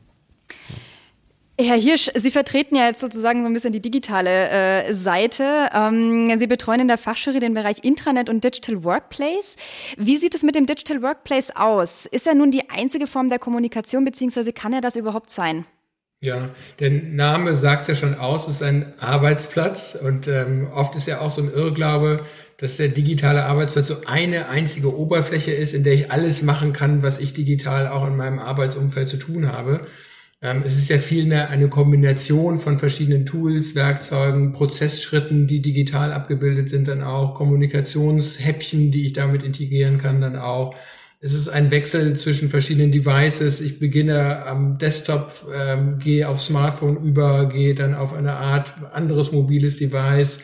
Herr 1.60 1.78
Hirsch, 1.78 2.10
Sie 2.16 2.32
vertreten 2.32 2.76
ja 2.76 2.88
jetzt 2.88 3.02
sozusagen 3.02 3.44
so 3.44 3.48
ein 3.48 3.54
bisschen 3.54 3.72
die 3.72 3.82
digitale 3.82 4.50
äh, 4.50 4.94
Seite. 4.96 5.70
Ähm, 5.74 6.36
Sie 6.40 6.48
betreuen 6.48 6.80
in 6.80 6.88
der 6.88 6.98
Fachjury 6.98 7.40
den 7.40 7.54
Bereich 7.54 7.84
Intranet 7.84 8.28
und 8.28 8.44
Digital 8.44 8.84
Workplace. 8.84 9.58
Wie 9.96 10.18
sieht 10.18 10.34
es 10.34 10.42
mit 10.42 10.56
dem 10.56 10.66
Digital 10.66 11.04
Workplace 11.04 11.56
aus? 11.56 12.08
Ist 12.08 12.26
er 12.26 12.34
nun 12.34 12.50
die 12.50 12.68
einzige 12.72 13.06
Form 13.06 13.30
der 13.30 13.38
Kommunikation, 13.38 14.06
beziehungsweise 14.06 14.54
kann 14.54 14.74
er 14.74 14.82
das 14.82 14.96
überhaupt 14.96 15.30
sein? 15.30 15.66
Ja, 16.20 16.50
der 16.80 16.90
Name 16.90 17.56
sagt 17.56 17.88
ja 17.88 17.94
schon 17.94 18.16
aus, 18.16 18.48
es 18.48 18.56
ist 18.56 18.64
ein 18.64 18.94
Arbeitsplatz 19.00 19.96
und 20.02 20.28
ähm, 20.28 20.68
oft 20.74 20.96
ist 20.96 21.06
ja 21.06 21.22
auch 21.22 21.30
so 21.30 21.44
ein 21.44 21.54
Irrglaube, 21.54 22.22
dass 22.58 22.78
der 22.78 22.88
digitale 22.88 23.44
Arbeitsplatz 23.46 23.88
so 23.88 23.98
eine 24.08 24.50
einzige 24.50 24.98
Oberfläche 24.98 25.52
ist, 25.52 25.76
in 25.76 25.84
der 25.84 25.94
ich 25.94 26.12
alles 26.12 26.42
machen 26.42 26.74
kann, 26.74 27.04
was 27.04 27.20
ich 27.20 27.34
digital 27.34 27.88
auch 27.88 28.08
in 28.08 28.18
meinem 28.18 28.40
Arbeitsumfeld 28.40 29.10
zu 29.10 29.18
tun 29.18 29.52
habe. 29.52 29.82
Ähm, 30.42 30.64
es 30.66 30.78
ist 30.80 30.90
ja 30.90 30.98
vielmehr 30.98 31.52
eine 31.52 31.70
Kombination 31.70 32.58
von 32.58 32.80
verschiedenen 32.80 33.28
Tools, 33.28 33.76
Werkzeugen, 33.76 34.54
Prozessschritten, 34.54 35.46
die 35.46 35.62
digital 35.62 36.14
abgebildet 36.14 36.70
sind, 36.70 36.88
dann 36.88 37.04
auch 37.04 37.36
Kommunikationshäppchen, 37.36 38.92
die 38.92 39.06
ich 39.06 39.14
damit 39.14 39.44
integrieren 39.44 40.00
kann, 40.00 40.22
dann 40.22 40.36
auch. 40.36 40.74
Es 41.20 41.34
ist 41.34 41.48
ein 41.48 41.72
Wechsel 41.72 42.16
zwischen 42.16 42.50
verschiedenen 42.50 42.92
Devices. 42.92 43.60
Ich 43.60 43.80
beginne 43.80 44.46
am 44.46 44.78
Desktop, 44.78 45.32
ähm, 45.56 45.98
gehe 45.98 46.30
auf 46.30 46.40
Smartphone 46.40 46.98
über, 46.98 47.48
gehe 47.48 47.74
dann 47.74 47.96
auf 47.96 48.14
eine 48.14 48.34
Art 48.34 48.76
anderes 48.94 49.32
mobiles 49.32 49.78
Device 49.78 50.42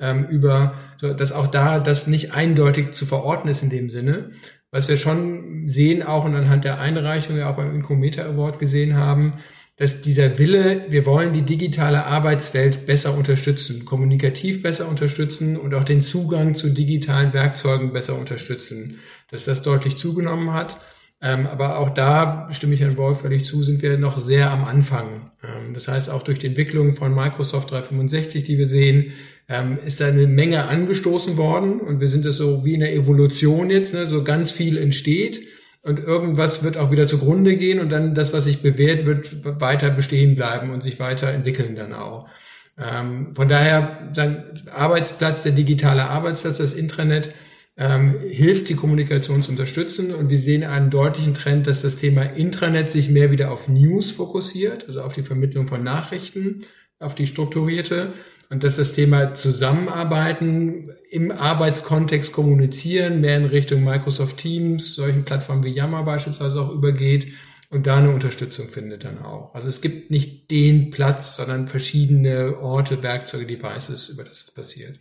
ähm, 0.00 0.26
über, 0.26 0.74
so, 1.00 1.12
dass 1.12 1.30
auch 1.30 1.46
da 1.46 1.78
das 1.78 2.08
nicht 2.08 2.32
eindeutig 2.32 2.90
zu 2.90 3.06
verorten 3.06 3.48
ist 3.48 3.62
in 3.62 3.70
dem 3.70 3.88
Sinne. 3.88 4.30
Was 4.72 4.88
wir 4.88 4.96
schon 4.96 5.68
sehen, 5.68 6.02
auch 6.02 6.24
und 6.24 6.34
anhand 6.34 6.64
der 6.64 6.80
Einreichung 6.80 7.36
ja 7.36 7.48
auch 7.48 7.56
beim 7.56 7.72
Incometer 7.72 8.26
Award 8.26 8.58
gesehen 8.58 8.96
haben, 8.96 9.34
dass 9.76 10.00
dieser 10.00 10.38
Wille, 10.38 10.86
wir 10.88 11.04
wollen 11.04 11.34
die 11.34 11.42
digitale 11.42 12.06
Arbeitswelt 12.06 12.86
besser 12.86 13.14
unterstützen, 13.14 13.84
kommunikativ 13.84 14.62
besser 14.62 14.88
unterstützen 14.88 15.58
und 15.58 15.74
auch 15.74 15.84
den 15.84 16.00
Zugang 16.00 16.54
zu 16.54 16.70
digitalen 16.70 17.34
Werkzeugen 17.34 17.92
besser 17.92 18.18
unterstützen, 18.18 18.98
dass 19.30 19.44
das 19.44 19.62
deutlich 19.62 19.96
zugenommen 19.96 20.54
hat. 20.54 20.78
Ähm, 21.22 21.46
aber 21.46 21.78
auch 21.78 21.90
da 21.90 22.48
stimme 22.52 22.74
ich 22.74 22.80
Herrn 22.80 22.96
Wolf 22.96 23.20
völlig 23.22 23.44
zu, 23.44 23.62
sind 23.62 23.80
wir 23.82 23.98
noch 23.98 24.18
sehr 24.18 24.50
am 24.50 24.64
Anfang. 24.64 25.30
Ähm, 25.42 25.74
das 25.74 25.88
heißt, 25.88 26.10
auch 26.10 26.22
durch 26.22 26.38
die 26.38 26.46
Entwicklung 26.46 26.92
von 26.92 27.14
Microsoft 27.14 27.70
365, 27.70 28.44
die 28.44 28.58
wir 28.58 28.66
sehen, 28.66 29.12
ähm, 29.48 29.78
ist 29.84 30.00
da 30.00 30.06
eine 30.06 30.26
Menge 30.26 30.66
angestoßen 30.68 31.36
worden 31.36 31.80
und 31.80 32.00
wir 32.00 32.08
sind 32.08 32.24
es 32.26 32.36
so 32.36 32.64
wie 32.64 32.74
in 32.74 32.80
der 32.80 32.94
Evolution 32.94 33.70
jetzt, 33.70 33.94
ne, 33.94 34.06
so 34.06 34.24
ganz 34.24 34.50
viel 34.50 34.76
entsteht 34.78 35.46
und 35.86 36.00
irgendwas 36.00 36.64
wird 36.64 36.76
auch 36.76 36.90
wieder 36.90 37.06
zugrunde 37.06 37.56
gehen 37.56 37.78
und 37.80 37.90
dann 37.90 38.14
das, 38.14 38.32
was 38.32 38.44
sich 38.44 38.60
bewährt, 38.60 39.06
wird 39.06 39.60
weiter 39.60 39.90
bestehen 39.90 40.34
bleiben 40.34 40.70
und 40.70 40.82
sich 40.82 40.98
weiter 40.98 41.28
entwickeln 41.28 41.76
dann 41.76 41.92
auch. 41.92 42.28
Ähm, 42.76 43.34
von 43.34 43.48
daher, 43.48 44.10
dann 44.12 44.44
Arbeitsplatz, 44.74 45.44
der 45.44 45.52
digitale 45.52 46.04
Arbeitsplatz, 46.04 46.58
das 46.58 46.74
Intranet, 46.74 47.32
ähm, 47.76 48.16
hilft, 48.28 48.68
die 48.68 48.74
Kommunikation 48.74 49.42
zu 49.42 49.50
unterstützen. 49.50 50.14
Und 50.14 50.28
wir 50.28 50.38
sehen 50.38 50.64
einen 50.64 50.90
deutlichen 50.90 51.34
Trend, 51.34 51.66
dass 51.66 51.82
das 51.82 51.96
Thema 51.96 52.22
Intranet 52.22 52.90
sich 52.90 53.08
mehr 53.08 53.30
wieder 53.30 53.50
auf 53.50 53.68
News 53.68 54.10
fokussiert, 54.10 54.86
also 54.88 55.02
auf 55.02 55.12
die 55.12 55.22
Vermittlung 55.22 55.66
von 55.66 55.84
Nachrichten, 55.84 56.62
auf 56.98 57.14
die 57.14 57.26
strukturierte 57.26 58.12
und 58.50 58.64
dass 58.64 58.76
das 58.76 58.92
Thema 58.92 59.34
Zusammenarbeiten 59.34 60.90
im 61.10 61.32
Arbeitskontext 61.32 62.32
kommunizieren 62.32 63.20
mehr 63.20 63.38
in 63.38 63.46
Richtung 63.46 63.84
Microsoft 63.84 64.38
Teams, 64.38 64.94
solchen 64.94 65.24
Plattformen 65.24 65.64
wie 65.64 65.72
Yammer 65.72 66.04
beispielsweise 66.04 66.60
auch 66.60 66.70
übergeht 66.70 67.34
und 67.70 67.86
da 67.86 67.96
eine 67.96 68.10
Unterstützung 68.10 68.68
findet 68.68 69.04
dann 69.04 69.18
auch. 69.18 69.54
Also 69.54 69.68
es 69.68 69.80
gibt 69.80 70.10
nicht 70.10 70.50
den 70.50 70.90
Platz, 70.90 71.36
sondern 71.36 71.66
verschiedene 71.66 72.58
Orte, 72.58 73.02
Werkzeuge, 73.02 73.46
Devices, 73.46 74.08
über 74.08 74.24
das 74.24 74.42
es 74.42 74.50
passiert. 74.52 74.98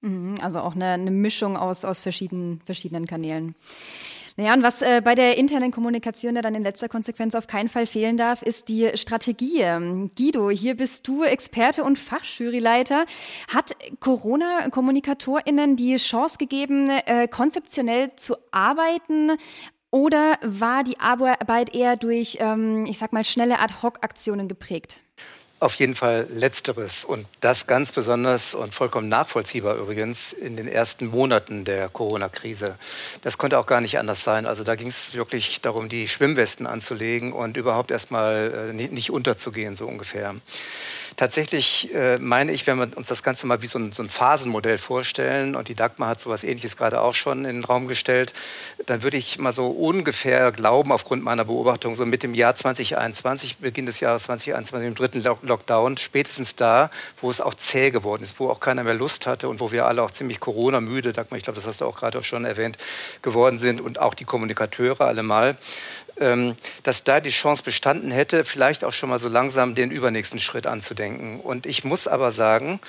Mhm, 0.00 0.36
also 0.40 0.60
auch 0.60 0.74
eine, 0.74 0.86
eine 0.86 1.10
Mischung 1.10 1.56
aus, 1.56 1.84
aus 1.84 2.00
verschiedenen, 2.00 2.60
verschiedenen 2.64 3.06
Kanälen. 3.06 3.54
Naja, 4.38 4.54
und 4.54 4.62
was 4.62 4.82
äh, 4.82 5.02
bei 5.02 5.16
der 5.16 5.36
internen 5.36 5.72
Kommunikation 5.72 6.36
ja 6.36 6.42
dann 6.42 6.54
in 6.54 6.62
letzter 6.62 6.88
Konsequenz 6.88 7.34
auf 7.34 7.48
keinen 7.48 7.68
Fall 7.68 7.86
fehlen 7.86 8.16
darf, 8.16 8.40
ist 8.40 8.68
die 8.68 8.88
Strategie. 8.94 9.64
Guido, 10.16 10.48
hier 10.50 10.76
bist 10.76 11.08
du 11.08 11.24
Experte 11.24 11.82
und 11.82 11.98
Fachjuryleiter. 11.98 13.04
Hat 13.52 13.74
Corona-KommunikatorInnen 13.98 15.74
die 15.74 15.96
Chance 15.96 16.38
gegeben, 16.38 16.88
äh, 16.88 17.26
konzeptionell 17.26 18.14
zu 18.14 18.36
arbeiten? 18.52 19.32
Oder 19.90 20.38
war 20.42 20.84
die 20.84 21.00
Arbeit 21.00 21.74
eher 21.74 21.96
durch, 21.96 22.38
ähm, 22.38 22.86
ich 22.86 22.98
sag 22.98 23.12
mal, 23.12 23.24
schnelle 23.24 23.58
Ad-Hoc-Aktionen 23.58 24.46
geprägt? 24.46 25.02
Auf 25.60 25.74
jeden 25.74 25.96
Fall 25.96 26.28
letzteres 26.30 27.04
und 27.04 27.26
das 27.40 27.66
ganz 27.66 27.90
besonders 27.90 28.54
und 28.54 28.72
vollkommen 28.72 29.08
nachvollziehbar 29.08 29.74
übrigens 29.74 30.32
in 30.32 30.56
den 30.56 30.68
ersten 30.68 31.08
Monaten 31.08 31.64
der 31.64 31.88
Corona-Krise. 31.88 32.76
Das 33.22 33.38
konnte 33.38 33.58
auch 33.58 33.66
gar 33.66 33.80
nicht 33.80 33.98
anders 33.98 34.22
sein. 34.22 34.46
Also 34.46 34.62
da 34.62 34.76
ging 34.76 34.86
es 34.86 35.14
wirklich 35.14 35.60
darum, 35.60 35.88
die 35.88 36.06
Schwimmwesten 36.06 36.68
anzulegen 36.68 37.32
und 37.32 37.56
überhaupt 37.56 37.90
erstmal 37.90 38.70
äh, 38.70 38.72
nicht 38.72 39.10
unterzugehen, 39.10 39.74
so 39.74 39.88
ungefähr. 39.88 40.36
Tatsächlich 41.16 41.92
äh, 41.92 42.18
meine 42.20 42.52
ich, 42.52 42.68
wenn 42.68 42.78
wir 42.78 42.96
uns 42.96 43.08
das 43.08 43.24
Ganze 43.24 43.48
mal 43.48 43.60
wie 43.60 43.66
so 43.66 43.80
ein, 43.80 43.90
so 43.90 44.04
ein 44.04 44.08
Phasenmodell 44.08 44.78
vorstellen 44.78 45.56
und 45.56 45.66
die 45.66 45.74
Dagmar 45.74 46.10
hat 46.10 46.20
sowas 46.20 46.44
ähnliches 46.44 46.76
gerade 46.76 47.00
auch 47.00 47.14
schon 47.14 47.44
in 47.44 47.56
den 47.56 47.64
Raum 47.64 47.88
gestellt, 47.88 48.32
dann 48.86 49.02
würde 49.02 49.16
ich 49.16 49.40
mal 49.40 49.50
so 49.50 49.66
ungefähr 49.66 50.52
glauben, 50.52 50.92
aufgrund 50.92 51.24
meiner 51.24 51.44
Beobachtung, 51.44 51.96
so 51.96 52.06
mit 52.06 52.22
dem 52.22 52.34
Jahr 52.34 52.54
2021, 52.54 53.56
Beginn 53.56 53.86
des 53.86 53.98
Jahres 53.98 54.24
2021, 54.24 54.86
im 54.86 54.94
dritten 54.94 55.20
Lockdown, 55.48 55.96
spätestens 55.96 56.54
da, 56.54 56.90
wo 57.20 57.30
es 57.30 57.40
auch 57.40 57.54
zäh 57.54 57.90
geworden 57.90 58.22
ist, 58.22 58.38
wo 58.38 58.48
auch 58.48 58.60
keiner 58.60 58.84
mehr 58.84 58.94
Lust 58.94 59.26
hatte 59.26 59.48
und 59.48 59.60
wo 59.60 59.72
wir 59.72 59.86
alle 59.86 60.02
auch 60.02 60.10
ziemlich 60.10 60.38
Corona-müde, 60.38 61.12
Dagmar, 61.12 61.38
ich 61.38 61.44
glaube, 61.44 61.56
das 61.56 61.66
hast 61.66 61.80
du 61.80 61.86
auch 61.86 61.96
gerade 61.96 62.18
auch 62.18 62.24
schon 62.24 62.44
erwähnt, 62.44 62.78
geworden 63.22 63.58
sind 63.58 63.80
und 63.80 63.98
auch 63.98 64.14
die 64.14 64.24
Kommunikateure 64.24 65.00
alle 65.00 65.22
mal, 65.22 65.56
ähm, 66.20 66.54
dass 66.82 67.04
da 67.04 67.20
die 67.20 67.30
Chance 67.30 67.62
bestanden 67.62 68.10
hätte, 68.10 68.44
vielleicht 68.44 68.84
auch 68.84 68.92
schon 68.92 69.08
mal 69.08 69.18
so 69.18 69.28
langsam 69.28 69.74
den 69.74 69.90
übernächsten 69.90 70.38
Schritt 70.38 70.66
anzudenken. 70.66 71.40
Und 71.40 71.66
ich 71.66 71.84
muss 71.84 72.06
aber 72.06 72.32
sagen, 72.32 72.80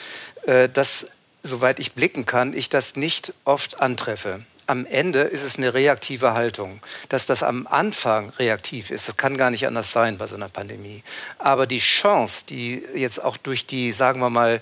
äh, 0.45 0.69
dass, 0.69 1.07
soweit 1.41 1.79
ich 1.79 1.93
blicken 1.93 2.25
kann, 2.25 2.53
ich 2.53 2.69
das 2.69 2.95
nicht 2.95 3.33
oft 3.45 3.81
antreffe 3.81 4.41
am 4.69 4.85
Ende 4.85 5.21
ist 5.21 5.43
es 5.43 5.57
eine 5.57 5.73
reaktive 5.73 6.33
Haltung. 6.33 6.79
Dass 7.09 7.25
das 7.25 7.43
am 7.43 7.67
Anfang 7.67 8.29
reaktiv 8.37 8.91
ist, 8.91 9.07
das 9.07 9.17
kann 9.17 9.37
gar 9.37 9.49
nicht 9.49 9.65
anders 9.67 9.91
sein 9.91 10.17
bei 10.17 10.27
so 10.27 10.35
einer 10.35 10.49
Pandemie. 10.49 11.03
Aber 11.39 11.65
die 11.65 11.79
Chance, 11.79 12.45
die 12.47 12.83
jetzt 12.95 13.23
auch 13.23 13.37
durch 13.37 13.65
die, 13.65 13.91
sagen 13.91 14.19
wir 14.19 14.29
mal, 14.29 14.61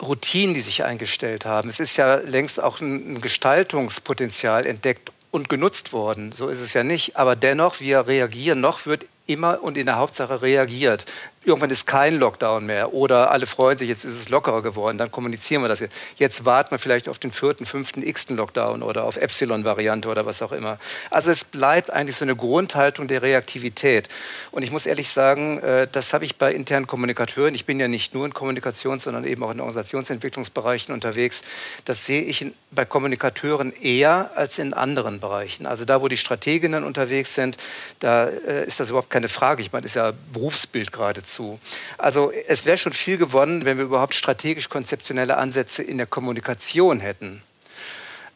Routinen, 0.00 0.54
die 0.54 0.60
sich 0.60 0.84
eingestellt 0.84 1.44
haben, 1.44 1.68
es 1.68 1.80
ist 1.80 1.96
ja 1.96 2.16
längst 2.16 2.60
auch 2.62 2.80
ein 2.80 3.20
Gestaltungspotenzial 3.20 4.66
entdeckt 4.66 5.12
und 5.32 5.48
genutzt 5.48 5.92
worden. 5.92 6.32
So 6.32 6.48
ist 6.48 6.60
es 6.60 6.74
ja 6.74 6.84
nicht. 6.84 7.16
Aber 7.16 7.34
dennoch, 7.34 7.80
wir 7.80 8.06
reagieren. 8.06 8.60
Noch 8.60 8.86
wird 8.86 9.06
immer 9.26 9.62
und 9.62 9.76
in 9.76 9.86
der 9.86 9.96
Hauptsache 9.96 10.42
reagiert 10.42 11.06
irgendwann 11.44 11.70
ist 11.70 11.86
kein 11.86 12.18
Lockdown 12.18 12.66
mehr 12.66 12.94
oder 12.94 13.30
alle 13.30 13.46
freuen 13.46 13.78
sich, 13.78 13.88
jetzt 13.88 14.04
ist 14.04 14.18
es 14.18 14.28
lockerer 14.28 14.62
geworden, 14.62 14.98
dann 14.98 15.10
kommunizieren 15.10 15.62
wir 15.62 15.68
das. 15.68 15.82
Jetzt 16.16 16.44
warten 16.44 16.70
wir 16.70 16.78
vielleicht 16.78 17.08
auf 17.08 17.18
den 17.18 17.32
vierten, 17.32 17.66
fünften, 17.66 18.02
x-ten 18.02 18.36
Lockdown 18.36 18.82
oder 18.82 19.04
auf 19.04 19.16
Epsilon-Variante 19.16 20.08
oder 20.08 20.24
was 20.24 20.42
auch 20.42 20.52
immer. 20.52 20.78
Also 21.10 21.30
es 21.30 21.44
bleibt 21.44 21.90
eigentlich 21.90 22.16
so 22.16 22.24
eine 22.24 22.36
Grundhaltung 22.36 23.08
der 23.08 23.22
Reaktivität. 23.22 24.08
Und 24.50 24.62
ich 24.62 24.70
muss 24.70 24.86
ehrlich 24.86 25.08
sagen, 25.08 25.58
äh, 25.58 25.88
das 25.90 26.14
habe 26.14 26.24
ich 26.24 26.36
bei 26.36 26.52
internen 26.52 26.86
Kommunikateuren, 26.86 27.54
ich 27.54 27.64
bin 27.64 27.80
ja 27.80 27.88
nicht 27.88 28.14
nur 28.14 28.24
in 28.24 28.32
Kommunikations-, 28.32 29.04
sondern 29.04 29.24
eben 29.24 29.42
auch 29.42 29.50
in 29.50 29.60
Organisationsentwicklungsbereichen 29.60 30.94
unterwegs, 30.94 31.42
das 31.84 32.06
sehe 32.06 32.22
ich 32.22 32.46
bei 32.70 32.84
Kommunikateuren 32.84 33.72
eher 33.72 34.30
als 34.36 34.58
in 34.58 34.74
anderen 34.74 35.20
Bereichen. 35.20 35.66
Also 35.66 35.84
da, 35.84 36.00
wo 36.02 36.08
die 36.08 36.16
Strateginnen 36.16 36.84
unterwegs 36.84 37.34
sind, 37.34 37.56
da 37.98 38.26
äh, 38.26 38.66
ist 38.66 38.78
das 38.78 38.90
überhaupt 38.90 39.10
keine 39.12 39.28
Frage. 39.28 39.62
Ich 39.62 39.70
meine, 39.70 39.82
das 39.82 39.92
ist 39.92 39.96
ja 39.96 40.12
Berufsbild 40.32 40.90
geradezu. 40.90 41.60
Also 41.98 42.32
es 42.48 42.66
wäre 42.66 42.78
schon 42.78 42.92
viel 42.92 43.18
gewonnen, 43.18 43.64
wenn 43.64 43.76
wir 43.76 43.84
überhaupt 43.84 44.14
strategisch-konzeptionelle 44.14 45.36
Ansätze 45.36 45.84
in 45.84 45.98
der 45.98 46.06
Kommunikation 46.06 46.98
hätten. 46.98 47.42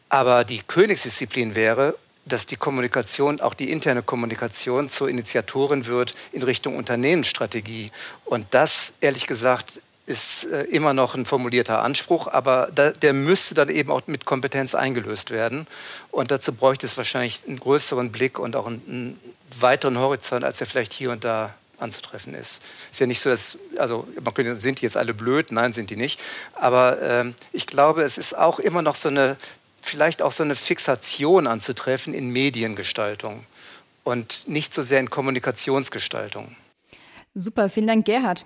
Aber 0.07 0.45
die 0.45 0.61
Königsdisziplin 0.61 1.55
wäre, 1.55 1.95
dass 2.25 2.45
die 2.45 2.57
Kommunikation, 2.57 3.41
auch 3.41 3.53
die 3.53 3.71
interne 3.71 4.03
Kommunikation 4.03 4.89
zur 4.89 5.09
Initiatorin 5.09 5.85
wird 5.85 6.13
in 6.31 6.43
Richtung 6.43 6.75
Unternehmensstrategie. 6.75 7.89
Und 8.25 8.45
das, 8.51 8.93
ehrlich 9.01 9.27
gesagt, 9.27 9.81
ist 10.07 10.45
äh, 10.45 10.63
immer 10.63 10.93
noch 10.93 11.15
ein 11.15 11.25
formulierter 11.25 11.83
Anspruch, 11.83 12.27
aber 12.27 12.69
der 12.71 13.13
müsste 13.13 13.55
dann 13.55 13.69
eben 13.69 13.91
auch 13.91 14.01
mit 14.07 14.23
Kompetenz 14.23 14.73
eingelöst 14.73 15.31
werden. 15.31 15.67
Und 16.11 16.31
dazu 16.31 16.53
bräuchte 16.53 16.85
es 16.85 16.95
wahrscheinlich 16.95 17.41
einen 17.45 17.59
größeren 17.59 18.11
Blick 18.11 18.39
und 18.39 18.55
auch 18.55 18.67
einen, 18.67 18.81
einen 18.87 19.19
weiteren 19.59 19.99
Horizont, 19.99 20.45
als 20.45 20.61
er 20.61 20.67
vielleicht 20.67 20.93
hier 20.93 21.11
und 21.11 21.25
da 21.25 21.53
anzutreffen 21.77 22.33
ist. 22.33 22.61
Ist 22.89 23.01
ja 23.01 23.05
nicht 23.05 23.19
so, 23.19 23.29
dass, 23.29 23.59
also 23.77 24.07
man 24.23 24.33
könnte, 24.33 24.55
sind 24.55 24.79
die 24.79 24.85
jetzt 24.85 24.95
alle 24.95 25.13
blöd? 25.13 25.51
Nein, 25.51 25.73
sind 25.73 25.89
die 25.89 25.97
nicht. 25.97 26.21
Aber 26.55 27.01
ähm, 27.01 27.35
ich 27.51 27.67
glaube, 27.67 28.03
es 28.03 28.17
ist 28.17 28.35
auch 28.35 28.59
immer 28.59 28.81
noch 28.81 28.95
so 28.95 29.09
eine, 29.09 29.35
vielleicht 29.81 30.21
auch 30.21 30.31
so 30.31 30.43
eine 30.43 30.55
Fixation 30.55 31.47
anzutreffen 31.47 32.13
in 32.13 32.29
Mediengestaltung 32.29 33.45
und 34.05 34.47
nicht 34.47 34.73
so 34.73 34.83
sehr 34.83 35.01
in 35.01 35.09
Kommunikationsgestaltung. 35.09 36.55
Super, 37.35 37.69
vielen 37.69 37.87
Dank, 37.87 38.05
Gerhard. 38.05 38.45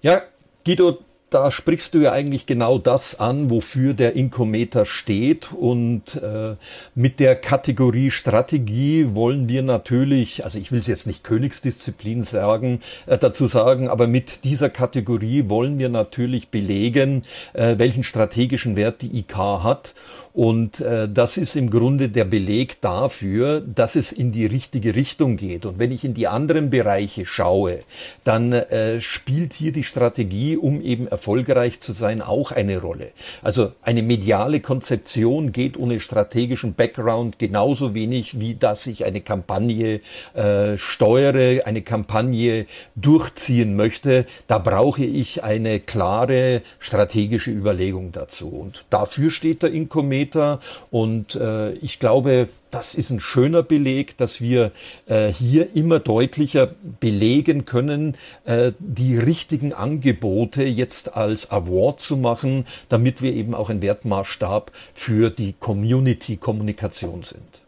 Ja, 0.00 0.22
Guido, 0.66 1.05
da 1.30 1.50
sprichst 1.50 1.92
du 1.94 1.98
ja 1.98 2.12
eigentlich 2.12 2.46
genau 2.46 2.78
das 2.78 3.18
an, 3.18 3.50
wofür 3.50 3.94
der 3.94 4.14
Inkometer 4.14 4.84
steht. 4.84 5.52
Und 5.52 6.22
äh, 6.22 6.54
mit 6.94 7.18
der 7.18 7.34
Kategorie 7.34 8.12
Strategie 8.12 9.08
wollen 9.12 9.48
wir 9.48 9.62
natürlich, 9.62 10.44
also 10.44 10.58
ich 10.58 10.70
will 10.70 10.78
es 10.78 10.86
jetzt 10.86 11.06
nicht 11.06 11.24
Königsdisziplin 11.24 12.22
sagen, 12.22 12.80
äh, 13.06 13.18
dazu 13.18 13.46
sagen, 13.46 13.88
aber 13.88 14.06
mit 14.06 14.44
dieser 14.44 14.70
Kategorie 14.70 15.48
wollen 15.48 15.80
wir 15.80 15.88
natürlich 15.88 16.48
belegen, 16.48 17.24
äh, 17.54 17.76
welchen 17.76 18.04
strategischen 18.04 18.76
Wert 18.76 19.02
die 19.02 19.18
IK 19.18 19.36
hat. 19.36 19.94
Und 20.32 20.80
äh, 20.80 21.08
das 21.08 21.38
ist 21.38 21.56
im 21.56 21.70
Grunde 21.70 22.10
der 22.10 22.26
Beleg 22.26 22.82
dafür, 22.82 23.62
dass 23.62 23.96
es 23.96 24.12
in 24.12 24.32
die 24.32 24.44
richtige 24.44 24.94
Richtung 24.94 25.38
geht. 25.38 25.64
Und 25.64 25.78
wenn 25.78 25.90
ich 25.90 26.04
in 26.04 26.12
die 26.12 26.28
anderen 26.28 26.68
Bereiche 26.68 27.24
schaue, 27.24 27.80
dann 28.22 28.52
äh, 28.52 29.00
spielt 29.00 29.54
hier 29.54 29.72
die 29.72 29.82
Strategie, 29.82 30.58
um 30.58 30.82
eben 30.82 31.08
erfolgreich 31.16 31.80
zu 31.80 31.92
sein, 31.92 32.20
auch 32.20 32.52
eine 32.52 32.78
Rolle. 32.78 33.12
Also 33.42 33.72
eine 33.82 34.02
mediale 34.02 34.60
Konzeption 34.60 35.50
geht 35.50 35.78
ohne 35.78 35.98
strategischen 35.98 36.74
Background 36.74 37.38
genauso 37.38 37.94
wenig, 37.94 38.38
wie 38.38 38.54
dass 38.54 38.86
ich 38.86 39.06
eine 39.06 39.22
Kampagne 39.22 40.00
äh, 40.34 40.76
steuere, 40.76 41.66
eine 41.66 41.80
Kampagne 41.80 42.66
durchziehen 42.96 43.76
möchte. 43.76 44.26
Da 44.46 44.58
brauche 44.58 45.04
ich 45.04 45.42
eine 45.42 45.80
klare 45.80 46.60
strategische 46.78 47.50
Überlegung 47.50 48.12
dazu. 48.12 48.48
Und 48.48 48.84
dafür 48.90 49.30
steht 49.30 49.62
der 49.62 49.72
Inkometer. 49.72 50.60
Und 50.90 51.34
äh, 51.34 51.72
ich 51.72 51.98
glaube, 51.98 52.48
das 52.70 52.94
ist 52.94 53.10
ein 53.10 53.20
schöner 53.20 53.62
Beleg, 53.62 54.16
dass 54.16 54.40
wir 54.40 54.72
äh, 55.06 55.28
hier 55.28 55.74
immer 55.74 56.00
deutlicher 56.00 56.74
belegen 57.00 57.64
können, 57.64 58.16
äh, 58.44 58.72
die 58.78 59.16
richtigen 59.18 59.72
Angebote 59.72 60.64
jetzt 60.64 61.14
als 61.14 61.50
Award 61.50 62.00
zu 62.00 62.16
machen, 62.16 62.66
damit 62.88 63.22
wir 63.22 63.32
eben 63.32 63.54
auch 63.54 63.70
ein 63.70 63.82
Wertmaßstab 63.82 64.72
für 64.94 65.30
die 65.30 65.54
Community-Kommunikation 65.58 67.22
sind. 67.22 67.65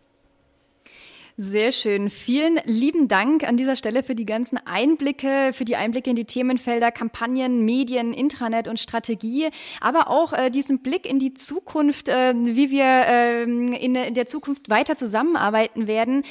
Sehr 1.41 1.71
schön. 1.71 2.11
Vielen 2.11 2.59
lieben 2.65 3.07
Dank 3.07 3.45
an 3.45 3.57
dieser 3.57 3.77
Stelle 3.77 4.03
für 4.03 4.17
die 4.17 4.25
ganzen 4.25 4.59
Einblicke, 4.59 5.53
für 5.53 5.65
die 5.65 5.77
Einblicke 5.77 6.11
in 6.11 6.17
die 6.17 6.25
Themenfelder 6.25 6.91
Kampagnen, 6.91 7.65
Medien, 7.65 8.13
Intranet 8.13 8.67
und 8.67 8.81
Strategie, 8.81 9.51
aber 9.81 10.11
auch 10.11 10.33
äh, 10.33 10.51
diesen 10.51 10.81
Blick 10.81 11.09
in 11.09 11.21
die 11.21 11.35
Zukunft, 11.35 12.09
äh, 12.09 12.35
wie 12.35 12.73
wir 12.73 12.85
äh, 12.85 13.43
in, 13.45 13.95
in 13.95 14.15
der 14.15 14.27
Zukunft 14.27 14.69
weiter 14.69 14.97
zusammenarbeiten 14.97 15.87
werden. 15.87 16.25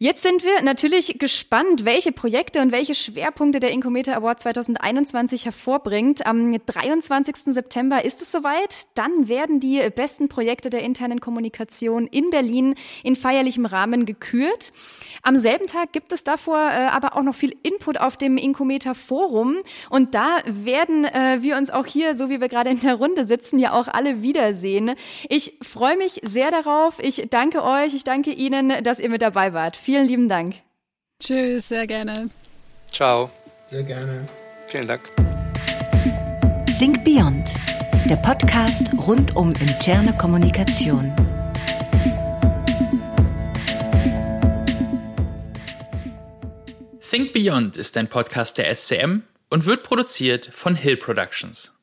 Jetzt 0.00 0.24
sind 0.24 0.42
wir 0.42 0.60
natürlich 0.62 1.20
gespannt, 1.20 1.84
welche 1.84 2.10
Projekte 2.10 2.60
und 2.60 2.72
welche 2.72 2.96
Schwerpunkte 2.96 3.60
der 3.60 3.70
Incometer 3.70 4.16
Award 4.16 4.40
2021 4.40 5.44
hervorbringt. 5.44 6.26
Am 6.26 6.52
23. 6.52 7.54
September 7.54 8.04
ist 8.04 8.20
es 8.20 8.32
soweit. 8.32 8.88
Dann 8.96 9.28
werden 9.28 9.60
die 9.60 9.88
besten 9.94 10.28
Projekte 10.28 10.68
der 10.68 10.82
internen 10.82 11.20
Kommunikation 11.20 12.08
in 12.08 12.30
Berlin 12.30 12.74
in 13.04 13.14
feierlichem 13.14 13.66
Rahmen 13.66 14.04
gekürt. 14.04 14.72
Am 15.22 15.36
selben 15.36 15.68
Tag 15.68 15.92
gibt 15.92 16.10
es 16.10 16.24
davor 16.24 16.58
äh, 16.58 16.86
aber 16.88 17.16
auch 17.16 17.22
noch 17.22 17.36
viel 17.36 17.54
Input 17.62 18.00
auf 18.00 18.16
dem 18.16 18.36
Incometer 18.36 18.96
Forum. 18.96 19.58
Und 19.90 20.16
da 20.16 20.38
werden 20.44 21.04
äh, 21.04 21.38
wir 21.40 21.56
uns 21.56 21.70
auch 21.70 21.86
hier, 21.86 22.16
so 22.16 22.28
wie 22.30 22.40
wir 22.40 22.48
gerade 22.48 22.70
in 22.70 22.80
der 22.80 22.96
Runde 22.96 23.28
sitzen, 23.28 23.60
ja 23.60 23.72
auch 23.72 23.86
alle 23.86 24.22
wiedersehen. 24.22 24.96
Ich 25.28 25.56
freue 25.62 25.96
mich 25.96 26.20
sehr 26.24 26.50
darauf. 26.50 26.98
Ich 26.98 27.28
danke 27.30 27.62
euch. 27.62 27.94
Ich 27.94 28.02
danke 28.02 28.32
Ihnen, 28.32 28.72
dass 28.82 28.98
ihr 28.98 29.08
mit 29.08 29.22
dabei 29.22 29.52
wart. 29.52 29.83
Vielen 29.84 30.08
lieben 30.08 30.30
Dank. 30.30 30.54
Tschüss, 31.22 31.68
sehr 31.68 31.86
gerne. 31.86 32.30
Ciao. 32.90 33.30
Sehr 33.66 33.82
gerne. 33.82 34.26
Vielen 34.66 34.88
Dank. 34.88 35.02
Think 36.78 37.04
Beyond, 37.04 37.52
der 38.08 38.16
Podcast 38.16 38.94
rund 39.06 39.36
um 39.36 39.52
interne 39.52 40.14
Kommunikation. 40.16 41.12
Think 47.10 47.34
Beyond 47.34 47.76
ist 47.76 47.94
ein 47.98 48.08
Podcast 48.08 48.56
der 48.56 48.74
SCM 48.74 49.24
und 49.50 49.66
wird 49.66 49.82
produziert 49.82 50.46
von 50.50 50.76
Hill 50.76 50.96
Productions. 50.96 51.73